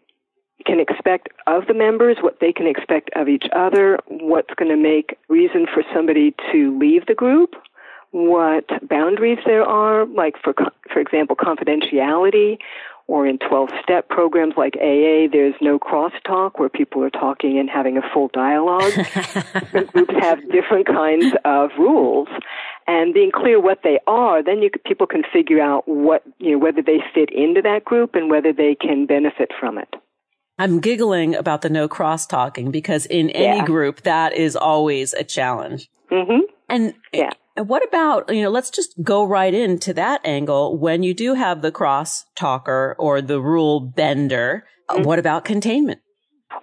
can 0.67 0.81
expect 0.81 1.29
of 1.47 1.67
the 1.67 1.75
members, 1.75 2.17
what 2.21 2.39
they 2.41 2.53
can 2.53 2.67
expect 2.67 3.11
of 3.17 3.29
each 3.29 3.47
other, 3.55 3.99
what's 4.09 4.55
going 4.55 4.71
to 4.71 4.77
make 4.77 5.19
reason 5.29 5.67
for 5.73 5.83
somebody 5.95 6.35
to 6.53 6.79
leave 6.79 7.07
the 7.07 7.15
group, 7.15 7.55
what 8.13 8.65
boundaries 8.89 9.39
there 9.45 9.65
are, 9.65 10.07
like 10.07 10.35
for 10.43 10.55
for 10.93 11.01
example, 11.01 11.35
confidentiality, 11.35 12.59
or 13.07 13.27
in 13.27 13.39
12 13.39 13.69
step 13.83 14.09
programs 14.09 14.55
like 14.57 14.75
AA, 14.77 15.29
there's 15.31 15.55
no 15.61 15.79
crosstalk 15.79 16.53
where 16.59 16.69
people 16.69 17.03
are 17.05 17.11
talking 17.11 17.59
and 17.59 17.69
having 17.69 17.99
a 17.99 18.03
full 18.13 18.29
dialogue. 18.33 18.93
groups 19.93 20.15
have 20.21 20.41
different 20.51 20.87
kinds 20.87 21.35
of 21.45 21.71
rules 21.79 22.29
and 22.87 23.15
being 23.15 23.31
clear 23.31 23.61
what 23.61 23.81
they 23.83 23.99
are, 24.07 24.43
then 24.43 24.63
you, 24.63 24.71
people 24.85 25.07
can 25.07 25.23
figure 25.33 25.61
out 25.61 25.87
what, 25.87 26.23
you 26.39 26.53
know, 26.53 26.59
whether 26.59 26.83
they 26.83 26.99
fit 27.15 27.31
into 27.33 27.63
that 27.63 27.85
group 27.85 28.15
and 28.15 28.31
whether 28.31 28.53
they 28.53 28.75
can 28.75 29.07
benefit 29.07 29.51
from 29.59 29.79
it. 29.79 29.89
I'm 30.59 30.81
giggling 30.81 31.35
about 31.35 31.63
the 31.63 31.71
no 31.71 31.89
cross 31.89 32.27
talking 32.27 32.71
because 32.71 33.07
in 33.07 33.31
any 33.31 33.59
yeah. 33.59 33.65
group 33.65 34.03
that 34.03 34.35
is 34.35 34.55
always 34.55 35.13
a 35.13 35.25
challenge. 35.25 35.89
Mm-hmm. 36.13 36.41
And 36.69 36.95
yeah. 37.13 37.31
What 37.57 37.87
about, 37.87 38.35
you 38.35 38.43
know, 38.43 38.51
let's 38.51 38.71
just 38.71 38.95
go 39.03 39.25
right 39.25 39.55
into 39.55 39.95
that 39.95 40.21
angle. 40.25 40.77
When 40.77 41.03
you 41.03 41.15
do 41.15 41.35
have 41.35 41.63
the 41.63 41.71
cross 41.71 42.25
talker 42.35 42.97
or 42.99 43.23
the 43.23 43.41
rule 43.41 43.81
bender, 43.81 44.67
mm-hmm. 44.91 45.05
what 45.05 45.19
about 45.19 45.45
containment? 45.45 46.01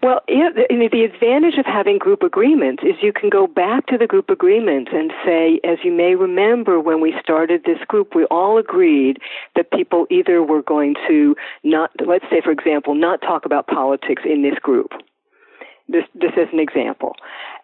Well, 0.02 0.22
yeah, 0.28 0.50
the, 0.56 0.90
the 0.92 1.04
advantage 1.04 1.58
of 1.60 1.66
having 1.66 1.98
group 1.98 2.24
agreements 2.24 2.82
is 2.84 2.96
you 3.02 3.14
can 3.14 3.30
go 3.30 3.46
back 3.46 3.86
to 3.88 3.98
the 3.98 4.08
group 4.08 4.30
agreements 4.30 4.92
and 4.94 5.12
say, 5.26 5.60
as 5.64 5.78
you 5.84 5.92
may 5.92 6.16
remember 6.16 6.80
when 6.80 7.02
we 7.02 7.14
started 7.22 7.64
this 7.66 7.78
group, 7.88 8.16
we 8.16 8.26
all 8.26 8.58
agreed 8.58 9.18
that 9.56 9.72
people 9.72 10.08
either 10.10 10.42
were 10.42 10.64
going 10.64 10.96
to 11.08 11.36
not, 11.64 11.92
let's 12.06 12.26
say 12.32 12.42
for 12.42 12.52
example, 12.52 12.96
not 12.96 13.22
talk 13.22 13.46
about 13.46 13.68
politics 13.68 14.24
in 14.26 14.42
this 14.42 14.58
group. 14.62 14.92
This, 15.88 16.04
this 16.16 16.32
is 16.38 16.48
an 16.54 16.60
example. 16.60 17.16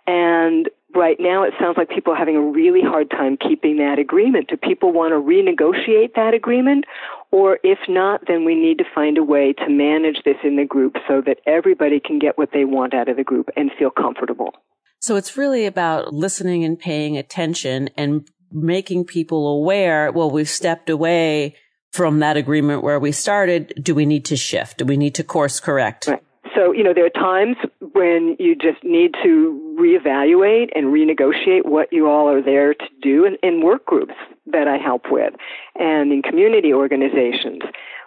And 0.06 0.70
right 0.96 1.18
now 1.20 1.44
it 1.44 1.54
sounds 1.60 1.78
like 1.78 1.90
people 1.90 2.14
are 2.14 2.18
having 2.18 2.36
a 2.36 2.42
really 2.42 2.82
hard 2.82 3.10
time 3.10 3.38
keeping 3.38 3.78
that 3.78 4.00
agreement. 4.00 4.50
Do 4.50 4.58
people 4.58 4.92
want 4.92 5.12
to 5.12 5.18
renegotiate 5.18 6.14
that 6.16 6.34
agreement? 6.34 6.86
Or 7.32 7.60
if 7.64 7.80
not, 7.88 8.22
then 8.28 8.46
we 8.46 8.56
need 8.56 8.78
to 8.80 8.86
find 8.96 9.18
a 9.18 9.24
way 9.24 9.54
to 9.54 9.70
manage 9.70 10.24
this 10.24 10.38
in 10.44 10.56
the 10.56 10.66
group 10.66 10.96
so 11.08 11.22
that 11.26 11.40
everybody 11.46 12.00
can 12.00 12.20
get 12.20 12.38
what 12.38 12.50
they 12.54 12.66
want 12.66 12.94
out 12.94 13.10
of 13.10 13.18
the 13.18 13.24
group 13.24 13.50
and 13.56 13.72
feel 13.78 13.90
comfortable. 13.90 14.54
So 15.00 15.16
it's 15.16 15.38
really 15.38 15.66
about 15.66 16.14
listening 16.14 16.64
and 16.64 16.80
paying 16.80 17.18
attention 17.18 17.90
and 17.98 18.28
making 18.52 19.06
people 19.06 19.48
aware, 19.48 20.12
well, 20.12 20.32
we've 20.32 20.50
stepped 20.50 20.90
away 20.90 21.56
from 21.92 22.20
that 22.20 22.38
agreement 22.38 22.84
where 22.84 23.00
we 23.00 23.12
started. 23.12 23.74
Do 23.82 23.94
we 23.94 24.06
need 24.06 24.26
to 24.26 24.36
shift? 24.36 24.78
Do 24.78 24.86
we 24.86 24.98
need 24.98 25.16
to 25.16 25.24
course 25.24 25.60
correct? 25.60 26.08
Right. 26.08 26.24
So, 26.58 26.72
you 26.72 26.84
know, 26.84 26.91
there 26.91 27.05
are 27.05 27.10
times 27.12 27.55
when 27.93 28.36
you 28.39 28.55
just 28.55 28.84
need 28.84 29.14
to 29.22 29.78
reevaluate 29.80 30.70
and 30.76 30.88
renegotiate 30.88 31.66
what 31.66 31.93
you 31.93 32.10
all 32.10 32.28
are 32.28 32.41
there 32.41 32.74
to 32.74 32.86
do 32.99 33.26
in, 33.26 33.38
in 33.43 33.62
work 33.62 33.86
groups 33.86 34.16
that 34.47 34.68
I 34.68 34.78
help 34.78 35.03
with 35.12 35.36
and 35.76 36.12
in 36.12 36.24
community 36.24 36.74
organizations 36.74 37.62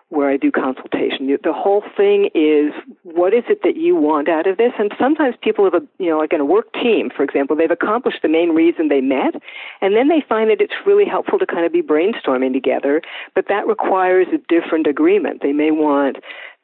where 0.08 0.28
I 0.28 0.36
do 0.36 0.50
consultation. 0.50 1.28
The 1.44 1.52
whole 1.52 1.84
thing 1.96 2.30
is 2.34 2.72
what 3.04 3.32
is 3.32 3.44
it 3.48 3.60
that 3.62 3.76
you 3.76 3.94
want 3.94 4.28
out 4.28 4.48
of 4.48 4.56
this? 4.56 4.72
And 4.76 4.92
sometimes 4.98 5.36
people 5.40 5.64
have 5.64 5.74
a, 5.74 5.86
you 6.02 6.10
know, 6.10 6.18
like 6.18 6.32
in 6.32 6.40
a 6.40 6.44
work 6.44 6.72
team, 6.72 7.10
for 7.16 7.22
example, 7.22 7.54
they've 7.54 7.70
accomplished 7.70 8.18
the 8.22 8.28
main 8.28 8.50
reason 8.50 8.88
they 8.88 9.00
met, 9.00 9.36
and 9.80 9.94
then 9.94 10.08
they 10.08 10.20
find 10.28 10.50
that 10.50 10.60
it's 10.60 10.74
really 10.84 11.04
helpful 11.04 11.38
to 11.38 11.46
kind 11.46 11.64
of 11.64 11.72
be 11.72 11.80
brainstorming 11.80 12.52
together, 12.52 13.00
but 13.36 13.46
that 13.48 13.68
requires 13.68 14.26
a 14.34 14.38
different 14.52 14.88
agreement. 14.88 15.42
They 15.42 15.52
may 15.52 15.70
want 15.70 16.16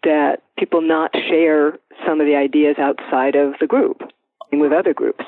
that 0.07 0.43
people 0.57 0.81
not 0.81 1.11
share 1.29 1.79
some 2.07 2.21
of 2.21 2.27
the 2.27 2.37
ideas 2.37 2.77
outside 2.79 3.35
of 3.35 3.55
the 3.61 3.67
group 3.67 4.01
and 4.53 4.61
with 4.61 4.73
other 4.73 4.95
groups. 4.95 5.25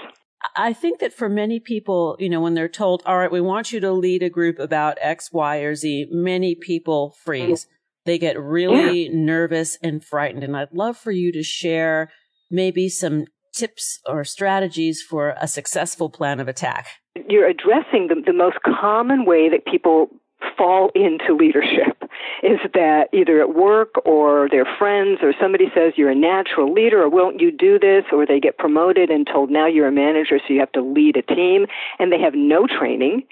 I 0.57 0.73
think 0.73 1.01
that 1.01 1.13
for 1.13 1.29
many 1.29 1.59
people, 1.59 2.17
you 2.21 2.29
know, 2.29 2.41
when 2.41 2.55
they're 2.55 2.69
told, 2.69 3.03
all 3.05 3.19
right, 3.19 3.31
we 3.31 3.41
want 3.41 3.73
you 3.73 3.81
to 3.81 3.93
lead 3.93 4.23
a 4.23 4.31
group 4.31 4.61
about 4.61 4.97
X, 5.01 5.33
Y, 5.33 5.59
or 5.59 5.75
Z, 5.75 6.07
many 6.13 6.55
people 6.55 7.17
freeze. 7.25 7.67
They 8.05 8.19
get 8.19 8.41
really 8.41 9.07
yeah. 9.07 9.11
nervous 9.13 9.77
and 9.83 10.03
frightened. 10.03 10.45
And 10.45 10.57
I'd 10.57 10.73
love 10.73 10.97
for 10.97 11.11
you 11.11 11.33
to 11.33 11.43
share 11.43 12.11
maybe 12.51 12.89
some 12.89 13.25
tips 13.53 13.99
or 14.07 14.25
strategies 14.25 15.03
for 15.03 15.35
a 15.41 15.49
successful 15.49 16.09
plan 16.09 16.39
of 16.39 16.47
attack. 16.47 16.87
You're 17.29 17.49
addressing 17.49 18.07
the, 18.07 18.23
the 18.25 18.33
most 18.33 18.59
common 18.63 19.25
way 19.25 19.49
that 19.49 19.67
people 19.67 20.09
fall 20.57 20.91
into 20.95 21.35
leadership 21.35 21.98
is 22.43 22.59
that 22.75 23.09
either 23.13 23.41
at 23.41 23.55
work 23.55 23.95
or 24.05 24.49
their 24.51 24.67
friends 24.79 25.19
or 25.23 25.33
somebody 25.41 25.67
says 25.75 25.95
you're 25.97 26.11
a 26.11 26.15
natural 26.15 26.73
leader 26.73 27.03
or 27.03 27.09
won't 27.09 27.41
you 27.41 27.51
do 27.51 27.79
this 27.79 28.05
or 28.13 28.27
they 28.27 28.41
get 28.41 28.59
promoted 28.59 29.11
and 29.11 29.27
told 29.27 29.51
now 29.51 29.67
you're 29.67 29.89
a 29.89 29.93
manager 29.93 30.39
so 30.39 30.55
you 30.55 30.61
have 30.61 30.73
to 30.73 30.83
lead 30.83 31.17
a 31.17 31.23
team 31.23 31.67
and 31.99 32.13
they 32.13 32.21
have 32.21 32.35
no 32.35 32.67
training 32.67 33.23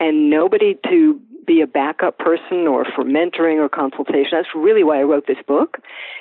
and 0.00 0.30
nobody 0.30 0.76
to 0.88 1.20
be 1.46 1.60
a 1.60 1.66
backup 1.66 2.18
person 2.18 2.66
or 2.68 2.84
for 2.84 3.04
mentoring 3.04 3.58
or 3.58 3.68
consultation. 3.68 4.30
That's 4.32 4.54
really 4.54 4.84
why 4.84 5.00
I 5.00 5.02
wrote 5.02 5.26
this 5.26 5.42
book, 5.46 5.78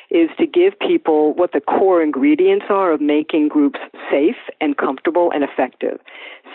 is 0.09 0.29
to 0.39 0.47
give 0.47 0.77
people 0.79 1.33
what 1.33 1.51
the 1.51 1.61
core 1.61 2.01
ingredients 2.01 2.65
are 2.69 2.91
of 2.91 3.01
making 3.01 3.49
groups 3.49 3.79
safe 4.09 4.35
and 4.59 4.77
comfortable 4.77 5.31
and 5.31 5.43
effective. 5.43 5.99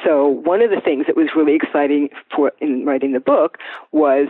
So 0.04 0.26
one 0.26 0.62
of 0.62 0.70
the 0.70 0.80
things 0.80 1.06
that 1.06 1.16
was 1.16 1.28
really 1.36 1.54
exciting 1.54 2.08
for 2.34 2.52
in 2.60 2.84
writing 2.84 3.12
the 3.12 3.20
book 3.20 3.58
was 3.92 4.28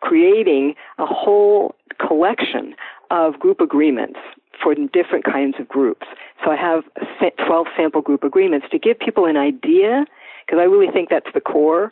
creating 0.00 0.74
a 0.98 1.06
whole 1.06 1.74
collection 2.06 2.74
of 3.10 3.38
group 3.38 3.60
agreements 3.60 4.18
for 4.62 4.74
different 4.92 5.24
kinds 5.24 5.54
of 5.58 5.68
groups. 5.68 6.06
So 6.44 6.50
I 6.50 6.56
have 6.56 6.84
12 7.46 7.66
sample 7.76 8.02
group 8.02 8.24
agreements 8.24 8.66
to 8.70 8.78
give 8.78 8.98
people 8.98 9.26
an 9.26 9.36
idea, 9.36 10.04
because 10.46 10.58
I 10.60 10.64
really 10.64 10.90
think 10.92 11.08
that's 11.10 11.32
the 11.32 11.40
core 11.40 11.90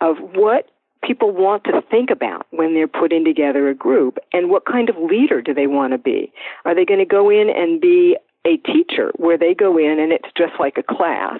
of 0.00 0.16
what 0.18 0.68
people 1.02 1.30
want 1.30 1.64
to 1.64 1.82
think 1.90 2.10
about 2.10 2.46
when 2.50 2.74
they're 2.74 2.88
putting 2.88 3.24
together 3.24 3.68
a 3.68 3.74
group 3.74 4.18
and 4.32 4.50
what 4.50 4.64
kind 4.66 4.88
of 4.88 4.96
leader 4.96 5.40
do 5.40 5.54
they 5.54 5.66
want 5.66 5.92
to 5.92 5.98
be? 5.98 6.32
Are 6.64 6.74
they 6.74 6.84
going 6.84 7.00
to 7.00 7.06
go 7.06 7.30
in 7.30 7.48
and 7.48 7.80
be 7.80 8.16
a 8.44 8.56
teacher 8.58 9.12
where 9.16 9.38
they 9.38 9.54
go 9.54 9.78
in 9.78 9.98
and 9.98 10.12
it's 10.12 10.28
just 10.36 10.54
like 10.58 10.78
a 10.78 10.82
class? 10.82 11.38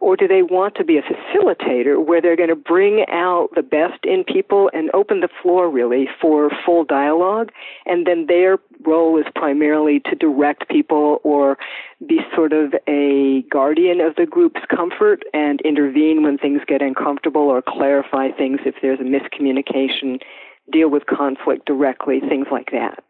Or 0.00 0.16
do 0.16 0.26
they 0.26 0.42
want 0.42 0.76
to 0.76 0.84
be 0.84 0.96
a 0.96 1.02
facilitator 1.02 2.02
where 2.02 2.22
they're 2.22 2.36
going 2.36 2.48
to 2.48 2.56
bring 2.56 3.04
out 3.10 3.50
the 3.54 3.62
best 3.62 4.04
in 4.04 4.24
people 4.24 4.70
and 4.72 4.90
open 4.94 5.20
the 5.20 5.28
floor 5.42 5.70
really 5.70 6.08
for 6.20 6.50
full 6.64 6.84
dialogue? 6.84 7.52
And 7.84 8.06
then 8.06 8.24
their 8.26 8.58
role 8.86 9.18
is 9.18 9.26
primarily 9.34 10.00
to 10.00 10.16
direct 10.16 10.70
people 10.70 11.20
or 11.22 11.58
be 12.08 12.20
sort 12.34 12.54
of 12.54 12.74
a 12.88 13.42
guardian 13.50 14.00
of 14.00 14.16
the 14.16 14.24
group's 14.24 14.62
comfort 14.74 15.22
and 15.34 15.60
intervene 15.60 16.22
when 16.22 16.38
things 16.38 16.62
get 16.66 16.80
uncomfortable 16.80 17.42
or 17.42 17.62
clarify 17.62 18.30
things 18.30 18.60
if 18.64 18.76
there's 18.80 19.00
a 19.00 19.02
miscommunication, 19.02 20.18
deal 20.72 20.88
with 20.88 21.04
conflict 21.06 21.66
directly, 21.66 22.20
things 22.20 22.46
like 22.50 22.70
that. 22.72 23.04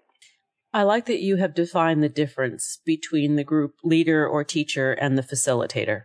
I 0.73 0.85
like 0.85 1.07
that 1.07 1.21
you 1.21 1.37
have 1.37 1.55
defined 1.55 2.03
the 2.03 2.09
difference 2.09 2.79
between 2.85 3.37
the 3.37 3.45
group 3.45 3.75
leader 3.83 4.27
or 4.27 4.45
teacher 4.45 4.93
and 4.93 5.19
the 5.19 5.23
facilitator. 5.23 6.03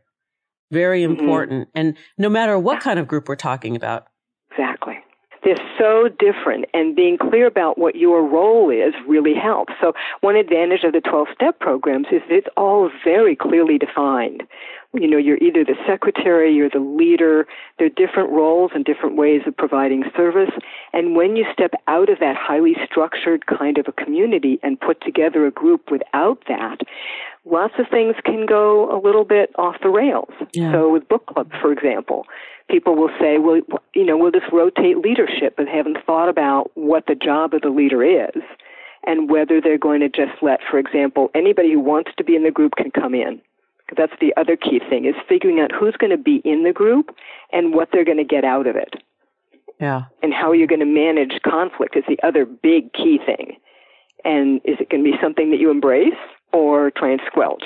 Very 0.71 1.03
mm-hmm. 1.03 1.19
important. 1.19 1.69
Mm-hmm. 1.69 1.77
And 1.79 1.97
no 2.17 2.29
matter 2.29 2.57
what 2.57 2.81
kind 2.81 2.99
of 2.99 3.07
group 3.07 3.27
we're 3.27 3.35
talking 3.35 3.75
about. 3.75 4.07
Exactly. 4.51 4.97
They're 5.45 5.55
so 5.77 6.09
different, 6.09 6.65
and 6.73 6.95
being 6.95 7.19
clear 7.19 7.45
about 7.45 7.77
what 7.77 7.95
your 7.95 8.27
role 8.27 8.71
is 8.71 8.95
really 9.07 9.35
helps. 9.35 9.73
So, 9.79 9.93
one 10.21 10.35
advantage 10.35 10.83
of 10.83 10.93
the 10.93 11.01
12 11.01 11.27
step 11.35 11.59
programs 11.59 12.07
is 12.11 12.23
it's 12.29 12.47
all 12.57 12.89
very 13.03 13.35
clearly 13.35 13.77
defined. 13.77 14.41
You 14.95 15.07
know, 15.07 15.17
you're 15.17 15.37
either 15.37 15.63
the 15.63 15.75
secretary, 15.85 16.51
you're 16.51 16.69
the 16.69 16.79
leader. 16.79 17.45
There 17.77 17.85
are 17.85 17.89
different 18.07 18.31
roles 18.31 18.71
and 18.73 18.83
different 18.83 19.17
ways 19.17 19.41
of 19.45 19.55
providing 19.55 20.05
service. 20.17 20.51
And 20.93 21.15
when 21.15 21.35
you 21.35 21.45
step 21.53 21.73
out 21.87 22.09
of 22.09 22.19
that 22.19 22.37
highly 22.37 22.75
structured 22.89 23.45
kind 23.45 23.77
of 23.77 23.87
a 23.87 23.91
community 23.91 24.59
and 24.63 24.79
put 24.79 25.01
together 25.01 25.45
a 25.45 25.51
group 25.51 25.91
without 25.91 26.43
that, 26.47 26.79
lots 27.45 27.75
of 27.77 27.85
things 27.89 28.15
can 28.25 28.45
go 28.45 28.95
a 28.95 28.99
little 28.99 29.23
bit 29.23 29.51
off 29.57 29.75
the 29.81 29.89
rails. 29.89 30.33
Yeah. 30.53 30.71
So 30.71 30.91
with 30.91 31.07
book 31.07 31.27
club, 31.27 31.51
for 31.61 31.71
example, 31.71 32.25
people 32.69 32.95
will 32.95 33.11
say, 33.19 33.37
well, 33.37 33.61
you 33.93 34.03
know, 34.03 34.17
we'll 34.17 34.31
just 34.31 34.51
rotate 34.51 34.97
leadership, 34.97 35.55
but 35.55 35.67
haven't 35.67 35.97
thought 36.05 36.29
about 36.29 36.71
what 36.75 37.05
the 37.07 37.15
job 37.15 37.53
of 37.53 37.61
the 37.61 37.69
leader 37.69 38.03
is 38.03 38.41
and 39.05 39.29
whether 39.29 39.61
they're 39.61 39.77
going 39.77 40.01
to 40.01 40.09
just 40.09 40.41
let, 40.41 40.59
for 40.69 40.79
example, 40.79 41.29
anybody 41.35 41.73
who 41.73 41.79
wants 41.79 42.11
to 42.17 42.23
be 42.23 42.35
in 42.35 42.43
the 42.43 42.51
group 42.51 42.73
can 42.75 42.91
come 42.91 43.13
in. 43.13 43.39
That's 43.95 44.13
the 44.19 44.33
other 44.35 44.55
key 44.55 44.79
thing 44.89 45.05
is 45.05 45.13
figuring 45.29 45.59
out 45.59 45.71
who's 45.71 45.95
going 45.95 46.09
to 46.09 46.17
be 46.17 46.41
in 46.43 46.63
the 46.63 46.73
group 46.73 47.15
and 47.51 47.73
what 47.73 47.89
they're 47.91 48.05
going 48.05 48.17
to 48.17 48.23
get 48.23 48.43
out 48.43 48.65
of 48.65 48.75
it. 48.75 48.95
Yeah. 49.79 50.05
And 50.23 50.33
how 50.33 50.53
you're 50.53 50.67
going 50.67 50.79
to 50.79 50.85
manage 50.85 51.39
conflict 51.43 51.95
is 51.95 52.03
the 52.07 52.17
other 52.23 52.45
big 52.45 52.93
key 52.93 53.19
thing. 53.23 53.57
And 54.23 54.59
is 54.63 54.77
it 54.79 54.89
going 54.89 55.03
to 55.03 55.11
be 55.11 55.17
something 55.21 55.51
that 55.51 55.59
you 55.59 55.69
embrace 55.69 56.13
or 56.55 56.91
try 56.91 57.11
and 57.11 57.21
squelch? 57.27 57.63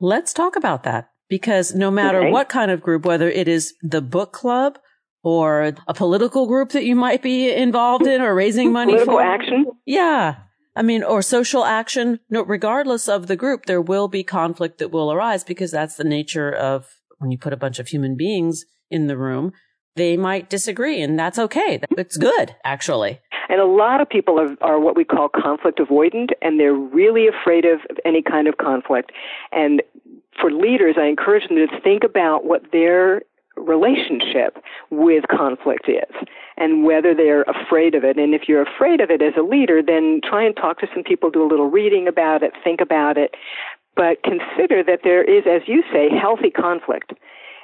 Let's 0.00 0.32
talk 0.32 0.56
about 0.56 0.84
that 0.84 1.10
because 1.28 1.74
no 1.74 1.90
matter 1.90 2.20
okay. 2.20 2.30
what 2.30 2.48
kind 2.48 2.70
of 2.70 2.82
group, 2.82 3.04
whether 3.04 3.28
it 3.28 3.48
is 3.48 3.74
the 3.82 4.00
book 4.00 4.32
club 4.32 4.78
or 5.22 5.72
a 5.88 5.94
political 5.94 6.46
group 6.46 6.70
that 6.70 6.84
you 6.84 6.94
might 6.94 7.22
be 7.22 7.50
involved 7.52 8.06
in 8.06 8.20
or 8.20 8.34
raising 8.34 8.72
money 8.72 8.92
political 8.92 9.16
for. 9.16 9.22
action. 9.22 9.66
Yeah. 9.84 10.36
I 10.76 10.82
mean, 10.82 11.02
or 11.02 11.22
social 11.22 11.64
action, 11.64 12.20
no, 12.28 12.44
regardless 12.44 13.08
of 13.08 13.26
the 13.26 13.36
group, 13.36 13.64
there 13.64 13.80
will 13.80 14.08
be 14.08 14.22
conflict 14.22 14.78
that 14.78 14.92
will 14.92 15.10
arise 15.10 15.42
because 15.42 15.70
that's 15.70 15.96
the 15.96 16.04
nature 16.04 16.52
of 16.52 16.86
when 17.18 17.30
you 17.30 17.38
put 17.38 17.54
a 17.54 17.56
bunch 17.56 17.78
of 17.78 17.88
human 17.88 18.14
beings 18.16 18.64
in 18.90 19.06
the 19.06 19.16
room, 19.16 19.52
they 19.96 20.16
might 20.16 20.50
disagree 20.50 21.00
and 21.00 21.18
that's 21.18 21.38
okay. 21.38 21.80
It's 21.96 22.18
good, 22.18 22.54
actually. 22.62 23.20
And 23.48 23.60
a 23.60 23.66
lot 23.66 24.00
of 24.00 24.08
people 24.08 24.38
are, 24.40 24.56
are 24.60 24.80
what 24.80 24.96
we 24.96 25.04
call 25.04 25.28
conflict 25.28 25.78
avoidant, 25.78 26.30
and 26.42 26.58
they're 26.58 26.74
really 26.74 27.28
afraid 27.28 27.64
of 27.64 27.80
any 28.04 28.22
kind 28.22 28.48
of 28.48 28.56
conflict. 28.56 29.12
And 29.52 29.82
for 30.40 30.50
leaders, 30.50 30.96
I 30.98 31.06
encourage 31.06 31.48
them 31.48 31.56
to 31.56 31.80
think 31.80 32.04
about 32.04 32.44
what 32.44 32.72
their 32.72 33.22
relationship 33.56 34.62
with 34.90 35.24
conflict 35.28 35.88
is 35.88 36.14
and 36.58 36.84
whether 36.84 37.14
they're 37.14 37.42
afraid 37.42 37.94
of 37.94 38.04
it. 38.04 38.18
And 38.18 38.34
if 38.34 38.48
you're 38.48 38.62
afraid 38.62 39.00
of 39.00 39.10
it 39.10 39.22
as 39.22 39.34
a 39.38 39.42
leader, 39.42 39.82
then 39.82 40.20
try 40.22 40.44
and 40.44 40.54
talk 40.54 40.80
to 40.80 40.86
some 40.94 41.02
people, 41.02 41.30
do 41.30 41.42
a 41.42 41.48
little 41.48 41.70
reading 41.70 42.06
about 42.06 42.42
it, 42.42 42.52
think 42.62 42.80
about 42.80 43.16
it. 43.16 43.34
But 43.94 44.22
consider 44.22 44.82
that 44.84 45.00
there 45.04 45.24
is, 45.24 45.44
as 45.46 45.62
you 45.66 45.82
say, 45.90 46.10
healthy 46.10 46.50
conflict. 46.50 47.14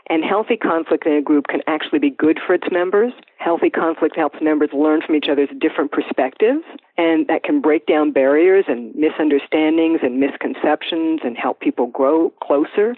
And 0.09 0.25
healthy 0.25 0.57
conflict 0.57 1.07
in 1.07 1.13
a 1.13 1.23
group 1.23 1.47
can 1.47 1.61
actually 1.67 2.01
be 2.01 2.11
good 2.11 2.41
for 2.45 2.55
its 2.55 2.67
members. 2.71 3.13
Healthy 3.39 3.71
conflict 3.71 4.17
helps 4.17 4.39
members 4.43 4.71
learn 4.73 5.01
from 5.01 5.15
each 5.15 5.29
other's 5.31 5.49
different 5.61 5.93
perspectives, 5.93 6.65
and 6.99 7.27
that 7.29 7.45
can 7.45 7.61
break 7.61 7.87
down 7.87 8.13
barriers 8.13 8.65
and 8.69 8.95
misunderstandings 8.95 10.01
and 10.03 10.19
misconceptions 10.21 11.21
and 11.25 11.37
help 11.37 11.61
people 11.61 11.87
grow 11.87 12.31
closer. 12.43 12.97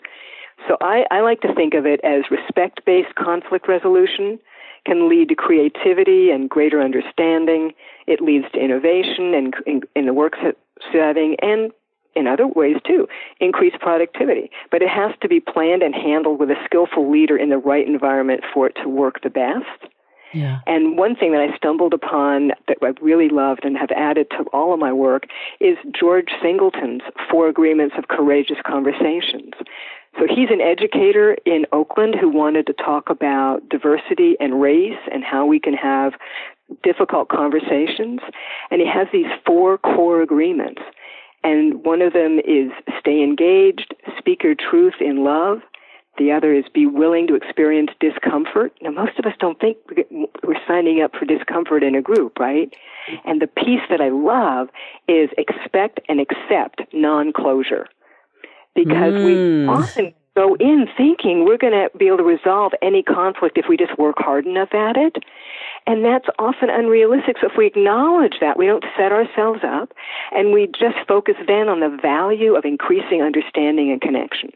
So 0.66 0.76
I, 0.80 1.04
I 1.10 1.20
like 1.20 1.40
to 1.42 1.54
think 1.54 1.74
of 1.74 1.84
it 1.86 2.00
as 2.04 2.30
respect 2.30 2.84
based 2.86 3.14
conflict 3.16 3.68
resolution 3.68 4.38
can 4.86 5.08
lead 5.08 5.28
to 5.30 5.34
creativity 5.34 6.30
and 6.30 6.48
greater 6.48 6.80
understanding. 6.80 7.72
It 8.06 8.20
leads 8.20 8.46
to 8.52 8.60
innovation 8.60 9.34
and 9.34 9.54
in, 9.66 9.80
in 9.96 10.06
the 10.06 10.14
work 10.14 10.34
setting 10.92 11.36
and 11.40 11.72
in 12.16 12.26
other 12.26 12.46
ways 12.46 12.76
too, 12.86 13.06
increase 13.40 13.74
productivity. 13.80 14.50
But 14.70 14.82
it 14.82 14.88
has 14.88 15.12
to 15.22 15.28
be 15.28 15.40
planned 15.40 15.82
and 15.82 15.94
handled 15.94 16.40
with 16.40 16.50
a 16.50 16.62
skillful 16.64 17.10
leader 17.10 17.36
in 17.36 17.50
the 17.50 17.58
right 17.58 17.86
environment 17.86 18.42
for 18.52 18.66
it 18.66 18.76
to 18.82 18.88
work 18.88 19.22
the 19.22 19.30
best. 19.30 19.92
Yeah. 20.34 20.58
And 20.66 20.98
one 20.98 21.14
thing 21.14 21.30
that 21.32 21.40
I 21.40 21.56
stumbled 21.56 21.94
upon 21.94 22.48
that 22.66 22.78
I 22.82 22.92
really 23.00 23.28
loved 23.28 23.64
and 23.64 23.78
have 23.78 23.90
added 23.92 24.26
to 24.30 24.44
all 24.52 24.74
of 24.74 24.80
my 24.80 24.92
work 24.92 25.26
is 25.60 25.76
George 25.98 26.30
Singleton's 26.42 27.02
Four 27.30 27.48
Agreements 27.48 27.94
of 27.96 28.08
Courageous 28.08 28.58
Conversations. 28.66 29.52
So 30.18 30.26
he's 30.28 30.50
an 30.50 30.60
educator 30.60 31.36
in 31.44 31.66
Oakland 31.72 32.16
who 32.20 32.28
wanted 32.28 32.66
to 32.66 32.72
talk 32.72 33.10
about 33.10 33.68
diversity 33.68 34.36
and 34.40 34.60
race 34.60 34.98
and 35.12 35.24
how 35.24 35.46
we 35.46 35.60
can 35.60 35.74
have 35.74 36.14
difficult 36.82 37.28
conversations. 37.28 38.20
And 38.70 38.80
he 38.80 38.86
has 38.86 39.06
these 39.12 39.30
four 39.46 39.78
core 39.78 40.22
agreements. 40.22 40.82
And 41.44 41.84
one 41.84 42.02
of 42.02 42.12
them 42.12 42.38
is 42.38 42.72
stay 42.98 43.22
engaged, 43.22 43.94
speak 44.18 44.42
your 44.42 44.54
truth 44.54 44.94
in 45.00 45.22
love, 45.22 45.60
the 46.16 46.30
other 46.30 46.52
is 46.54 46.64
be 46.72 46.86
willing 46.86 47.26
to 47.26 47.34
experience 47.34 47.90
discomfort. 47.98 48.72
Now, 48.80 48.90
most 48.90 49.18
of 49.18 49.26
us 49.26 49.32
don't 49.40 49.58
think 49.58 49.78
we're 50.10 50.60
signing 50.66 51.02
up 51.02 51.12
for 51.16 51.24
discomfort 51.24 51.82
in 51.82 51.96
a 51.96 52.02
group, 52.02 52.38
right? 52.38 52.72
And 53.24 53.42
the 53.42 53.48
piece 53.48 53.80
that 53.90 54.00
I 54.00 54.10
love 54.10 54.68
is 55.08 55.30
expect 55.36 56.00
and 56.08 56.20
accept 56.20 56.82
non-closure. 56.92 57.88
Because 58.76 59.14
mm. 59.14 59.24
we 59.24 59.66
often 59.66 60.14
go 60.36 60.56
in 60.56 60.86
thinking 60.96 61.44
we're 61.44 61.58
going 61.58 61.72
to 61.72 61.88
be 61.96 62.06
able 62.06 62.18
to 62.18 62.24
resolve 62.24 62.72
any 62.80 63.02
conflict 63.02 63.58
if 63.58 63.66
we 63.68 63.76
just 63.76 63.96
work 63.98 64.16
hard 64.18 64.46
enough 64.46 64.72
at 64.72 64.96
it. 64.96 65.16
And 65.86 66.04
that's 66.04 66.26
often 66.38 66.70
unrealistic. 66.70 67.36
So 67.40 67.48
if 67.48 67.58
we 67.58 67.66
acknowledge 67.66 68.34
that, 68.40 68.58
we 68.58 68.66
don't 68.66 68.84
set 68.96 69.12
ourselves 69.12 69.60
up 69.62 69.92
and 70.32 70.52
we 70.52 70.66
just 70.66 70.96
focus 71.06 71.34
then 71.46 71.68
on 71.68 71.80
the 71.80 71.98
value 72.00 72.56
of 72.56 72.64
increasing 72.64 73.20
understanding 73.20 73.92
and 73.92 74.00
connection 74.00 74.50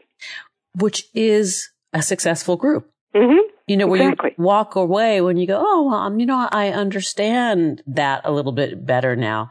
which 0.75 1.05
is 1.13 1.69
a 1.93 2.01
successful 2.01 2.55
group. 2.55 2.89
Mm-hmm. 3.15 3.39
You 3.67 3.77
know, 3.77 3.87
where 3.87 4.01
exactly. 4.01 4.35
you 4.37 4.43
walk 4.43 4.75
away 4.75 5.21
when 5.21 5.37
you 5.37 5.47
go, 5.47 5.57
oh, 5.59 5.87
well, 5.87 5.95
um, 5.95 6.19
you 6.19 6.25
know, 6.25 6.47
I 6.51 6.69
understand 6.69 7.83
that 7.87 8.21
a 8.23 8.31
little 8.31 8.51
bit 8.51 8.85
better 8.85 9.15
now. 9.15 9.49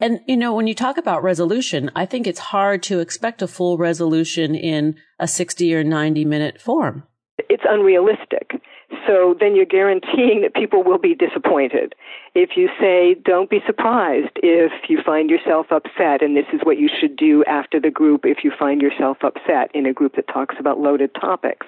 And, 0.00 0.20
you 0.26 0.36
know, 0.36 0.54
when 0.54 0.66
you 0.66 0.74
talk 0.74 0.96
about 0.96 1.22
resolution, 1.22 1.90
I 1.96 2.06
think 2.06 2.26
it's 2.26 2.38
hard 2.38 2.82
to 2.84 3.00
expect 3.00 3.42
a 3.42 3.48
full 3.48 3.76
resolution 3.76 4.54
in 4.54 4.96
a 5.18 5.26
60 5.26 5.74
or 5.74 5.82
90 5.82 6.24
minute 6.24 6.60
form. 6.60 7.02
It's 7.50 7.64
unrealistic. 7.68 8.60
So 9.08 9.34
then 9.40 9.56
you're 9.56 9.64
guaranteeing 9.64 10.42
that 10.42 10.54
people 10.54 10.82
will 10.84 10.98
be 10.98 11.14
disappointed. 11.14 11.94
If 12.34 12.50
you 12.56 12.68
say, 12.78 13.14
don't 13.24 13.48
be 13.48 13.60
surprised 13.66 14.32
if 14.36 14.70
you 14.90 15.00
find 15.02 15.30
yourself 15.30 15.72
upset, 15.72 16.20
and 16.22 16.36
this 16.36 16.44
is 16.52 16.60
what 16.62 16.78
you 16.78 16.88
should 16.88 17.16
do 17.16 17.42
after 17.44 17.80
the 17.80 17.90
group 17.90 18.26
if 18.26 18.44
you 18.44 18.52
find 18.56 18.82
yourself 18.82 19.16
upset 19.22 19.70
in 19.72 19.86
a 19.86 19.94
group 19.94 20.14
that 20.16 20.28
talks 20.28 20.56
about 20.60 20.78
loaded 20.78 21.14
topics, 21.14 21.66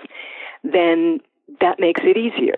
then 0.62 1.20
that 1.62 1.80
makes 1.80 2.02
it 2.04 2.18
easier. 2.18 2.56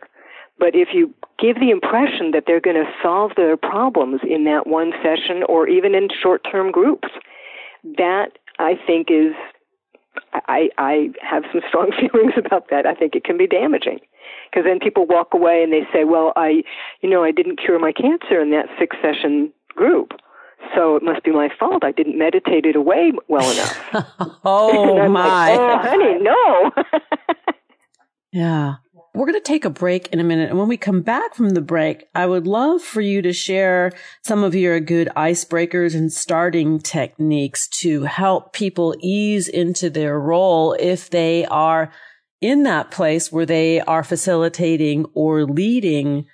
But 0.59 0.75
if 0.75 0.89
you 0.93 1.15
give 1.39 1.61
the 1.61 1.71
impression 1.71 2.33
that 2.33 2.45
they're 2.49 2.61
going 2.61 2.77
to 2.77 2.91
solve 3.01 3.33
their 3.37 3.57
problems 3.57 4.21
in 4.29 4.45
that 4.45 4.67
one 4.67 4.93
session 5.01 5.45
or 5.49 5.69
even 5.69 5.95
in 5.95 6.09
short 6.21 6.43
term 6.51 6.73
groups, 6.73 7.09
that 7.99 8.33
I 8.59 8.75
think 8.85 9.13
is 9.13 9.35
I, 10.35 10.71
I 10.77 11.11
have 11.23 11.45
some 11.53 11.63
strong 11.69 11.93
feelings 12.01 12.35
about 12.37 12.69
that. 12.71 12.85
I 12.85 12.95
think 12.95 13.15
it 13.15 13.23
can 13.23 13.39
be 13.39 13.47
damaging 13.47 14.01
because 14.53 14.67
then 14.67 14.79
people 14.79 15.07
walk 15.07 15.29
away 15.33 15.63
and 15.63 15.73
they 15.73 15.87
say, 15.93 16.05
"Well, 16.05 16.33
I, 16.37 16.63
you 17.01 17.09
know, 17.09 17.25
I 17.25 17.31
didn't 17.31 17.57
cure 17.57 17.79
my 17.79 17.93
cancer 17.93 18.41
in 18.41 18.51
that 18.51 18.67
six 18.79 18.97
session 19.03 19.53
group." 19.75 20.13
So 20.75 20.97
it 20.97 21.03
must 21.03 21.25
be 21.25 21.33
my 21.33 21.49
fault. 21.59 21.85
I 21.85 21.93
didn't 21.93 22.19
meditate 22.19 22.67
it 22.67 22.77
away 22.77 23.13
well 23.29 23.51
enough. 23.51 24.11
oh 24.45 25.09
my! 25.09 25.51
Like, 25.51 25.59
oh, 25.59 25.79
honey, 25.79 26.19
no. 26.21 26.71
yeah. 28.33 28.75
We're 29.15 29.27
going 29.27 29.39
to 29.39 29.41
take 29.41 29.67
a 29.67 29.71
break 29.71 30.09
in 30.09 30.21
a 30.21 30.25
minute. 30.25 30.49
And 30.49 30.59
when 30.59 30.69
we 30.69 30.79
come 30.79 31.03
back 31.03 31.35
from 31.35 31.51
the 31.51 31.61
break, 31.61 32.05
I 32.15 32.25
would 32.25 32.47
love 32.47 32.81
for 32.81 33.03
you 33.03 33.21
to 33.21 33.33
share 33.35 33.93
some 34.23 34.43
of 34.43 34.55
your 34.55 34.81
good 34.81 35.11
icebreakers 35.15 35.95
and 35.95 36.11
starting 36.11 36.79
techniques 36.79 37.69
to 37.81 38.05
help 38.05 38.55
people 38.55 38.97
ease 39.03 39.49
into 39.49 39.91
their 39.91 40.19
role 40.19 40.75
if 40.81 41.11
they 41.11 41.45
are 41.45 41.93
in 42.43 42.65
that 42.65 42.91
place 42.91 43.33
where 43.33 43.47
they 43.47 43.81
are 43.81 44.05
facilitating 44.05 45.07
or 45.15 45.45
leading 45.45 46.27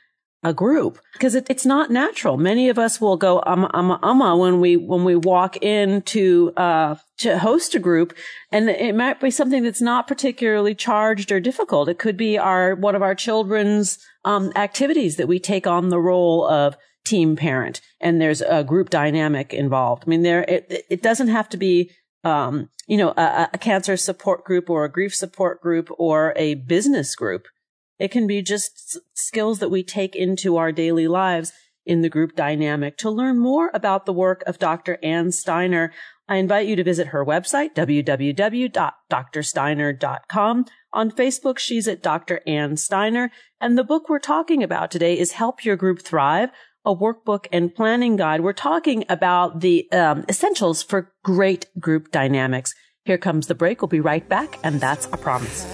a 0.45 0.53
group 0.53 1.01
because 1.15 1.35
it, 1.35 1.47
it's 1.51 1.67
not 1.67 1.91
natural. 1.91 2.37
Many 2.37 2.69
of 2.69 2.79
us 2.79 3.01
will 3.01 3.17
go 3.17 3.43
um 3.45 3.69
um 3.75 3.91
um 3.91 4.39
when 4.39 4.61
we 4.61 4.77
when 4.77 5.03
we 5.03 5.17
walk 5.17 5.57
in 5.63 6.03
to 6.03 6.53
uh 6.57 6.95
to 7.19 7.39
host 7.39 7.75
a 7.75 7.81
group, 7.81 8.17
and 8.53 8.71
it 8.71 8.95
might 8.95 9.21
be 9.21 9.33
something 9.33 9.65
that's 9.65 9.81
not 9.81 10.07
particularly 10.07 10.77
charged 10.77 11.33
or 11.33 11.41
difficult. 11.41 11.89
It 11.89 11.99
could 11.99 12.17
be 12.17 12.39
our 12.39 12.77
one 12.77 12.95
of 12.95 13.03
our 13.03 13.17
children's 13.17 13.99
um 14.25 14.53
activities 14.55 15.17
that 15.17 15.27
we 15.27 15.41
take 15.41 15.67
on 15.67 15.89
the 15.89 16.01
role 16.01 16.47
of 16.47 16.77
team 17.05 17.35
parent, 17.35 17.81
and 18.01 18.21
there's 18.21 18.43
a 18.43 18.63
group 18.63 18.91
dynamic 18.91 19.53
involved. 19.53 20.05
I 20.07 20.11
mean, 20.11 20.23
there 20.23 20.43
it 20.43 20.87
it 20.89 21.03
doesn't 21.03 21.29
have 21.29 21.49
to 21.49 21.57
be 21.57 21.91
um 22.25 22.69
you 22.87 22.97
know 22.97 23.13
a, 23.17 23.49
a 23.53 23.59
cancer 23.59 23.97
support 23.97 24.45
group 24.45 24.69
or 24.69 24.85
a 24.85 24.91
grief 24.91 25.15
support 25.15 25.61
group 25.61 25.89
or 25.99 26.33
a 26.37 26.55
business 26.55 27.15
group 27.15 27.47
it 27.99 28.11
can 28.11 28.27
be 28.27 28.43
just 28.43 28.99
skills 29.15 29.59
that 29.59 29.71
we 29.71 29.83
take 29.83 30.15
into 30.15 30.57
our 30.57 30.73
daily 30.73 31.09
lives 31.09 31.53
in 31.85 32.01
the 32.03 32.09
group 32.09 32.37
dynamic. 32.37 32.97
To 32.99 33.11
learn 33.11 33.39
more 33.39 33.71
about 33.75 34.07
the 34.07 34.13
work 34.13 34.45
of 34.47 34.59
Dr. 34.59 34.99
Ann 35.03 35.33
Steiner, 35.33 35.93
I 36.29 36.37
invite 36.37 36.69
you 36.69 36.77
to 36.77 36.85
visit 36.85 37.09
her 37.09 37.25
website, 37.25 37.75
www.drsteiner.com. 37.75 40.65
On 40.93 41.11
Facebook, 41.11 41.59
she's 41.59 41.89
at 41.89 42.03
Dr. 42.03 42.41
Ann 42.47 42.77
Steiner. 42.77 43.33
And 43.61 43.77
the 43.77 43.85
book 43.85 44.09
we're 44.09 44.19
talking 44.19 44.63
about 44.63 44.91
today 44.91 45.19
is 45.19 45.33
Help 45.33 45.63
Your 45.65 45.77
Group 45.77 46.03
Thrive, 46.03 46.51
a 46.85 46.95
workbook 46.95 47.47
and 47.53 47.75
planning 47.75 48.17
guide. 48.17 48.41
We're 48.41 48.53
talking 48.53 49.05
about 49.09 49.61
the 49.61 49.91
um, 49.93 50.25
essentials 50.29 50.83
for 50.83 51.13
great 51.23 51.67
group 51.79 52.11
dynamics. 52.11 52.75
Here 53.05 53.19
comes 53.19 53.47
the 53.47 53.55
break. 53.55 53.81
We'll 53.81 53.89
be 53.89 54.01
right 54.01 54.29
back, 54.29 54.59
and 54.63 54.81
that's 54.81 55.07
a 55.07 55.17
promise. 55.17 55.65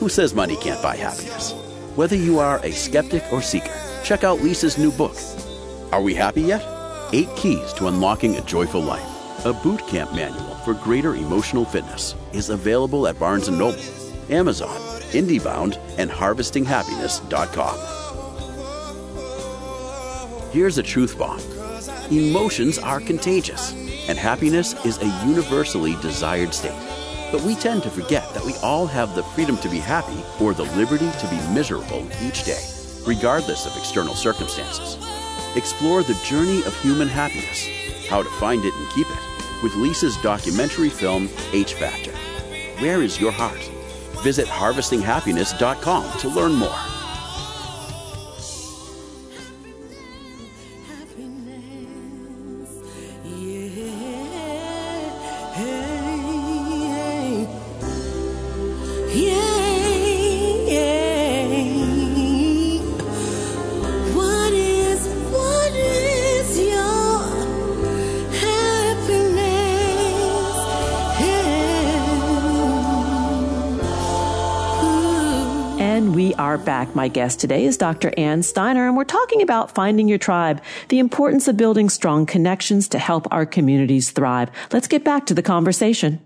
Who 0.00 0.08
says 0.08 0.34
money 0.34 0.56
can't 0.56 0.82
buy 0.82 0.96
happiness? 0.96 1.52
Whether 1.96 2.16
you 2.16 2.38
are 2.38 2.64
a 2.64 2.70
skeptic 2.70 3.24
or 3.32 3.42
seeker, 3.42 3.74
check 4.04 4.24
out 4.24 4.40
Lisa's 4.40 4.78
new 4.78 4.92
book. 4.92 5.16
Are 5.92 6.00
we 6.00 6.14
happy 6.14 6.42
yet? 6.42 6.64
Eight 7.12 7.28
Keys 7.36 7.72
to 7.74 7.88
Unlocking 7.88 8.36
a 8.36 8.42
Joyful 8.42 8.82
Life. 8.82 9.04
A 9.44 9.52
boot 9.52 9.86
camp 9.86 10.12
manual 10.14 10.54
for 10.64 10.74
greater 10.74 11.14
emotional 11.14 11.64
fitness 11.64 12.14
is 12.32 12.50
available 12.50 13.06
at 13.06 13.18
Barnes 13.18 13.48
& 13.48 13.50
Noble, 13.50 13.82
Amazon, 14.30 14.76
IndieBound, 15.12 15.78
and 15.96 16.10
HarvestingHappiness.com. 16.10 17.97
Here's 20.50 20.78
a 20.78 20.82
truth 20.82 21.18
bomb. 21.18 21.40
Emotions 22.10 22.78
are 22.78 23.00
contagious, 23.00 23.72
and 24.08 24.16
happiness 24.16 24.74
is 24.86 24.96
a 24.96 25.26
universally 25.26 25.94
desired 25.96 26.54
state. 26.54 26.72
But 27.30 27.42
we 27.42 27.54
tend 27.54 27.82
to 27.82 27.90
forget 27.90 28.32
that 28.32 28.44
we 28.46 28.54
all 28.62 28.86
have 28.86 29.14
the 29.14 29.22
freedom 29.22 29.58
to 29.58 29.68
be 29.68 29.78
happy 29.78 30.24
or 30.40 30.54
the 30.54 30.64
liberty 30.74 31.10
to 31.10 31.28
be 31.28 31.36
miserable 31.52 32.08
each 32.22 32.44
day, 32.44 32.64
regardless 33.06 33.66
of 33.66 33.76
external 33.76 34.14
circumstances. 34.14 34.96
Explore 35.54 36.02
the 36.02 36.18
journey 36.24 36.62
of 36.64 36.74
human 36.80 37.08
happiness, 37.08 37.68
how 38.08 38.22
to 38.22 38.30
find 38.40 38.64
it 38.64 38.72
and 38.72 38.90
keep 38.92 39.06
it, 39.06 39.62
with 39.62 39.74
Lisa's 39.74 40.16
documentary 40.22 40.88
film, 40.88 41.28
H 41.52 41.74
Factor. 41.74 42.12
Where 42.80 43.02
is 43.02 43.20
your 43.20 43.32
heart? 43.32 43.60
Visit 44.22 44.46
harvestinghappiness.com 44.46 46.18
to 46.20 46.28
learn 46.30 46.54
more. 46.54 46.97
Back. 76.88 76.96
My 76.96 77.08
guest 77.08 77.40
today 77.40 77.64
is 77.64 77.76
Dr. 77.76 78.12
Ann 78.16 78.42
Steiner, 78.42 78.86
and 78.86 78.96
we're 78.96 79.04
talking 79.04 79.42
about 79.42 79.74
finding 79.74 80.08
your 80.08 80.18
tribe, 80.18 80.62
the 80.88 80.98
importance 80.98 81.48
of 81.48 81.56
building 81.56 81.88
strong 81.88 82.26
connections 82.26 82.88
to 82.88 82.98
help 82.98 83.26
our 83.30 83.46
communities 83.46 84.10
thrive. 84.10 84.50
Let's 84.72 84.88
get 84.88 85.04
back 85.04 85.26
to 85.26 85.34
the 85.34 85.42
conversation. 85.42 86.20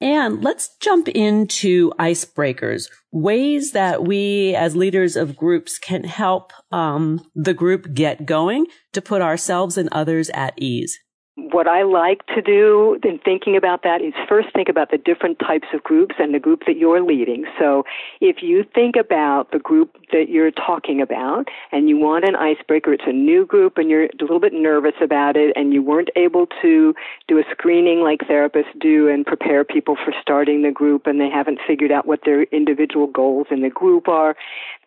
And 0.00 0.44
let's 0.44 0.76
jump 0.80 1.08
into 1.08 1.90
icebreakers, 1.98 2.88
ways 3.10 3.72
that 3.72 4.04
we 4.04 4.54
as 4.54 4.76
leaders 4.76 5.16
of 5.16 5.36
groups 5.36 5.78
can 5.78 6.04
help 6.04 6.52
um, 6.70 7.20
the 7.34 7.54
group 7.54 7.92
get 7.94 8.24
going 8.24 8.66
to 8.92 9.02
put 9.02 9.22
ourselves 9.22 9.76
and 9.76 9.88
others 9.90 10.30
at 10.30 10.54
ease. 10.56 10.98
What 11.38 11.68
I 11.68 11.84
like 11.84 12.26
to 12.34 12.42
do 12.42 12.98
in 13.04 13.20
thinking 13.20 13.56
about 13.56 13.84
that 13.84 14.02
is 14.02 14.12
first 14.28 14.48
think 14.52 14.68
about 14.68 14.90
the 14.90 14.98
different 14.98 15.38
types 15.38 15.68
of 15.72 15.84
groups 15.84 16.16
and 16.18 16.34
the 16.34 16.40
group 16.40 16.64
that 16.66 16.76
you're 16.76 17.00
leading. 17.00 17.44
So 17.58 17.84
if 18.20 18.42
you 18.42 18.64
think 18.74 18.96
about 18.96 19.52
the 19.52 19.60
group 19.60 19.96
that 20.10 20.28
you're 20.28 20.50
talking 20.50 21.00
about 21.00 21.46
and 21.70 21.88
you 21.88 21.96
want 21.96 22.24
an 22.24 22.34
icebreaker, 22.34 22.92
it's 22.92 23.04
a 23.06 23.12
new 23.12 23.46
group 23.46 23.78
and 23.78 23.88
you're 23.88 24.06
a 24.06 24.10
little 24.20 24.40
bit 24.40 24.52
nervous 24.52 24.94
about 25.00 25.36
it 25.36 25.52
and 25.54 25.72
you 25.72 25.80
weren't 25.80 26.10
able 26.16 26.48
to 26.60 26.92
do 27.28 27.38
a 27.38 27.44
screening 27.52 28.00
like 28.00 28.18
therapists 28.20 28.76
do 28.80 29.08
and 29.08 29.24
prepare 29.24 29.64
people 29.64 29.96
for 30.04 30.12
starting 30.20 30.62
the 30.62 30.72
group 30.72 31.06
and 31.06 31.20
they 31.20 31.30
haven't 31.30 31.60
figured 31.64 31.92
out 31.92 32.04
what 32.04 32.20
their 32.24 32.42
individual 32.44 33.06
goals 33.06 33.46
in 33.52 33.62
the 33.62 33.70
group 33.70 34.08
are, 34.08 34.34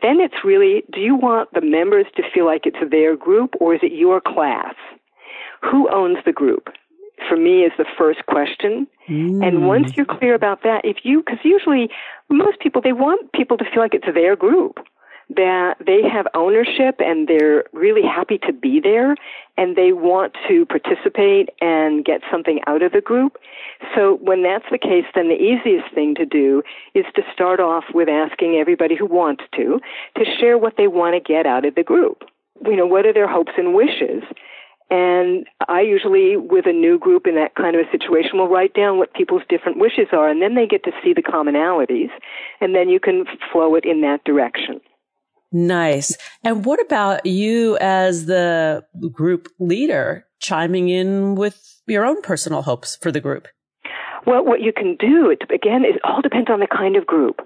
then 0.01 0.19
it's 0.19 0.43
really, 0.43 0.83
do 0.91 0.99
you 0.99 1.15
want 1.15 1.49
the 1.53 1.61
members 1.61 2.07
to 2.17 2.23
feel 2.33 2.45
like 2.45 2.65
it's 2.65 2.91
their 2.91 3.15
group 3.15 3.53
or 3.61 3.73
is 3.73 3.79
it 3.81 3.93
your 3.93 4.19
class? 4.19 4.75
Who 5.61 5.89
owns 5.89 6.17
the 6.25 6.31
group? 6.31 6.69
For 7.29 7.37
me 7.37 7.61
is 7.63 7.71
the 7.77 7.85
first 7.97 8.25
question. 8.25 8.87
Mm. 9.07 9.45
And 9.45 9.67
once 9.67 9.95
you're 9.95 10.05
clear 10.05 10.33
about 10.33 10.63
that, 10.63 10.83
if 10.83 10.97
you, 11.03 11.21
because 11.23 11.39
usually 11.43 11.89
most 12.29 12.59
people, 12.59 12.81
they 12.81 12.93
want 12.93 13.31
people 13.33 13.57
to 13.57 13.65
feel 13.65 13.81
like 13.81 13.93
it's 13.93 14.11
their 14.13 14.35
group 14.35 14.79
that 15.35 15.75
they 15.85 16.01
have 16.07 16.27
ownership 16.33 16.95
and 16.99 17.27
they're 17.27 17.63
really 17.71 18.01
happy 18.01 18.37
to 18.39 18.51
be 18.51 18.79
there 18.81 19.15
and 19.57 19.75
they 19.75 19.93
want 19.93 20.35
to 20.47 20.65
participate 20.65 21.49
and 21.61 22.03
get 22.03 22.21
something 22.29 22.59
out 22.67 22.81
of 22.81 22.91
the 22.91 23.01
group. 23.01 23.37
So 23.95 24.17
when 24.21 24.43
that's 24.43 24.65
the 24.71 24.77
case, 24.77 25.05
then 25.15 25.29
the 25.29 25.35
easiest 25.35 25.93
thing 25.93 26.15
to 26.15 26.25
do 26.25 26.63
is 26.93 27.05
to 27.15 27.21
start 27.33 27.59
off 27.59 27.85
with 27.93 28.09
asking 28.09 28.55
everybody 28.55 28.95
who 28.95 29.05
wants 29.05 29.43
to 29.55 29.79
to 30.17 30.25
share 30.39 30.57
what 30.57 30.75
they 30.77 30.87
want 30.87 31.15
to 31.15 31.19
get 31.21 31.45
out 31.45 31.65
of 31.65 31.75
the 31.75 31.83
group. 31.83 32.23
You 32.65 32.75
know, 32.75 32.85
what 32.85 33.05
are 33.05 33.13
their 33.13 33.27
hopes 33.27 33.53
and 33.57 33.73
wishes? 33.73 34.23
And 34.91 35.47
I 35.69 35.79
usually, 35.81 36.35
with 36.35 36.65
a 36.67 36.73
new 36.73 36.99
group 36.99 37.25
in 37.25 37.35
that 37.35 37.55
kind 37.55 37.77
of 37.77 37.87
a 37.87 37.91
situation, 37.91 38.37
will 38.37 38.49
write 38.49 38.73
down 38.73 38.97
what 38.97 39.13
people's 39.13 39.43
different 39.47 39.79
wishes 39.79 40.07
are, 40.11 40.27
and 40.27 40.41
then 40.41 40.55
they 40.55 40.67
get 40.67 40.83
to 40.83 40.91
see 41.01 41.13
the 41.13 41.23
commonalities, 41.23 42.09
and 42.59 42.75
then 42.75 42.89
you 42.89 42.99
can 42.99 43.23
flow 43.53 43.75
it 43.75 43.85
in 43.85 44.01
that 44.01 44.21
direction. 44.25 44.81
Nice. 45.53 46.17
And 46.43 46.65
what 46.65 46.81
about 46.81 47.25
you 47.25 47.77
as 47.79 48.25
the 48.25 48.83
group 49.13 49.47
leader 49.59 50.25
chiming 50.39 50.89
in 50.89 51.35
with 51.35 51.81
your 51.87 52.05
own 52.05 52.21
personal 52.21 52.61
hopes 52.61 52.97
for 52.97 53.13
the 53.13 53.21
group? 53.21 53.47
Well, 54.27 54.45
what 54.45 54.61
you 54.61 54.73
can 54.73 54.97
do, 54.97 55.29
it, 55.29 55.41
again, 55.53 55.83
it 55.85 56.01
all 56.03 56.21
depends 56.21 56.49
on 56.49 56.59
the 56.59 56.67
kind 56.67 56.97
of 56.97 57.05
group. 57.05 57.39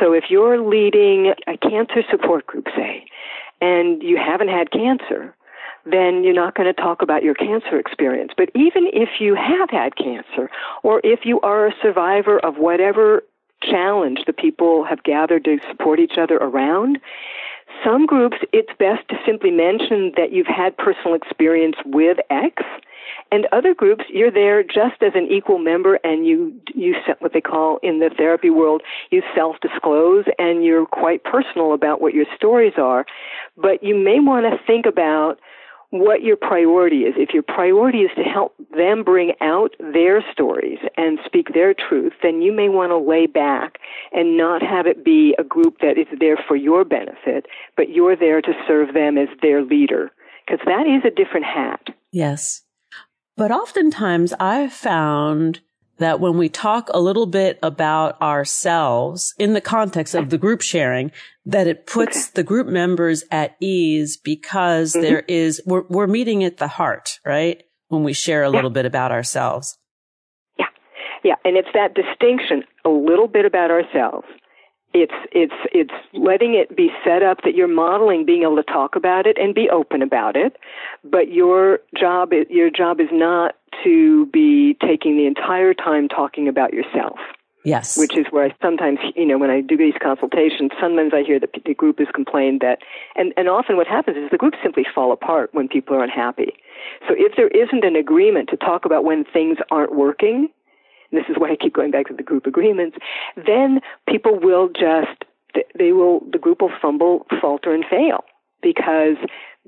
So 0.00 0.12
if 0.12 0.24
you're 0.30 0.60
leading 0.62 1.34
a 1.48 1.56
cancer 1.58 2.02
support 2.08 2.46
group, 2.46 2.66
say, 2.76 3.04
and 3.60 4.00
you 4.02 4.16
haven't 4.16 4.48
had 4.48 4.70
cancer, 4.70 5.34
then 5.86 6.24
you're 6.24 6.34
not 6.34 6.54
going 6.54 6.72
to 6.72 6.80
talk 6.80 7.02
about 7.02 7.22
your 7.22 7.34
cancer 7.34 7.78
experience. 7.78 8.32
But 8.36 8.50
even 8.54 8.88
if 8.92 9.20
you 9.20 9.34
have 9.34 9.70
had 9.70 9.96
cancer, 9.96 10.50
or 10.82 11.00
if 11.04 11.20
you 11.24 11.40
are 11.40 11.66
a 11.66 11.74
survivor 11.82 12.38
of 12.38 12.56
whatever 12.56 13.22
challenge 13.62 14.20
the 14.26 14.32
people 14.32 14.84
have 14.84 15.02
gathered 15.02 15.44
to 15.44 15.58
support 15.68 15.98
each 15.98 16.18
other 16.18 16.36
around, 16.36 16.98
some 17.84 18.06
groups 18.06 18.36
it's 18.52 18.72
best 18.78 19.08
to 19.08 19.16
simply 19.26 19.50
mention 19.50 20.12
that 20.16 20.32
you've 20.32 20.46
had 20.46 20.76
personal 20.76 21.14
experience 21.14 21.76
with 21.84 22.18
X. 22.30 22.62
And 23.30 23.46
other 23.52 23.74
groups, 23.74 24.04
you're 24.08 24.30
there 24.30 24.62
just 24.62 25.02
as 25.02 25.12
an 25.14 25.26
equal 25.30 25.58
member, 25.58 25.96
and 26.04 26.26
you 26.26 26.54
you 26.74 26.94
what 27.18 27.32
they 27.32 27.40
call 27.40 27.78
in 27.82 27.98
the 27.98 28.10
therapy 28.16 28.50
world, 28.50 28.82
you 29.10 29.22
self-disclose, 29.34 30.24
and 30.38 30.64
you're 30.64 30.86
quite 30.86 31.24
personal 31.24 31.74
about 31.74 32.00
what 32.00 32.14
your 32.14 32.26
stories 32.36 32.74
are. 32.76 33.04
But 33.56 33.82
you 33.82 33.96
may 33.96 34.20
want 34.20 34.46
to 34.46 34.58
think 34.66 34.86
about 34.86 35.38
what 35.94 36.22
your 36.22 36.36
priority 36.36 37.02
is. 37.02 37.14
If 37.16 37.32
your 37.32 37.44
priority 37.44 37.98
is 37.98 38.10
to 38.16 38.24
help 38.24 38.56
them 38.76 39.04
bring 39.04 39.32
out 39.40 39.76
their 39.78 40.24
stories 40.32 40.78
and 40.96 41.20
speak 41.24 41.54
their 41.54 41.72
truth, 41.72 42.14
then 42.20 42.42
you 42.42 42.52
may 42.52 42.68
want 42.68 42.90
to 42.90 42.98
lay 42.98 43.26
back 43.26 43.78
and 44.10 44.36
not 44.36 44.60
have 44.60 44.88
it 44.88 45.04
be 45.04 45.36
a 45.38 45.44
group 45.44 45.78
that 45.82 45.96
is 45.96 46.08
there 46.18 46.36
for 46.48 46.56
your 46.56 46.84
benefit, 46.84 47.46
but 47.76 47.90
you're 47.90 48.16
there 48.16 48.42
to 48.42 48.52
serve 48.66 48.92
them 48.92 49.16
as 49.16 49.28
their 49.40 49.62
leader. 49.62 50.10
Because 50.44 50.66
that 50.66 50.88
is 50.88 51.04
a 51.04 51.14
different 51.14 51.46
hat. 51.46 51.94
Yes. 52.10 52.62
But 53.36 53.52
oftentimes 53.52 54.32
I've 54.40 54.72
found 54.72 55.60
that 55.98 56.20
when 56.20 56.36
we 56.36 56.48
talk 56.48 56.88
a 56.92 57.00
little 57.00 57.26
bit 57.26 57.58
about 57.62 58.20
ourselves 58.20 59.34
in 59.38 59.52
the 59.52 59.60
context 59.60 60.14
of 60.14 60.30
the 60.30 60.38
group 60.38 60.60
sharing, 60.60 61.12
that 61.46 61.66
it 61.66 61.86
puts 61.86 62.30
the 62.30 62.42
group 62.42 62.66
members 62.66 63.24
at 63.30 63.56
ease 63.60 64.16
because 64.16 64.92
mm-hmm. 64.92 65.02
there 65.02 65.24
is, 65.28 65.62
we're, 65.66 65.84
we're 65.88 66.06
meeting 66.06 66.44
at 66.44 66.56
the 66.56 66.68
heart, 66.68 67.20
right? 67.24 67.62
When 67.88 68.02
we 68.02 68.12
share 68.12 68.42
a 68.42 68.50
little 68.50 68.70
bit 68.70 68.86
about 68.86 69.12
ourselves. 69.12 69.78
Yeah. 70.58 70.66
Yeah. 71.22 71.34
And 71.44 71.56
it's 71.56 71.68
that 71.74 71.94
distinction, 71.94 72.64
a 72.84 72.90
little 72.90 73.28
bit 73.28 73.44
about 73.44 73.70
ourselves 73.70 74.26
it's 74.94 75.12
it's 75.32 75.54
it's 75.72 75.92
letting 76.14 76.54
it 76.54 76.74
be 76.74 76.88
set 77.04 77.22
up 77.22 77.38
that 77.42 77.54
you're 77.56 77.68
modeling 77.68 78.24
being 78.24 78.42
able 78.42 78.56
to 78.56 78.62
talk 78.62 78.94
about 78.94 79.26
it 79.26 79.36
and 79.36 79.54
be 79.54 79.68
open 79.68 80.00
about 80.00 80.36
it 80.36 80.56
but 81.02 81.32
your 81.32 81.80
job 81.98 82.30
your 82.48 82.70
job 82.70 83.00
is 83.00 83.08
not 83.12 83.56
to 83.82 84.26
be 84.26 84.76
taking 84.80 85.16
the 85.16 85.26
entire 85.26 85.74
time 85.74 86.08
talking 86.08 86.48
about 86.48 86.72
yourself. 86.72 87.18
Yes. 87.64 87.96
Which 87.96 88.14
is 88.14 88.26
where 88.30 88.44
i 88.44 88.54
sometimes 88.60 88.98
you 89.16 89.24
know 89.24 89.38
when 89.38 89.48
i 89.48 89.62
do 89.62 89.74
these 89.74 89.94
consultations 90.02 90.70
sometimes 90.78 91.14
i 91.14 91.22
hear 91.22 91.40
that 91.40 91.48
the 91.64 91.72
group 91.72 91.98
has 91.98 92.08
complained 92.14 92.60
that 92.60 92.80
and 93.16 93.32
and 93.38 93.48
often 93.48 93.78
what 93.78 93.86
happens 93.86 94.18
is 94.18 94.28
the 94.30 94.36
groups 94.36 94.58
simply 94.62 94.84
fall 94.94 95.12
apart 95.12 95.48
when 95.52 95.66
people 95.66 95.96
are 95.96 96.04
unhappy. 96.04 96.52
So 97.08 97.14
if 97.16 97.36
there 97.38 97.48
isn't 97.48 97.82
an 97.82 97.96
agreement 97.96 98.50
to 98.50 98.58
talk 98.58 98.84
about 98.84 99.02
when 99.04 99.24
things 99.24 99.56
aren't 99.70 99.94
working 99.94 100.50
this 101.14 101.24
is 101.28 101.36
why 101.38 101.50
I 101.52 101.56
keep 101.56 101.74
going 101.74 101.90
back 101.90 102.06
to 102.08 102.14
the 102.14 102.22
group 102.22 102.46
agreements, 102.46 102.96
then 103.36 103.80
people 104.08 104.38
will 104.40 104.68
just, 104.68 105.24
they 105.78 105.92
will, 105.92 106.20
the 106.30 106.38
group 106.38 106.60
will 106.60 106.72
fumble, 106.82 107.26
falter, 107.40 107.72
and 107.72 107.84
fail. 107.88 108.24
Because 108.62 109.16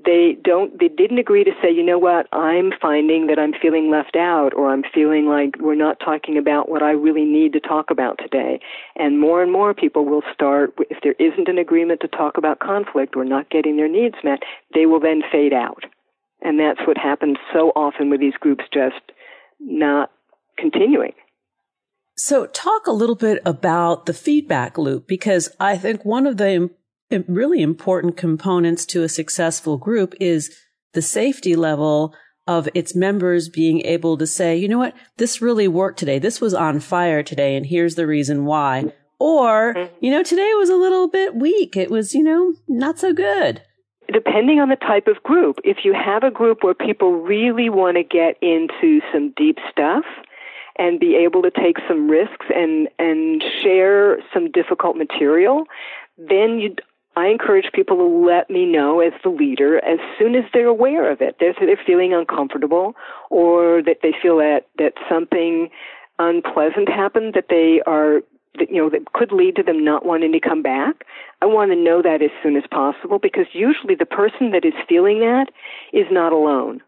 they 0.05 0.37
don't 0.43 0.79
they 0.79 0.89
didn't 0.89 1.17
agree 1.17 1.43
to 1.43 1.51
say 1.61 1.71
you 1.71 1.83
know 1.83 1.97
what? 1.97 2.27
I'm 2.31 2.71
finding 2.79 3.27
that 3.27 3.39
i'm 3.39 3.53
feeling 3.59 3.89
left 3.89 4.15
out 4.15 4.53
or 4.53 4.71
i'm 4.71 4.83
feeling 4.93 5.25
like 5.25 5.55
we're 5.59 5.75
not 5.75 5.99
talking 5.99 6.37
about 6.37 6.69
what 6.69 6.83
i 6.83 6.91
really 6.91 7.25
need 7.25 7.53
to 7.53 7.59
talk 7.59 7.89
about 7.89 8.19
today. 8.19 8.59
And 8.95 9.19
more 9.19 9.41
and 9.41 9.51
more 9.51 9.73
people 9.73 10.05
will 10.05 10.23
start 10.33 10.73
if 10.89 10.97
there 11.03 11.15
isn't 11.19 11.47
an 11.47 11.57
agreement 11.57 12.01
to 12.01 12.07
talk 12.07 12.37
about 12.37 12.59
conflict 12.59 13.15
or 13.15 13.25
not 13.25 13.49
getting 13.49 13.77
their 13.77 13.89
needs 13.89 14.15
met 14.23 14.39
they 14.73 14.85
will 14.85 14.99
then 14.99 15.21
fade 15.31 15.53
out. 15.53 15.83
And 16.41 16.59
that's 16.59 16.85
what 16.85 16.97
happens 16.97 17.37
so 17.51 17.71
often 17.75 18.09
with 18.09 18.19
these 18.19 18.35
groups 18.39 18.65
just 18.71 19.01
not 19.59 20.11
continuing. 20.57 21.13
So 22.15 22.47
talk 22.47 22.87
a 22.87 22.91
little 22.91 23.15
bit 23.15 23.41
about 23.45 24.07
the 24.07 24.13
feedback 24.13 24.77
loop 24.77 25.07
because 25.07 25.49
I 25.59 25.77
think 25.77 26.03
one 26.03 26.25
of 26.25 26.37
the 26.37 26.69
really 27.27 27.61
important 27.61 28.17
components 28.17 28.85
to 28.87 29.03
a 29.03 29.09
successful 29.09 29.77
group 29.77 30.13
is 30.19 30.55
the 30.93 31.01
safety 31.01 31.55
level 31.55 32.13
of 32.47 32.69
its 32.73 32.95
members 32.95 33.49
being 33.49 33.81
able 33.85 34.17
to 34.17 34.25
say, 34.25 34.55
you 34.55 34.67
know 34.67 34.77
what, 34.77 34.95
this 35.17 35.41
really 35.41 35.67
worked 35.67 35.99
today. 35.99 36.17
This 36.19 36.39
was 36.39 36.53
on 36.53 36.79
fire 36.79 37.21
today. 37.21 37.55
And 37.55 37.65
here's 37.65 37.95
the 37.95 38.07
reason 38.07 38.45
why. 38.45 38.93
Or, 39.19 39.89
you 39.99 40.11
know, 40.11 40.23
today 40.23 40.51
was 40.55 40.69
a 40.69 40.75
little 40.75 41.07
bit 41.07 41.35
weak. 41.35 41.75
It 41.75 41.89
was, 41.89 42.13
you 42.13 42.23
know, 42.23 42.53
not 42.67 42.99
so 42.99 43.13
good. 43.13 43.61
Depending 44.13 44.59
on 44.59 44.69
the 44.69 44.77
type 44.77 45.07
of 45.07 45.21
group, 45.23 45.57
if 45.65 45.79
you 45.83 45.93
have 45.93 46.23
a 46.23 46.31
group 46.31 46.63
where 46.63 46.73
people 46.73 47.11
really 47.21 47.69
want 47.69 47.97
to 47.97 48.03
get 48.03 48.37
into 48.41 49.01
some 49.11 49.33
deep 49.35 49.57
stuff, 49.69 50.05
and 50.77 50.99
be 50.99 51.15
able 51.15 51.41
to 51.41 51.51
take 51.51 51.77
some 51.87 52.07
risks 52.09 52.45
and 52.55 52.87
and 52.99 53.43
share 53.63 54.19
some 54.33 54.51
difficult 54.51 54.95
material, 54.95 55.65
then 56.17 56.59
you 56.59 56.75
I 57.17 57.29
encourage 57.29 57.71
people 57.73 57.97
to 57.97 58.03
let 58.03 58.47
me 58.47 58.67
know 58.67 58.99
as 58.99 59.11
the 59.23 59.29
leader 59.29 59.83
as 59.83 59.97
soon 60.19 60.35
as 60.35 60.43
they're 60.53 60.67
aware 60.67 61.11
of 61.11 61.19
it. 61.19 61.37
They're, 61.39 61.55
they're 61.59 61.81
feeling 61.83 62.13
uncomfortable 62.13 62.93
or 63.31 63.81
that 63.87 64.01
they 64.03 64.13
feel 64.21 64.37
that, 64.37 64.67
that 64.77 64.93
something 65.09 65.69
unpleasant 66.19 66.89
happened 66.89 67.33
that 67.33 67.47
they 67.49 67.81
are, 67.87 68.21
that, 68.59 68.69
you 68.69 68.77
know, 68.77 68.91
that 68.91 69.13
could 69.13 69.31
lead 69.31 69.55
to 69.55 69.63
them 69.63 69.83
not 69.83 70.05
wanting 70.05 70.31
to 70.31 70.39
come 70.39 70.61
back. 70.61 71.05
I 71.41 71.47
want 71.47 71.71
to 71.71 71.75
know 71.75 72.03
that 72.03 72.21
as 72.21 72.29
soon 72.43 72.55
as 72.55 72.63
possible 72.69 73.17
because 73.17 73.47
usually 73.51 73.95
the 73.95 74.05
person 74.05 74.51
that 74.51 74.63
is 74.63 74.73
feeling 74.87 75.19
that 75.21 75.47
is 75.93 76.05
not 76.11 76.33
alone 76.33 76.83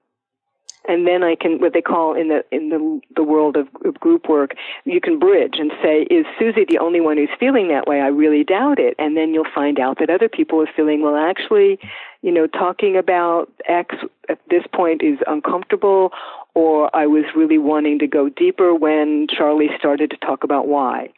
and 0.87 1.05
then 1.05 1.23
I 1.23 1.35
can 1.35 1.59
what 1.59 1.73
they 1.73 1.81
call 1.81 2.15
in 2.15 2.29
the 2.29 2.43
in 2.51 2.69
the 2.69 3.01
the 3.15 3.23
world 3.23 3.57
of, 3.57 3.67
group 3.99 4.29
work, 4.29 4.51
you 4.85 5.01
can 5.01 5.19
bridge 5.19 5.55
and 5.59 5.71
say, 5.83 6.03
is 6.09 6.25
Susie 6.39 6.65
the 6.67 6.79
only 6.79 7.01
one 7.01 7.17
who's 7.17 7.29
feeling 7.39 7.67
that 7.69 7.87
way? 7.87 8.01
I 8.01 8.07
really 8.07 8.43
doubt 8.43 8.79
it, 8.79 8.95
and 8.97 9.17
then 9.17 9.33
you'll 9.33 9.51
find 9.53 9.79
out 9.79 9.99
that 9.99 10.09
other 10.09 10.29
people 10.29 10.61
are 10.61 10.69
feeling 10.75 11.01
well. 11.01 11.15
Actually, 11.15 11.79
you 12.21 12.31
know, 12.31 12.47
talking 12.47 12.95
about 12.97 13.51
X 13.67 13.95
at 14.29 14.39
this 14.49 14.63
point 14.73 15.01
is 15.03 15.19
uncomfortable, 15.27 16.11
or 16.55 16.95
I 16.95 17.07
was 17.07 17.25
really 17.35 17.57
wanting 17.57 17.99
to 17.99 18.07
go 18.07 18.29
deeper 18.29 18.73
when 18.73 19.27
Charlie 19.29 19.69
started 19.77 20.09
to 20.11 20.17
talk 20.17 20.43
about 20.43 20.67
Y, 20.67 21.09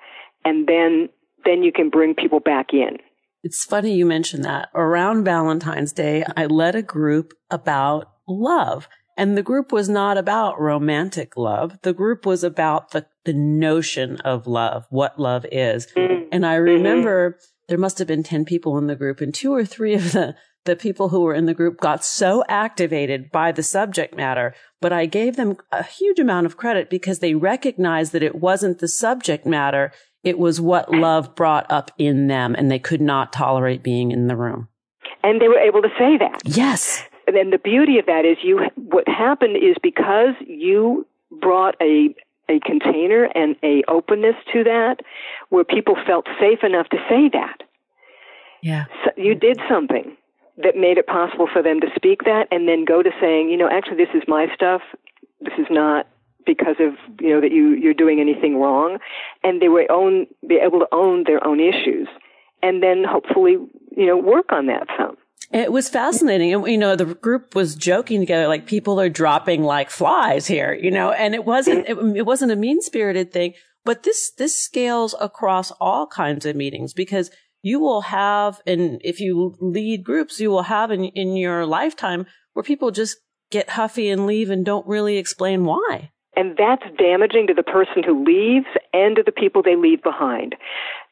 and 0.44 0.68
then 0.68 1.10
then 1.46 1.64
you 1.64 1.72
can 1.72 1.90
bring 1.90 2.14
people 2.16 2.40
back 2.40 2.74
in. 2.74 2.98
It's 3.44 3.66
funny 3.66 3.94
you 3.94 4.06
mentioned 4.06 4.46
that. 4.46 4.70
Around 4.76 5.24
Valentine's 5.24 5.94
Day, 5.94 6.24
I 6.38 6.46
led 6.46 6.76
a 6.76 6.84
group 6.84 7.34
about 7.50 8.12
love 8.28 8.88
And 9.22 9.38
the 9.38 9.44
group 9.44 9.72
was 9.72 9.88
not 9.88 10.18
about 10.18 10.60
romantic 10.60 11.38
love. 11.38 11.78
The 11.84 11.94
group 11.94 12.26
was 12.26 12.44
about 12.44 12.90
the, 12.90 13.06
the 13.24 13.34
notion 13.34 14.16
of 14.22 14.48
love, 14.48 14.88
what 14.90 15.20
love 15.20 15.46
is. 15.52 15.86
Mm-hmm. 15.96 16.30
And 16.32 16.44
I 16.44 16.56
remember 16.56 17.30
mm-hmm. 17.30 17.46
there 17.68 17.78
must 17.78 18.00
have 18.00 18.08
been 18.08 18.24
10 18.24 18.46
people 18.46 18.80
in 18.80 18.88
the 18.88 18.96
group 18.96 19.22
and 19.22 19.32
two 19.32 19.54
or 19.54 19.64
three 19.64 19.94
of 19.94 20.14
the, 20.14 20.36
the 20.66 20.76
people 20.76 21.10
who 21.10 21.22
were 21.22 21.36
in 21.36 21.46
the 21.46 21.54
group 21.54 21.80
got 21.80 22.04
so 22.04 22.44
activated 22.50 23.32
by 23.32 23.52
the 23.52 23.62
subject 23.62 24.16
matter, 24.16 24.56
but 24.80 24.92
I 24.92 25.06
gave 25.06 25.36
them 25.36 25.56
a 25.72 25.84
huge 25.84 26.18
amount 26.18 26.48
of 26.48 26.58
credit 26.58 26.90
because 26.90 27.20
they 27.20 27.36
recognized 27.36 28.14
that 28.14 28.24
it 28.24 28.34
wasn't 28.34 28.80
the 28.80 28.88
subject 28.88 29.46
matter. 29.46 29.92
It 30.24 30.40
was 30.40 30.60
what 30.60 30.92
love 30.92 31.36
brought 31.36 31.72
up 31.72 31.92
in 32.00 32.26
them 32.26 32.56
and 32.58 32.72
they 32.72 32.80
could 32.80 33.02
not 33.02 33.32
tolerate 33.32 33.84
being 33.84 34.10
in 34.10 34.26
the 34.26 34.36
room. 34.36 34.68
And 35.22 35.40
they 35.40 35.48
were 35.48 35.60
able 35.60 35.84
to 35.84 35.90
say 36.00 36.18
that. 36.18 36.42
Yes. 36.44 37.04
And 37.32 37.38
then 37.38 37.50
the 37.50 37.58
beauty 37.58 37.98
of 37.98 38.08
that 38.08 38.26
is 38.26 38.36
you, 38.44 38.60
what 38.76 39.08
happened 39.08 39.56
is 39.56 39.78
because 39.82 40.34
you 40.46 41.08
brought 41.32 41.76
a, 41.82 42.14
a 42.50 42.60
container 42.60 43.30
and 43.34 43.56
a 43.64 43.84
openness 43.88 44.36
to 44.52 44.66
that 44.66 44.98
where 45.48 45.64
people 45.64 45.96
felt 46.06 46.28
safe 46.42 46.62
enough 46.62 46.90
to 46.90 46.98
say 47.08 47.30
that. 47.30 47.64
Yeah. 48.62 48.84
So 49.06 49.12
you 49.16 49.34
did 49.34 49.62
something 49.70 50.18
that 50.58 50.76
made 50.76 50.98
it 50.98 51.08
possible 51.08 51.48
for 51.48 51.64
them 51.64 51.80
to 51.80 51.88
speak 51.96 52.26
that 52.26 52.50
and 52.52 52.68
then 52.68 52.84
go 52.84 53.02
to 53.02 53.12
saying, 53.22 53.50
you 53.50 53.56
know, 53.56 53.70
actually 53.70 53.96
this 53.96 54.14
is 54.14 54.24
my 54.28 54.54
stuff. 54.54 54.82
This 55.40 55.54
is 55.58 55.68
not 55.70 56.08
because 56.46 56.76
of, 56.82 56.96
you 57.22 57.30
know, 57.30 57.40
that 57.40 57.54
you, 57.54 57.76
you're 57.76 57.94
doing 57.94 58.20
anything 58.20 58.58
wrong. 58.58 58.98
And 59.42 59.62
they 59.62 59.70
were 59.70 59.90
own, 59.90 60.28
be 60.46 60.56
able 60.56 60.80
to 60.80 60.88
own 60.92 61.24
their 61.24 61.42
own 61.48 61.62
issues 61.62 62.10
and 62.62 62.84
then 62.84 63.06
hopefully, 63.06 63.54
you 63.96 64.06
know, 64.06 64.18
work 64.18 64.52
on 64.52 64.66
that 64.66 64.88
some. 64.98 65.16
It 65.52 65.72
was 65.72 65.90
fascinating. 65.90 66.54
And, 66.54 66.68
you 66.68 66.78
know, 66.78 66.96
the 66.96 67.06
group 67.06 67.56
was 67.56 67.76
joking 67.76 68.22
together, 68.22 68.48
like 68.48 68.68
people 68.68 69.02
are 69.02 69.10
dropping 69.10 69.64
like 69.64 69.90
flies 69.90 70.48
here, 70.48 70.74
you 70.74 70.92
know, 70.92 71.12
and 71.12 71.34
it 71.34 71.44
wasn't, 71.44 71.90
it, 71.90 71.98
it 72.16 72.26
wasn't 72.26 72.52
a 72.52 72.56
mean 72.56 72.82
spirited 72.82 73.34
thing, 73.34 73.54
but 73.84 74.04
this, 74.04 74.32
this 74.38 74.58
scales 74.58 75.14
across 75.20 75.72
all 75.72 76.08
kinds 76.08 76.46
of 76.46 76.56
meetings 76.56 76.94
because 76.94 77.32
you 77.62 77.80
will 77.80 78.02
have, 78.02 78.62
and 78.66 79.02
if 79.04 79.20
you 79.20 79.56
lead 79.60 80.04
groups, 80.04 80.40
you 80.40 80.50
will 80.50 80.64
have 80.64 80.90
in, 80.90 81.06
in 81.06 81.36
your 81.36 81.66
lifetime 81.66 82.26
where 82.54 82.64
people 82.64 82.92
just 82.92 83.18
get 83.50 83.72
huffy 83.72 84.10
and 84.10 84.26
leave 84.26 84.50
and 84.50 84.66
don't 84.66 84.88
really 84.88 85.18
explain 85.18 85.66
why. 85.66 86.12
And 86.36 86.56
that's 86.58 86.84
damaging 86.98 87.48
to 87.48 87.54
the 87.54 87.64
person 87.64 88.04
who 88.04 88.24
leaves 88.24 88.68
and 88.94 89.18
to 89.18 89.24
the 89.24 89.34
people 89.34 89.62
they 89.62 89.76
leave 89.76 90.02
behind. 90.02 90.56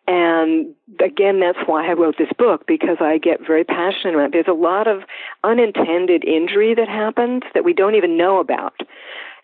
And 0.09 0.73
again, 0.99 1.39
that's 1.39 1.59
why 1.67 1.87
I 1.87 1.93
wrote 1.93 2.17
this 2.17 2.31
book 2.35 2.65
because 2.65 2.97
I 2.99 3.19
get 3.19 3.45
very 3.45 3.63
passionate 3.63 4.15
about 4.15 4.25
it. 4.25 4.31
There's 4.31 4.47
a 4.47 4.59
lot 4.59 4.87
of 4.87 5.03
unintended 5.43 6.25
injury 6.25 6.73
that 6.73 6.89
happens 6.89 7.43
that 7.53 7.63
we 7.63 7.73
don't 7.73 7.93
even 7.93 8.17
know 8.17 8.39
about. 8.39 8.81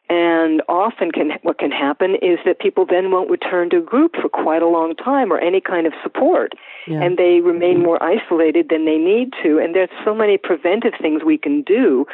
And 0.07 0.61
often 0.69 1.11
can, 1.11 1.31
what 1.41 1.57
can 1.57 1.71
happen 1.71 2.15
is 2.21 2.37
that 2.45 2.59
people 2.59 2.85
then 2.85 3.09
won't 3.09 3.29
return 3.29 3.71
to 3.71 3.77
a 3.77 3.81
group 3.81 4.15
for 4.21 4.29
quite 4.29 4.61
a 4.61 4.67
long 4.67 4.95
time 4.95 5.33
or 5.33 5.39
any 5.39 5.59
kind 5.59 5.87
of 5.87 5.93
support. 6.03 6.53
Yeah. 6.85 7.01
And 7.01 7.17
they 7.17 7.41
remain 7.41 7.81
more 7.81 8.01
isolated 8.03 8.69
than 8.69 8.85
they 8.85 8.97
need 8.97 9.33
to. 9.41 9.57
And 9.57 9.73
there's 9.73 9.89
so 10.03 10.13
many 10.13 10.37
preventive 10.37 10.93
things 11.01 11.23
we 11.25 11.39
can 11.39 11.63
do 11.63 12.05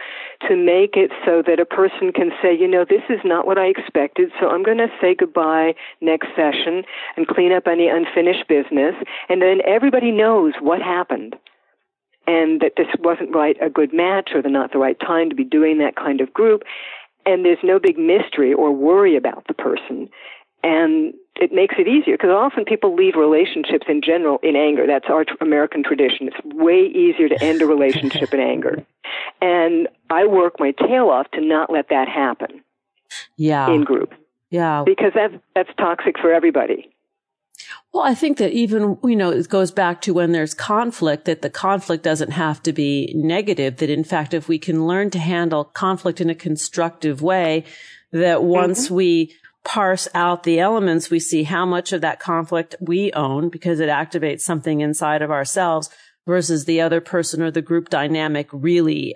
to 0.48 0.56
make 0.56 0.96
it 0.96 1.12
so 1.26 1.44
that 1.46 1.60
a 1.60 1.66
person 1.66 2.14
can 2.14 2.32
say, 2.42 2.58
you 2.58 2.68
know, 2.68 2.86
this 2.86 3.04
is 3.10 3.20
not 3.26 3.46
what 3.46 3.58
I 3.58 3.66
expected, 3.66 4.32
so 4.40 4.50
I'm 4.50 4.64
going 4.64 4.78
to 4.78 4.88
say 5.02 5.14
goodbye 5.14 5.76
next 6.00 6.30
session 6.34 6.84
and 7.18 7.28
clean 7.28 7.52
up 7.52 7.68
any 7.68 7.90
unfinished 7.90 8.48
business. 8.48 8.96
And 9.28 9.42
then 9.42 9.60
everybody 9.68 10.12
knows 10.12 10.54
what 10.62 10.82
happened 10.82 11.36
and 12.28 12.62
that 12.62 12.74
this 12.78 12.88
wasn't 13.00 13.36
right 13.36 13.58
a 13.62 13.70
good 13.70 13.94
match 13.94 14.30
or 14.34 14.42
the 14.42 14.50
not 14.50 14.72
the 14.72 14.78
right 14.78 15.00
time 15.00 15.30
to 15.30 15.36
be 15.36 15.44
doing 15.44 15.80
that 15.80 15.96
kind 15.96 16.22
of 16.22 16.34
group 16.34 16.64
and 17.26 17.46
there's 17.46 17.64
no 17.64 17.80
big 17.80 17.98
mystery 17.98 18.54
or 18.54 18.72
worry 18.72 19.16
about 19.16 19.46
the 19.48 19.54
person 19.54 20.10
and 20.64 21.14
it 21.36 21.52
makes 21.52 21.76
it 21.78 21.88
easier 21.88 22.16
because 22.16 22.30
often 22.30 22.66
people 22.66 22.94
leave 22.96 23.16
relationships 23.16 23.86
in 23.88 24.02
general 24.02 24.40
in 24.44 24.56
anger. 24.56 24.86
That's 24.86 25.06
our 25.10 25.26
t- 25.26 25.34
American 25.42 25.84
tradition. 25.84 26.28
It's 26.28 26.56
way 26.56 26.86
easier 26.86 27.30
to 27.30 27.42
end 27.42 27.62
a 27.62 27.66
relationship 27.66 28.34
in 28.34 28.40
anger. 28.40 28.86
And 29.42 29.88
I 30.12 30.28
work 30.28 30.60
my 30.60 30.72
tail 30.72 31.10
off 31.10 31.30
to 31.32 31.42
not 31.42 31.72
let 31.72 31.90
that 31.90 32.08
happen. 32.08 32.62
Yeah. 33.36 33.70
In 33.72 33.84
group. 33.84 34.14
Yeah. 34.52 34.84
Because 34.86 35.12
that's 35.16 35.34
that's 35.56 35.70
toxic 35.78 36.20
for 36.20 36.32
everybody. 36.32 36.91
Well, 37.94 38.04
I 38.04 38.16
think 38.16 38.38
that 38.38 38.54
even, 38.54 38.98
you 39.04 39.18
know, 39.18 39.32
it 39.32 39.50
goes 39.50 39.70
back 39.72 40.02
to 40.02 40.14
when 40.14 40.32
there's 40.32 40.54
conflict, 40.54 41.26
that 41.26 41.42
the 41.42 41.50
conflict 41.50 42.04
doesn't 42.04 42.32
have 42.32 42.64
to 42.64 42.72
be 42.72 43.12
negative, 43.16 43.78
that 43.78 43.90
in 43.90 44.06
fact, 44.06 44.34
if 44.34 44.48
we 44.48 44.60
can 44.60 44.88
learn 44.88 45.10
to 45.10 45.20
handle 45.20 45.66
conflict 45.66 46.22
in 46.22 46.30
a 46.30 46.36
constructive 46.36 47.22
way, 47.22 47.66
that 48.12 48.44
once 48.44 48.86
mm-hmm. 48.86 48.96
we 48.96 49.36
parse 49.64 50.08
out 50.14 50.44
the 50.44 50.60
elements, 50.60 51.10
we 51.10 51.20
see 51.20 51.44
how 51.44 51.66
much 51.66 51.92
of 51.92 52.02
that 52.02 52.20
conflict 52.20 52.76
we 52.80 53.12
own 53.12 53.50
because 53.50 53.80
it 53.80 53.90
activates 53.90 54.42
something 54.42 54.80
inside 54.80 55.22
of 55.22 55.30
ourselves 55.30 55.90
versus 56.26 56.66
the 56.66 56.80
other 56.80 57.02
person 57.02 57.42
or 57.42 57.52
the 57.52 57.62
group 57.62 57.90
dynamic 57.90 58.48
really 58.52 59.16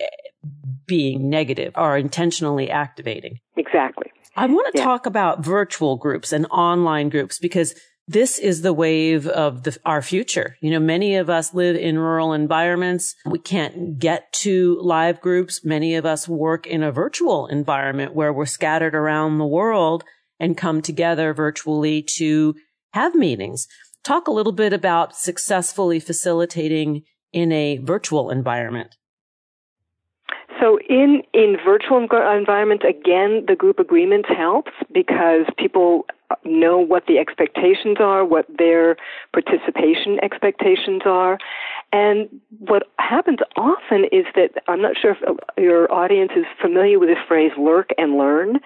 being 0.86 1.30
negative 1.30 1.74
or 1.76 1.98
intentionally 1.98 2.70
activating. 2.70 3.40
Exactly. 3.56 4.12
I 4.36 4.48
want 4.48 4.74
to 4.74 4.80
yeah. 4.80 4.86
talk 4.86 5.06
about 5.06 5.44
virtual 5.44 5.96
groups 5.96 6.34
and 6.34 6.46
online 6.48 7.10
groups 7.10 7.40
because 7.40 7.74
this 8.08 8.38
is 8.38 8.62
the 8.62 8.74
wave 8.74 9.28
of 9.28 9.64
the, 9.64 9.78
our 9.84 10.02
future. 10.02 10.58
You 10.62 10.72
know, 10.72 10.80
many 10.80 11.16
of 11.16 11.30
us 11.30 11.54
live 11.54 11.76
in 11.76 11.98
rural 11.98 12.34
environments. 12.34 13.16
We 13.26 13.40
can't 13.40 13.98
get 13.98 14.32
to 14.34 14.80
live 14.82 15.22
groups. 15.22 15.66
Many 15.66 15.96
of 15.96 16.06
us 16.06 16.28
work 16.28 16.68
in 16.68 16.84
a 16.84 16.92
virtual 16.92 17.48
environment 17.48 18.14
where 18.14 18.32
we're 18.32 18.46
scattered 18.46 18.94
around 18.94 19.38
the 19.38 19.46
world 19.46 20.04
and 20.40 20.56
come 20.56 20.82
together 20.82 21.34
virtually 21.34 22.04
to 22.18 22.56
have 22.94 23.16
meetings. 23.16 23.68
Talk 24.04 24.28
a 24.28 24.32
little 24.32 24.54
bit 24.54 24.72
about 24.72 25.16
successfully 25.16 26.00
facilitating 26.00 27.04
in 27.34 27.52
a 27.52 27.78
virtual 27.78 28.30
environment. 28.30 28.96
So 30.62 30.80
in 30.90 31.22
in 31.34 31.58
virtual 31.66 31.98
environment 31.98 32.84
again, 32.88 33.46
the 33.48 33.56
group 33.58 33.78
agreement 33.80 34.26
helps 34.26 34.72
because 34.94 35.46
people 35.58 36.06
know 36.44 36.78
what 36.78 37.08
the 37.08 37.18
expectations 37.18 37.98
are, 38.00 38.26
what 38.26 38.46
their 38.58 38.98
participation 39.34 40.20
expectations 40.24 41.02
are. 41.06 41.38
And 41.92 42.30
what 42.60 42.84
happens 43.00 43.40
often 43.56 44.06
is 44.12 44.26
that 44.36 44.64
I'm 44.68 44.82
not 44.82 44.98
sure 45.02 45.12
if 45.12 45.38
your 45.58 45.92
audience 45.92 46.32
is 46.36 46.46
familiar 46.62 47.00
with 47.00 47.10
this 47.10 47.18
phrase 47.28 47.52
lurk 47.58 47.90
and 47.98 48.18
learn 48.18 48.60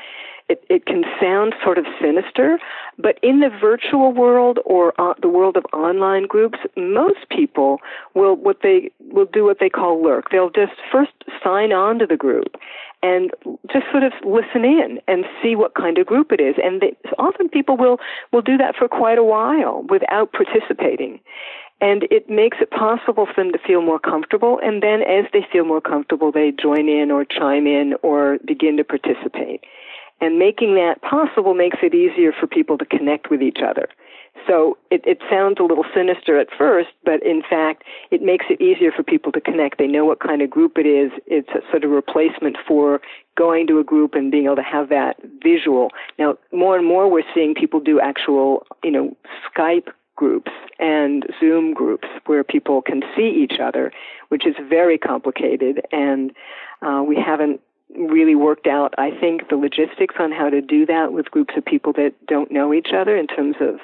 it, 0.49 0.63
it 0.67 0.85
can 0.87 1.03
sound 1.21 1.53
sort 1.63 1.77
of 1.77 1.85
sinister, 2.01 2.59
but 2.97 3.19
in 3.21 3.39
the 3.39 3.49
virtual 3.49 4.11
world 4.11 4.59
or 4.65 4.99
uh, 4.99 5.13
the 5.21 5.29
world 5.29 5.55
of 5.55 5.65
online 5.71 6.25
groups, 6.25 6.57
most 6.75 7.29
people 7.29 7.79
will 8.15 8.35
what 8.35 8.57
they 8.63 8.91
will 9.11 9.27
do 9.31 9.45
what 9.45 9.59
they 9.59 9.69
call 9.69 10.03
lurk. 10.03 10.31
They'll 10.31 10.49
just 10.49 10.73
first 10.91 11.11
sign 11.43 11.71
on 11.71 11.99
to 11.99 12.07
the 12.07 12.17
group 12.17 12.57
and 13.01 13.31
just 13.71 13.85
sort 13.91 14.03
of 14.03 14.13
listen 14.25 14.65
in 14.65 14.99
and 15.07 15.25
see 15.41 15.55
what 15.55 15.75
kind 15.75 15.97
of 15.97 16.05
group 16.05 16.31
it 16.31 16.41
is. 16.41 16.55
And 16.61 16.81
they, 16.81 16.95
often 17.17 17.49
people 17.49 17.77
will 17.77 17.97
will 18.31 18.41
do 18.41 18.57
that 18.57 18.75
for 18.75 18.87
quite 18.87 19.17
a 19.17 19.23
while 19.23 19.85
without 19.89 20.31
participating. 20.33 21.19
And 21.81 22.03
it 22.11 22.29
makes 22.29 22.57
it 22.59 22.71
possible 22.71 23.25
for 23.25 23.41
them 23.41 23.53
to 23.53 23.59
feel 23.59 23.81
more 23.81 23.99
comfortable. 23.99 24.59
And 24.61 24.83
then 24.83 25.01
as 25.01 25.25
they 25.31 25.45
feel 25.49 25.63
more 25.63 25.79
comfortable, 25.79 26.31
they 26.31 26.51
join 26.51 26.89
in 26.89 27.09
or 27.09 27.23
chime 27.23 27.67
in 27.67 27.93
or 28.03 28.37
begin 28.45 28.75
to 28.77 28.83
participate. 28.83 29.63
And 30.19 30.37
making 30.37 30.75
that 30.75 31.01
possible 31.01 31.53
makes 31.53 31.77
it 31.81 31.95
easier 31.95 32.33
for 32.37 32.47
people 32.47 32.77
to 32.77 32.85
connect 32.85 33.29
with 33.31 33.41
each 33.41 33.59
other. 33.65 33.87
So 34.47 34.77
it, 34.89 35.01
it 35.05 35.19
sounds 35.29 35.57
a 35.59 35.63
little 35.63 35.85
sinister 35.93 36.39
at 36.39 36.47
first, 36.57 36.89
but 37.03 37.21
in 37.23 37.41
fact, 37.47 37.83
it 38.11 38.21
makes 38.21 38.45
it 38.49 38.61
easier 38.61 38.91
for 38.91 39.03
people 39.03 39.31
to 39.33 39.41
connect. 39.41 39.77
They 39.77 39.87
know 39.87 40.05
what 40.05 40.19
kind 40.19 40.41
of 40.41 40.49
group 40.49 40.77
it 40.77 40.85
is. 40.85 41.11
It's 41.27 41.49
a 41.49 41.61
sort 41.69 41.83
of 41.83 41.91
replacement 41.91 42.57
for 42.67 43.01
going 43.37 43.67
to 43.67 43.79
a 43.79 43.83
group 43.83 44.15
and 44.15 44.31
being 44.31 44.45
able 44.45 44.55
to 44.55 44.63
have 44.63 44.89
that 44.89 45.17
visual. 45.43 45.89
Now, 46.17 46.37
more 46.51 46.77
and 46.77 46.85
more 46.85 47.09
we're 47.09 47.23
seeing 47.33 47.53
people 47.53 47.79
do 47.79 47.99
actual, 47.99 48.65
you 48.83 48.91
know, 48.91 49.15
Skype 49.55 49.87
groups 50.15 50.51
and 50.79 51.25
Zoom 51.39 51.73
groups 51.73 52.07
where 52.25 52.43
people 52.43 52.81
can 52.81 53.01
see 53.15 53.29
each 53.29 53.59
other, 53.59 53.91
which 54.27 54.45
is 54.45 54.55
very 54.67 54.97
complicated 54.97 55.81
and 55.91 56.31
uh, 56.81 57.03
we 57.05 57.15
haven't 57.15 57.61
really 57.97 58.35
worked 58.35 58.67
out, 58.67 58.93
I 58.97 59.11
think, 59.11 59.49
the 59.49 59.55
logistics 59.55 60.15
on 60.19 60.31
how 60.31 60.49
to 60.49 60.61
do 60.61 60.85
that 60.85 61.11
with 61.11 61.31
groups 61.31 61.55
of 61.57 61.65
people 61.65 61.93
that 61.93 62.13
don't 62.27 62.51
know 62.51 62.73
each 62.73 62.89
other 62.93 63.15
in 63.15 63.27
terms 63.27 63.55
of 63.59 63.79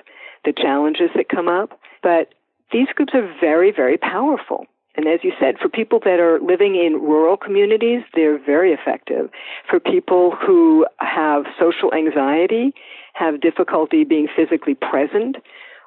the 0.46 0.54
challenges 0.54 1.10
that 1.16 1.30
come 1.30 1.48
up. 1.48 1.80
But 2.02 2.34
these 2.72 2.88
groups 2.96 3.14
are 3.14 3.28
very, 3.40 3.72
very 3.72 3.98
powerful. 3.98 4.66
And 4.98 5.08
as 5.08 5.20
you 5.24 5.34
said, 5.40 5.58
for 5.60 5.68
people 5.68 6.00
that 6.06 6.20
are 6.20 6.40
living 6.40 6.76
in 6.76 6.94
rural 6.94 7.36
communities, 7.36 8.02
they're 8.14 8.38
very 8.38 8.72
effective. 8.72 9.30
For 9.70 9.80
people 9.80 10.32
who 10.36 10.86
have 11.00 11.46
social 11.60 11.94
anxiety, 11.94 12.74
have 13.14 13.42
difficulty 13.42 14.06
being 14.06 14.28
physically 14.34 14.76
present, 14.76 15.36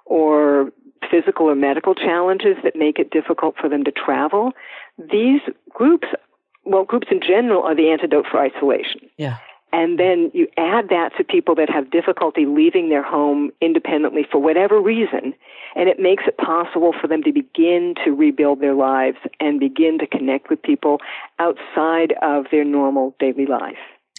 or 0.04 0.70
physical 1.10 1.48
or 1.48 1.54
medical 1.54 1.94
challenges 1.94 2.56
that 2.62 2.76
make 2.76 2.98
it 2.98 3.10
difficult 3.10 3.54
for 3.58 3.68
them 3.68 3.84
to 3.84 3.92
travel, 3.92 4.52
these 4.98 5.40
groups 5.70 6.08
well, 6.64 6.84
groups 6.84 7.08
in 7.10 7.20
general 7.20 7.62
are 7.62 7.74
the 7.74 7.88
antidote 7.88 8.26
for 8.30 8.38
isolation. 8.38 9.00
Yeah. 9.16 9.38
And 9.72 9.98
then 9.98 10.30
you 10.32 10.48
add 10.56 10.88
that 10.88 11.10
to 11.18 11.24
people 11.24 11.54
that 11.56 11.68
have 11.68 11.90
difficulty 11.90 12.46
leaving 12.46 12.88
their 12.88 13.02
home 13.02 13.50
independently 13.60 14.26
for 14.30 14.38
whatever 14.38 14.80
reason, 14.80 15.34
and 15.76 15.88
it 15.88 15.98
makes 16.00 16.24
it 16.26 16.38
possible 16.38 16.94
for 16.98 17.06
them 17.06 17.22
to 17.24 17.32
begin 17.32 17.94
to 18.04 18.12
rebuild 18.12 18.60
their 18.60 18.74
lives 18.74 19.18
and 19.40 19.60
begin 19.60 19.98
to 19.98 20.06
connect 20.06 20.48
with 20.48 20.62
people 20.62 21.00
outside 21.38 22.14
of 22.22 22.46
their 22.50 22.64
normal 22.64 23.14
daily 23.20 23.46
life. 23.46 23.76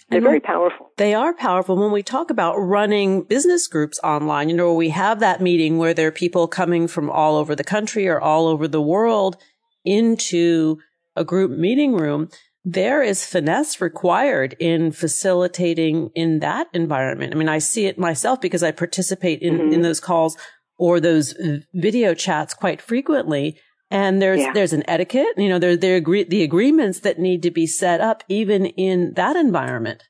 They're 0.08 0.20
very 0.20 0.40
powerful. 0.40 0.90
They 0.96 1.14
are 1.14 1.32
powerful. 1.32 1.76
When 1.76 1.92
we 1.92 2.02
talk 2.02 2.30
about 2.30 2.56
running 2.56 3.22
business 3.22 3.68
groups 3.68 4.00
online, 4.02 4.48
you 4.48 4.56
know, 4.56 4.74
we 4.74 4.88
have 4.88 5.20
that 5.20 5.40
meeting 5.40 5.78
where 5.78 5.94
there 5.94 6.08
are 6.08 6.12
people 6.12 6.48
coming 6.48 6.88
from 6.88 7.08
all 7.08 7.36
over 7.36 7.54
the 7.54 7.62
country 7.62 8.08
or 8.08 8.20
all 8.20 8.48
over 8.48 8.66
the 8.66 8.82
world 8.82 9.36
into 9.84 10.78
a 11.14 11.24
group 11.24 11.52
meeting 11.52 11.94
room 11.94 12.28
there 12.64 13.02
is 13.02 13.24
finesse 13.24 13.80
required 13.80 14.54
in 14.58 14.92
facilitating 14.92 16.10
in 16.14 16.40
that 16.40 16.66
environment. 16.72 17.34
I 17.34 17.38
mean, 17.38 17.48
I 17.48 17.58
see 17.58 17.86
it 17.86 17.98
myself 17.98 18.40
because 18.40 18.62
I 18.62 18.70
participate 18.70 19.40
in, 19.40 19.58
mm-hmm. 19.58 19.72
in 19.72 19.82
those 19.82 20.00
calls 20.00 20.36
or 20.78 21.00
those 21.00 21.34
video 21.74 22.14
chats 22.14 22.54
quite 22.54 22.82
frequently. 22.82 23.58
And 23.90 24.22
there's, 24.22 24.40
yeah. 24.40 24.52
there's 24.52 24.72
an 24.72 24.84
etiquette, 24.88 25.34
you 25.36 25.48
know, 25.48 25.58
there, 25.58 25.76
there 25.76 25.96
agree, 25.96 26.24
the 26.24 26.42
agreements 26.42 27.00
that 27.00 27.18
need 27.18 27.42
to 27.42 27.50
be 27.50 27.66
set 27.66 28.00
up 28.00 28.22
even 28.28 28.66
in 28.66 29.14
that 29.14 29.36
environment. 29.36 30.04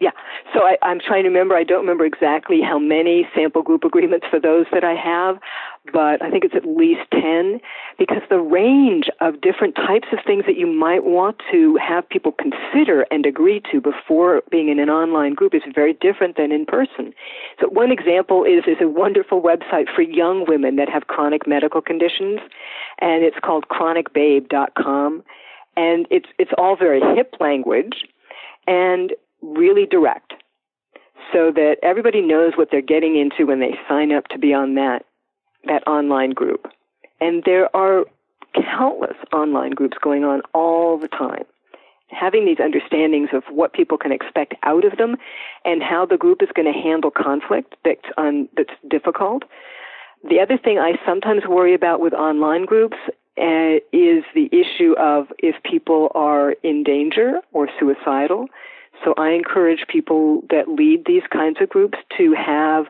Yeah. 0.00 0.10
So 0.52 0.60
I, 0.60 0.76
I'm 0.82 1.00
trying 1.00 1.24
to 1.24 1.28
remember. 1.28 1.56
I 1.56 1.64
don't 1.64 1.80
remember 1.80 2.04
exactly 2.04 2.60
how 2.62 2.78
many 2.78 3.26
sample 3.34 3.62
group 3.62 3.82
agreements 3.84 4.26
for 4.30 4.38
those 4.38 4.66
that 4.72 4.84
I 4.84 4.94
have, 4.94 5.38
but 5.92 6.22
I 6.22 6.30
think 6.30 6.44
it's 6.44 6.54
at 6.54 6.64
least 6.64 7.02
10 7.12 7.60
because 7.98 8.22
the 8.30 8.40
range 8.40 9.10
of 9.20 9.40
different 9.40 9.74
types 9.74 10.08
of 10.12 10.18
things 10.26 10.44
that 10.46 10.56
you 10.56 10.66
might 10.66 11.04
want 11.04 11.36
to 11.52 11.76
have 11.76 12.08
people 12.08 12.32
consider 12.32 13.02
and 13.10 13.26
agree 13.26 13.60
to 13.70 13.80
before 13.80 14.42
being 14.50 14.68
in 14.68 14.78
an 14.78 14.88
online 14.88 15.34
group 15.34 15.54
is 15.54 15.62
very 15.74 15.92
different 15.92 16.36
than 16.36 16.52
in 16.52 16.64
person. 16.64 17.12
So 17.60 17.68
one 17.68 17.92
example 17.92 18.44
is, 18.44 18.64
is 18.66 18.78
a 18.80 18.88
wonderful 18.88 19.42
website 19.42 19.94
for 19.94 20.00
young 20.00 20.46
women 20.48 20.76
that 20.76 20.88
have 20.88 21.06
chronic 21.06 21.46
medical 21.46 21.82
conditions 21.82 22.40
and 23.00 23.22
it's 23.22 23.38
called 23.44 23.66
chronicbabe.com 23.68 25.22
and 25.76 26.06
it's, 26.10 26.28
it's 26.38 26.52
all 26.56 26.76
very 26.76 27.00
hip 27.14 27.34
language 27.40 28.04
and 28.66 29.12
really 29.42 29.84
direct 29.84 30.32
so 31.32 31.50
that 31.50 31.76
everybody 31.82 32.22
knows 32.22 32.52
what 32.56 32.68
they're 32.70 32.80
getting 32.80 33.18
into 33.18 33.46
when 33.46 33.60
they 33.60 33.74
sign 33.86 34.12
up 34.12 34.28
to 34.28 34.38
be 34.38 34.54
on 34.54 34.74
that 34.76 35.04
that 35.66 35.86
online 35.86 36.30
group. 36.30 36.66
And 37.20 37.42
there 37.44 37.74
are 37.76 38.04
countless 38.54 39.16
online 39.32 39.72
groups 39.72 39.96
going 40.00 40.24
on 40.24 40.42
all 40.52 40.98
the 40.98 41.08
time. 41.08 41.44
Having 42.08 42.46
these 42.46 42.58
understandings 42.58 43.30
of 43.32 43.42
what 43.50 43.72
people 43.72 43.98
can 43.98 44.12
expect 44.12 44.54
out 44.62 44.84
of 44.84 44.98
them 44.98 45.16
and 45.64 45.82
how 45.82 46.06
the 46.06 46.16
group 46.16 46.42
is 46.42 46.48
going 46.54 46.72
to 46.72 46.78
handle 46.78 47.10
conflict 47.10 47.74
that's 47.84 48.04
un, 48.16 48.48
that's 48.56 48.74
difficult. 48.88 49.42
The 50.28 50.40
other 50.40 50.56
thing 50.56 50.78
I 50.78 50.92
sometimes 51.04 51.42
worry 51.48 51.74
about 51.74 52.00
with 52.00 52.14
online 52.14 52.66
groups 52.66 52.96
uh, 53.36 53.82
is 53.92 54.22
the 54.34 54.48
issue 54.52 54.94
of 54.96 55.26
if 55.38 55.56
people 55.64 56.12
are 56.14 56.52
in 56.62 56.84
danger 56.84 57.40
or 57.52 57.68
suicidal 57.80 58.46
so 59.02 59.14
I 59.16 59.30
encourage 59.30 59.86
people 59.88 60.42
that 60.50 60.68
lead 60.68 61.04
these 61.06 61.22
kinds 61.32 61.58
of 61.60 61.68
groups 61.68 61.98
to 62.18 62.34
have 62.34 62.86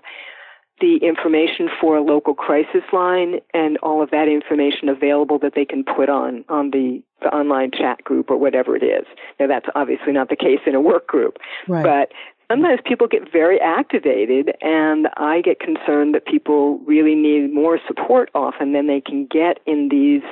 the 0.80 0.96
information 0.96 1.68
for 1.80 1.96
a 1.96 2.02
local 2.02 2.34
crisis 2.34 2.82
line 2.92 3.40
and 3.52 3.78
all 3.78 4.02
of 4.02 4.10
that 4.10 4.28
information 4.28 4.88
available 4.88 5.38
that 5.38 5.54
they 5.54 5.64
can 5.64 5.84
put 5.84 6.08
on 6.08 6.44
on 6.48 6.70
the, 6.70 7.02
the 7.22 7.28
online 7.28 7.70
chat 7.70 8.02
group 8.02 8.30
or 8.30 8.36
whatever 8.36 8.76
it 8.76 8.82
is. 8.82 9.06
Now 9.38 9.46
that's 9.46 9.66
obviously 9.74 10.12
not 10.12 10.28
the 10.30 10.36
case 10.36 10.60
in 10.66 10.74
a 10.74 10.80
work 10.80 11.06
group, 11.06 11.38
right. 11.68 11.84
but 11.84 12.12
sometimes 12.50 12.80
people 12.84 13.06
get 13.06 13.30
very 13.30 13.60
activated 13.60 14.52
and 14.60 15.08
I 15.16 15.40
get 15.40 15.60
concerned 15.60 16.14
that 16.14 16.26
people 16.26 16.78
really 16.80 17.14
need 17.14 17.52
more 17.52 17.78
support 17.86 18.30
often 18.34 18.72
than 18.72 18.86
they 18.86 19.00
can 19.00 19.26
get 19.26 19.60
in 19.66 19.88
these 19.90 20.22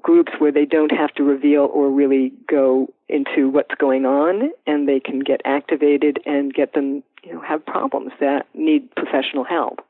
groups 0.00 0.32
where 0.38 0.52
they 0.52 0.64
don't 0.64 0.92
have 0.92 1.12
to 1.14 1.22
reveal 1.22 1.68
or 1.72 1.90
really 1.90 2.32
go 2.48 2.88
into 3.08 3.48
what's 3.48 3.74
going 3.78 4.06
on 4.06 4.50
and 4.66 4.88
they 4.88 5.00
can 5.00 5.20
get 5.20 5.40
activated 5.44 6.18
and 6.26 6.54
get 6.54 6.74
them, 6.74 7.02
you 7.24 7.34
know, 7.34 7.40
have 7.40 7.64
problems 7.66 8.12
that 8.20 8.46
need 8.54 8.94
professional 8.94 9.44
help. 9.44 9.80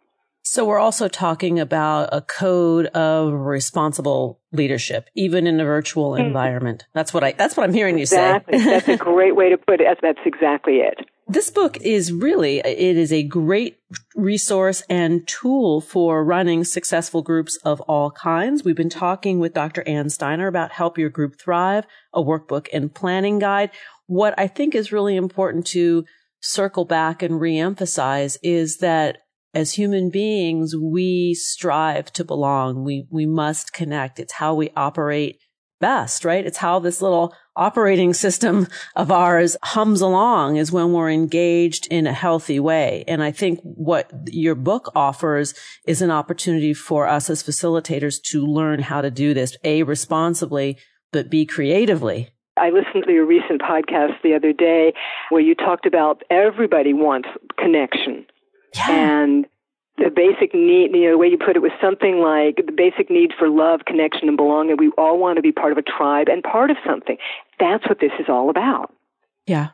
So 0.42 0.64
we're 0.64 0.78
also 0.78 1.06
talking 1.06 1.60
about 1.60 2.08
a 2.12 2.22
code 2.22 2.86
of 2.86 3.32
responsible 3.32 4.40
leadership, 4.52 5.08
even 5.14 5.46
in 5.46 5.60
a 5.60 5.64
virtual 5.64 6.12
mm-hmm. 6.12 6.26
environment. 6.26 6.86
That's 6.94 7.12
what 7.12 7.22
I, 7.22 7.32
that's 7.32 7.56
what 7.56 7.64
I'm 7.64 7.74
hearing 7.74 7.98
you 7.98 8.02
exactly. 8.02 8.58
say. 8.58 8.64
that's 8.64 8.88
a 8.88 8.96
great 9.04 9.36
way 9.36 9.50
to 9.50 9.58
put 9.58 9.80
it. 9.80 9.98
That's 10.02 10.18
exactly 10.24 10.76
it. 10.76 11.06
This 11.30 11.48
book 11.48 11.76
is 11.80 12.12
really, 12.12 12.58
it 12.58 12.96
is 12.96 13.12
a 13.12 13.22
great 13.22 13.78
resource 14.16 14.82
and 14.90 15.24
tool 15.28 15.80
for 15.80 16.24
running 16.24 16.64
successful 16.64 17.22
groups 17.22 17.56
of 17.58 17.80
all 17.82 18.10
kinds. 18.10 18.64
We've 18.64 18.74
been 18.74 18.90
talking 18.90 19.38
with 19.38 19.54
Dr. 19.54 19.86
Ann 19.86 20.10
Steiner 20.10 20.48
about 20.48 20.72
Help 20.72 20.98
Your 20.98 21.08
Group 21.08 21.40
Thrive, 21.40 21.84
a 22.12 22.20
workbook 22.20 22.66
and 22.72 22.92
planning 22.92 23.38
guide. 23.38 23.70
What 24.08 24.34
I 24.38 24.48
think 24.48 24.74
is 24.74 24.90
really 24.90 25.14
important 25.14 25.68
to 25.68 26.04
circle 26.40 26.84
back 26.84 27.22
and 27.22 27.34
reemphasize 27.34 28.36
is 28.42 28.78
that 28.78 29.18
as 29.54 29.74
human 29.74 30.10
beings, 30.10 30.74
we 30.74 31.34
strive 31.34 32.12
to 32.14 32.24
belong. 32.24 32.82
We, 32.82 33.06
we 33.08 33.24
must 33.24 33.72
connect. 33.72 34.18
It's 34.18 34.32
how 34.32 34.56
we 34.56 34.70
operate 34.74 35.38
best, 35.80 36.24
right? 36.24 36.46
It's 36.46 36.58
how 36.58 36.78
this 36.78 37.02
little 37.02 37.34
operating 37.56 38.14
system 38.14 38.68
of 38.96 39.10
ours 39.10 39.56
hums 39.62 40.00
along 40.00 40.56
is 40.56 40.70
when 40.70 40.92
we're 40.92 41.10
engaged 41.10 41.86
in 41.88 42.06
a 42.06 42.12
healthy 42.12 42.60
way. 42.60 43.04
And 43.08 43.22
I 43.22 43.32
think 43.32 43.60
what 43.62 44.10
your 44.26 44.54
book 44.54 44.92
offers 44.94 45.54
is 45.86 46.00
an 46.00 46.10
opportunity 46.10 46.72
for 46.72 47.08
us 47.08 47.28
as 47.28 47.42
facilitators 47.42 48.22
to 48.30 48.46
learn 48.46 48.80
how 48.80 49.00
to 49.00 49.10
do 49.10 49.34
this, 49.34 49.56
A, 49.64 49.82
responsibly, 49.82 50.78
but 51.12 51.30
B, 51.30 51.44
creatively. 51.44 52.30
I 52.56 52.70
listened 52.70 53.04
to 53.06 53.12
your 53.12 53.26
recent 53.26 53.62
podcast 53.62 54.20
the 54.22 54.34
other 54.34 54.52
day 54.52 54.92
where 55.30 55.40
you 55.40 55.54
talked 55.54 55.86
about 55.86 56.22
everybody 56.30 56.92
wants 56.92 57.28
connection. 57.58 58.26
Yeah. 58.74 58.90
And 58.90 59.46
the 60.00 60.10
basic 60.10 60.54
need, 60.54 60.90
you 60.94 61.04
know, 61.04 61.12
the 61.12 61.18
way 61.18 61.28
you 61.28 61.38
put 61.38 61.56
it 61.56 61.62
was 61.62 61.72
something 61.80 62.18
like 62.18 62.64
the 62.64 62.72
basic 62.72 63.10
need 63.10 63.32
for 63.38 63.48
love, 63.48 63.80
connection, 63.86 64.28
and 64.28 64.36
belonging. 64.36 64.76
We 64.78 64.90
all 64.96 65.18
want 65.18 65.36
to 65.36 65.42
be 65.42 65.52
part 65.52 65.72
of 65.72 65.78
a 65.78 65.82
tribe 65.82 66.28
and 66.28 66.42
part 66.42 66.70
of 66.70 66.76
something. 66.86 67.16
That's 67.58 67.86
what 67.88 68.00
this 68.00 68.12
is 68.18 68.26
all 68.28 68.50
about. 68.50 68.94
Yeah. 69.46 69.68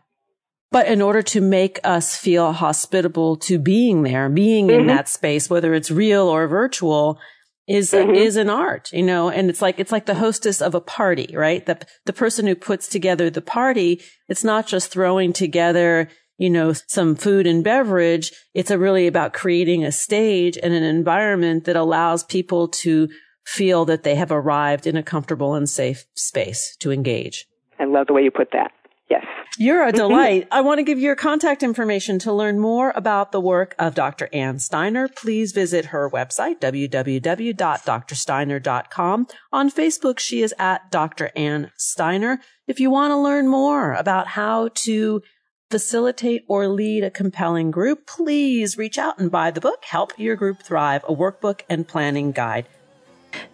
But 0.73 0.89
in 0.89 1.01
order 1.01 1.23
to 1.23 1.41
make 1.41 1.79
us 1.85 2.17
feel 2.17 2.53
hospitable 2.53 3.37
to 3.39 3.59
being 3.59 4.03
there, 4.03 4.29
being 4.29 4.67
mm-hmm. 4.67 4.81
in 4.81 4.87
that 4.89 5.09
space, 5.09 5.49
whether 5.49 5.75
it's 5.75 5.91
real 5.91 6.29
or 6.29 6.49
virtual, 6.49 7.21
is 7.69 7.93
mm-hmm. 7.93 8.15
is 8.15 8.37
an 8.37 8.51
art, 8.51 8.93
you 8.93 9.03
know, 9.03 9.29
and 9.29 9.49
it's 9.49 9.63
like 9.63 9.79
it's 9.81 9.93
like 9.93 10.07
the 10.07 10.15
hostess 10.15 10.61
of 10.61 10.75
a 10.75 10.81
party, 10.81 11.35
right? 11.35 11.65
The 11.67 11.79
the 12.05 12.13
person 12.13 12.47
who 12.47 12.55
puts 12.55 12.89
together 12.89 13.31
the 13.31 13.43
party, 13.43 14.03
it's 14.29 14.45
not 14.45 14.67
just 14.67 14.91
throwing 14.91 15.33
together 15.33 16.09
you 16.39 16.51
know, 16.51 16.75
some 16.87 17.15
food 17.15 17.47
and 17.47 17.65
beverage. 17.65 18.33
It's 18.55 18.71
a 18.71 18.79
really 18.79 19.07
about 19.07 19.33
creating 19.33 19.85
a 19.85 19.93
stage 19.93 20.59
and 20.63 20.75
an 20.75 20.83
environment 20.83 21.65
that 21.65 21.77
allows 21.77 22.25
people 22.25 22.69
to 22.69 23.09
feel 23.47 23.87
that 23.87 24.03
they 24.03 24.17
have 24.17 24.33
arrived 24.33 24.87
in 24.87 24.97
a 24.97 25.03
comfortable 25.03 25.55
and 25.55 25.67
safe 25.69 26.05
space 26.15 26.77
to 26.81 26.93
engage. 26.93 27.47
I 27.79 27.85
love 27.85 28.09
the 28.09 28.13
way 28.13 28.23
you 28.23 28.31
put 28.31 28.51
that. 28.53 28.73
Yes. 29.09 29.25
You're 29.57 29.85
a 29.85 29.89
mm-hmm. 29.89 29.97
delight. 29.97 30.49
I 30.51 30.61
want 30.63 30.79
to 30.79 30.83
give 30.83 30.99
you 30.99 31.05
your 31.05 31.15
contact 31.15 31.63
information 31.63 32.19
to 32.21 32.33
learn 32.33 32.59
more 32.59 32.93
about 32.97 33.31
the 33.31 33.41
work 33.41 33.77
of 33.79 33.95
Dr. 33.95 34.29
Ann 34.33 34.59
Steiner. 34.59 35.09
Please 35.09 35.53
visit 35.53 35.85
her 35.87 36.11
website, 36.11 36.61
www.drsteiner.com. 36.61 39.27
On 39.53 39.71
Facebook, 39.71 40.19
she 40.19 40.43
is 40.43 40.53
at 40.59 40.91
Dr. 40.91 41.31
Ann 41.37 41.71
Steiner. 41.77 42.41
If 42.67 42.81
you 42.81 42.91
want 42.91 43.13
to 43.13 43.17
learn 43.17 43.47
more 43.47 43.93
about 43.93 44.27
how 44.27 44.71
to 44.75 45.23
facilitate 45.71 46.45
or 46.49 46.69
lead 46.69 47.03
a 47.03 47.11
compelling 47.11 47.71
group, 47.71 48.07
please 48.07 48.79
reach 48.79 48.99
out 48.99 49.19
and 49.19 49.31
buy 49.31 49.51
the 49.51 49.61
book, 49.61 49.85
Help 49.85 50.13
Your 50.17 50.37
Group 50.37 50.63
Thrive, 50.63 51.03
a 51.05 51.15
workbook 51.15 51.63
and 51.69 51.87
planning 51.87 52.33
guide. 52.33 52.67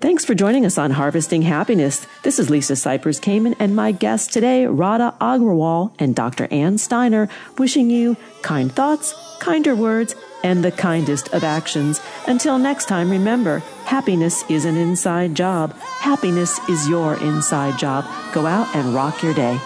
Thanks 0.01 0.25
for 0.25 0.35
joining 0.35 0.65
us 0.65 0.79
on 0.79 0.93
Harvesting 0.93 1.43
Happiness. 1.43 2.07
This 2.23 2.39
is 2.39 2.51
Lisa 2.51 2.75
Cypers 2.75 3.21
Kamen 3.21 3.57
and 3.59 3.75
my 3.75 3.93
guests 3.93 4.33
today, 4.33 4.67
Radha 4.67 5.17
Agrawal 5.21 5.95
and 5.99 6.15
Dr. 6.15 6.47
Ann 6.53 6.79
Steiner, 6.79 7.29
wishing 7.59 7.91
you 7.91 8.17
kind 8.43 8.71
thoughts, 8.71 9.15
kinder 9.41 9.75
words, 9.75 10.15
and 10.45 10.65
the 10.65 10.73
kindest 10.73 11.33
of 11.33 11.45
actions. 11.45 12.01
Until 12.27 12.59
next 12.59 12.87
time, 12.87 13.11
remember, 13.11 13.61
happiness 13.87 14.45
is 14.49 14.65
an 14.65 14.77
inside 14.77 15.35
job. 15.35 15.73
Happiness 15.79 16.59
is 16.69 16.89
your 16.89 17.15
inside 17.23 17.79
job. 17.79 18.05
Go 18.33 18.47
out 18.47 18.75
and 18.77 18.95
rock 18.95 19.23
your 19.23 19.35
day. 19.35 19.59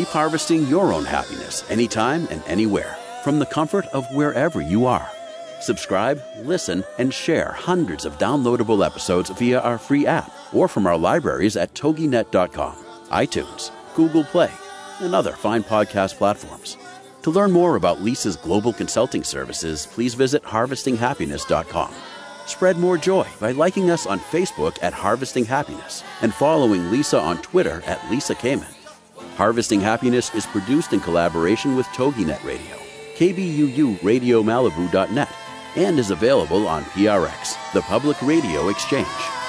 Keep 0.00 0.08
harvesting 0.08 0.66
your 0.66 0.94
own 0.94 1.04
happiness 1.04 1.62
anytime 1.68 2.26
and 2.30 2.42
anywhere 2.46 2.96
from 3.22 3.38
the 3.38 3.44
comfort 3.44 3.84
of 3.88 4.06
wherever 4.14 4.62
you 4.62 4.86
are. 4.86 5.06
Subscribe, 5.60 6.22
listen, 6.38 6.82
and 6.96 7.12
share 7.12 7.52
hundreds 7.52 8.06
of 8.06 8.16
downloadable 8.16 8.82
episodes 8.82 9.28
via 9.28 9.60
our 9.60 9.76
free 9.76 10.06
app 10.06 10.32
or 10.54 10.68
from 10.68 10.86
our 10.86 10.96
libraries 10.96 11.54
at 11.54 11.74
toginet.com, 11.74 12.76
iTunes, 13.10 13.72
Google 13.94 14.24
Play, 14.24 14.50
and 15.00 15.14
other 15.14 15.32
fine 15.32 15.62
podcast 15.62 16.16
platforms. 16.16 16.78
To 17.20 17.30
learn 17.30 17.52
more 17.52 17.76
about 17.76 18.00
Lisa's 18.00 18.36
global 18.36 18.72
consulting 18.72 19.22
services, 19.22 19.86
please 19.86 20.14
visit 20.14 20.42
harvestinghappiness.com. 20.44 21.94
Spread 22.46 22.78
more 22.78 22.96
joy 22.96 23.26
by 23.38 23.52
liking 23.52 23.90
us 23.90 24.06
on 24.06 24.18
Facebook 24.18 24.78
at 24.82 24.94
Harvesting 24.94 25.44
Happiness 25.44 26.02
and 26.22 26.32
following 26.32 26.90
Lisa 26.90 27.20
on 27.20 27.36
Twitter 27.42 27.82
at 27.84 28.10
Lisa 28.10 28.34
Kamen. 28.34 28.79
Harvesting 29.40 29.80
Happiness 29.80 30.34
is 30.34 30.44
produced 30.44 30.92
in 30.92 31.00
collaboration 31.00 31.74
with 31.74 31.86
TogiNet 31.96 32.44
Radio, 32.44 32.76
KBUU 33.16 34.04
Radio 34.04 34.42
Malibu.net, 34.42 35.32
and 35.76 35.98
is 35.98 36.10
available 36.10 36.68
on 36.68 36.84
PRX, 36.84 37.56
the 37.72 37.80
public 37.80 38.20
radio 38.20 38.68
exchange. 38.68 39.39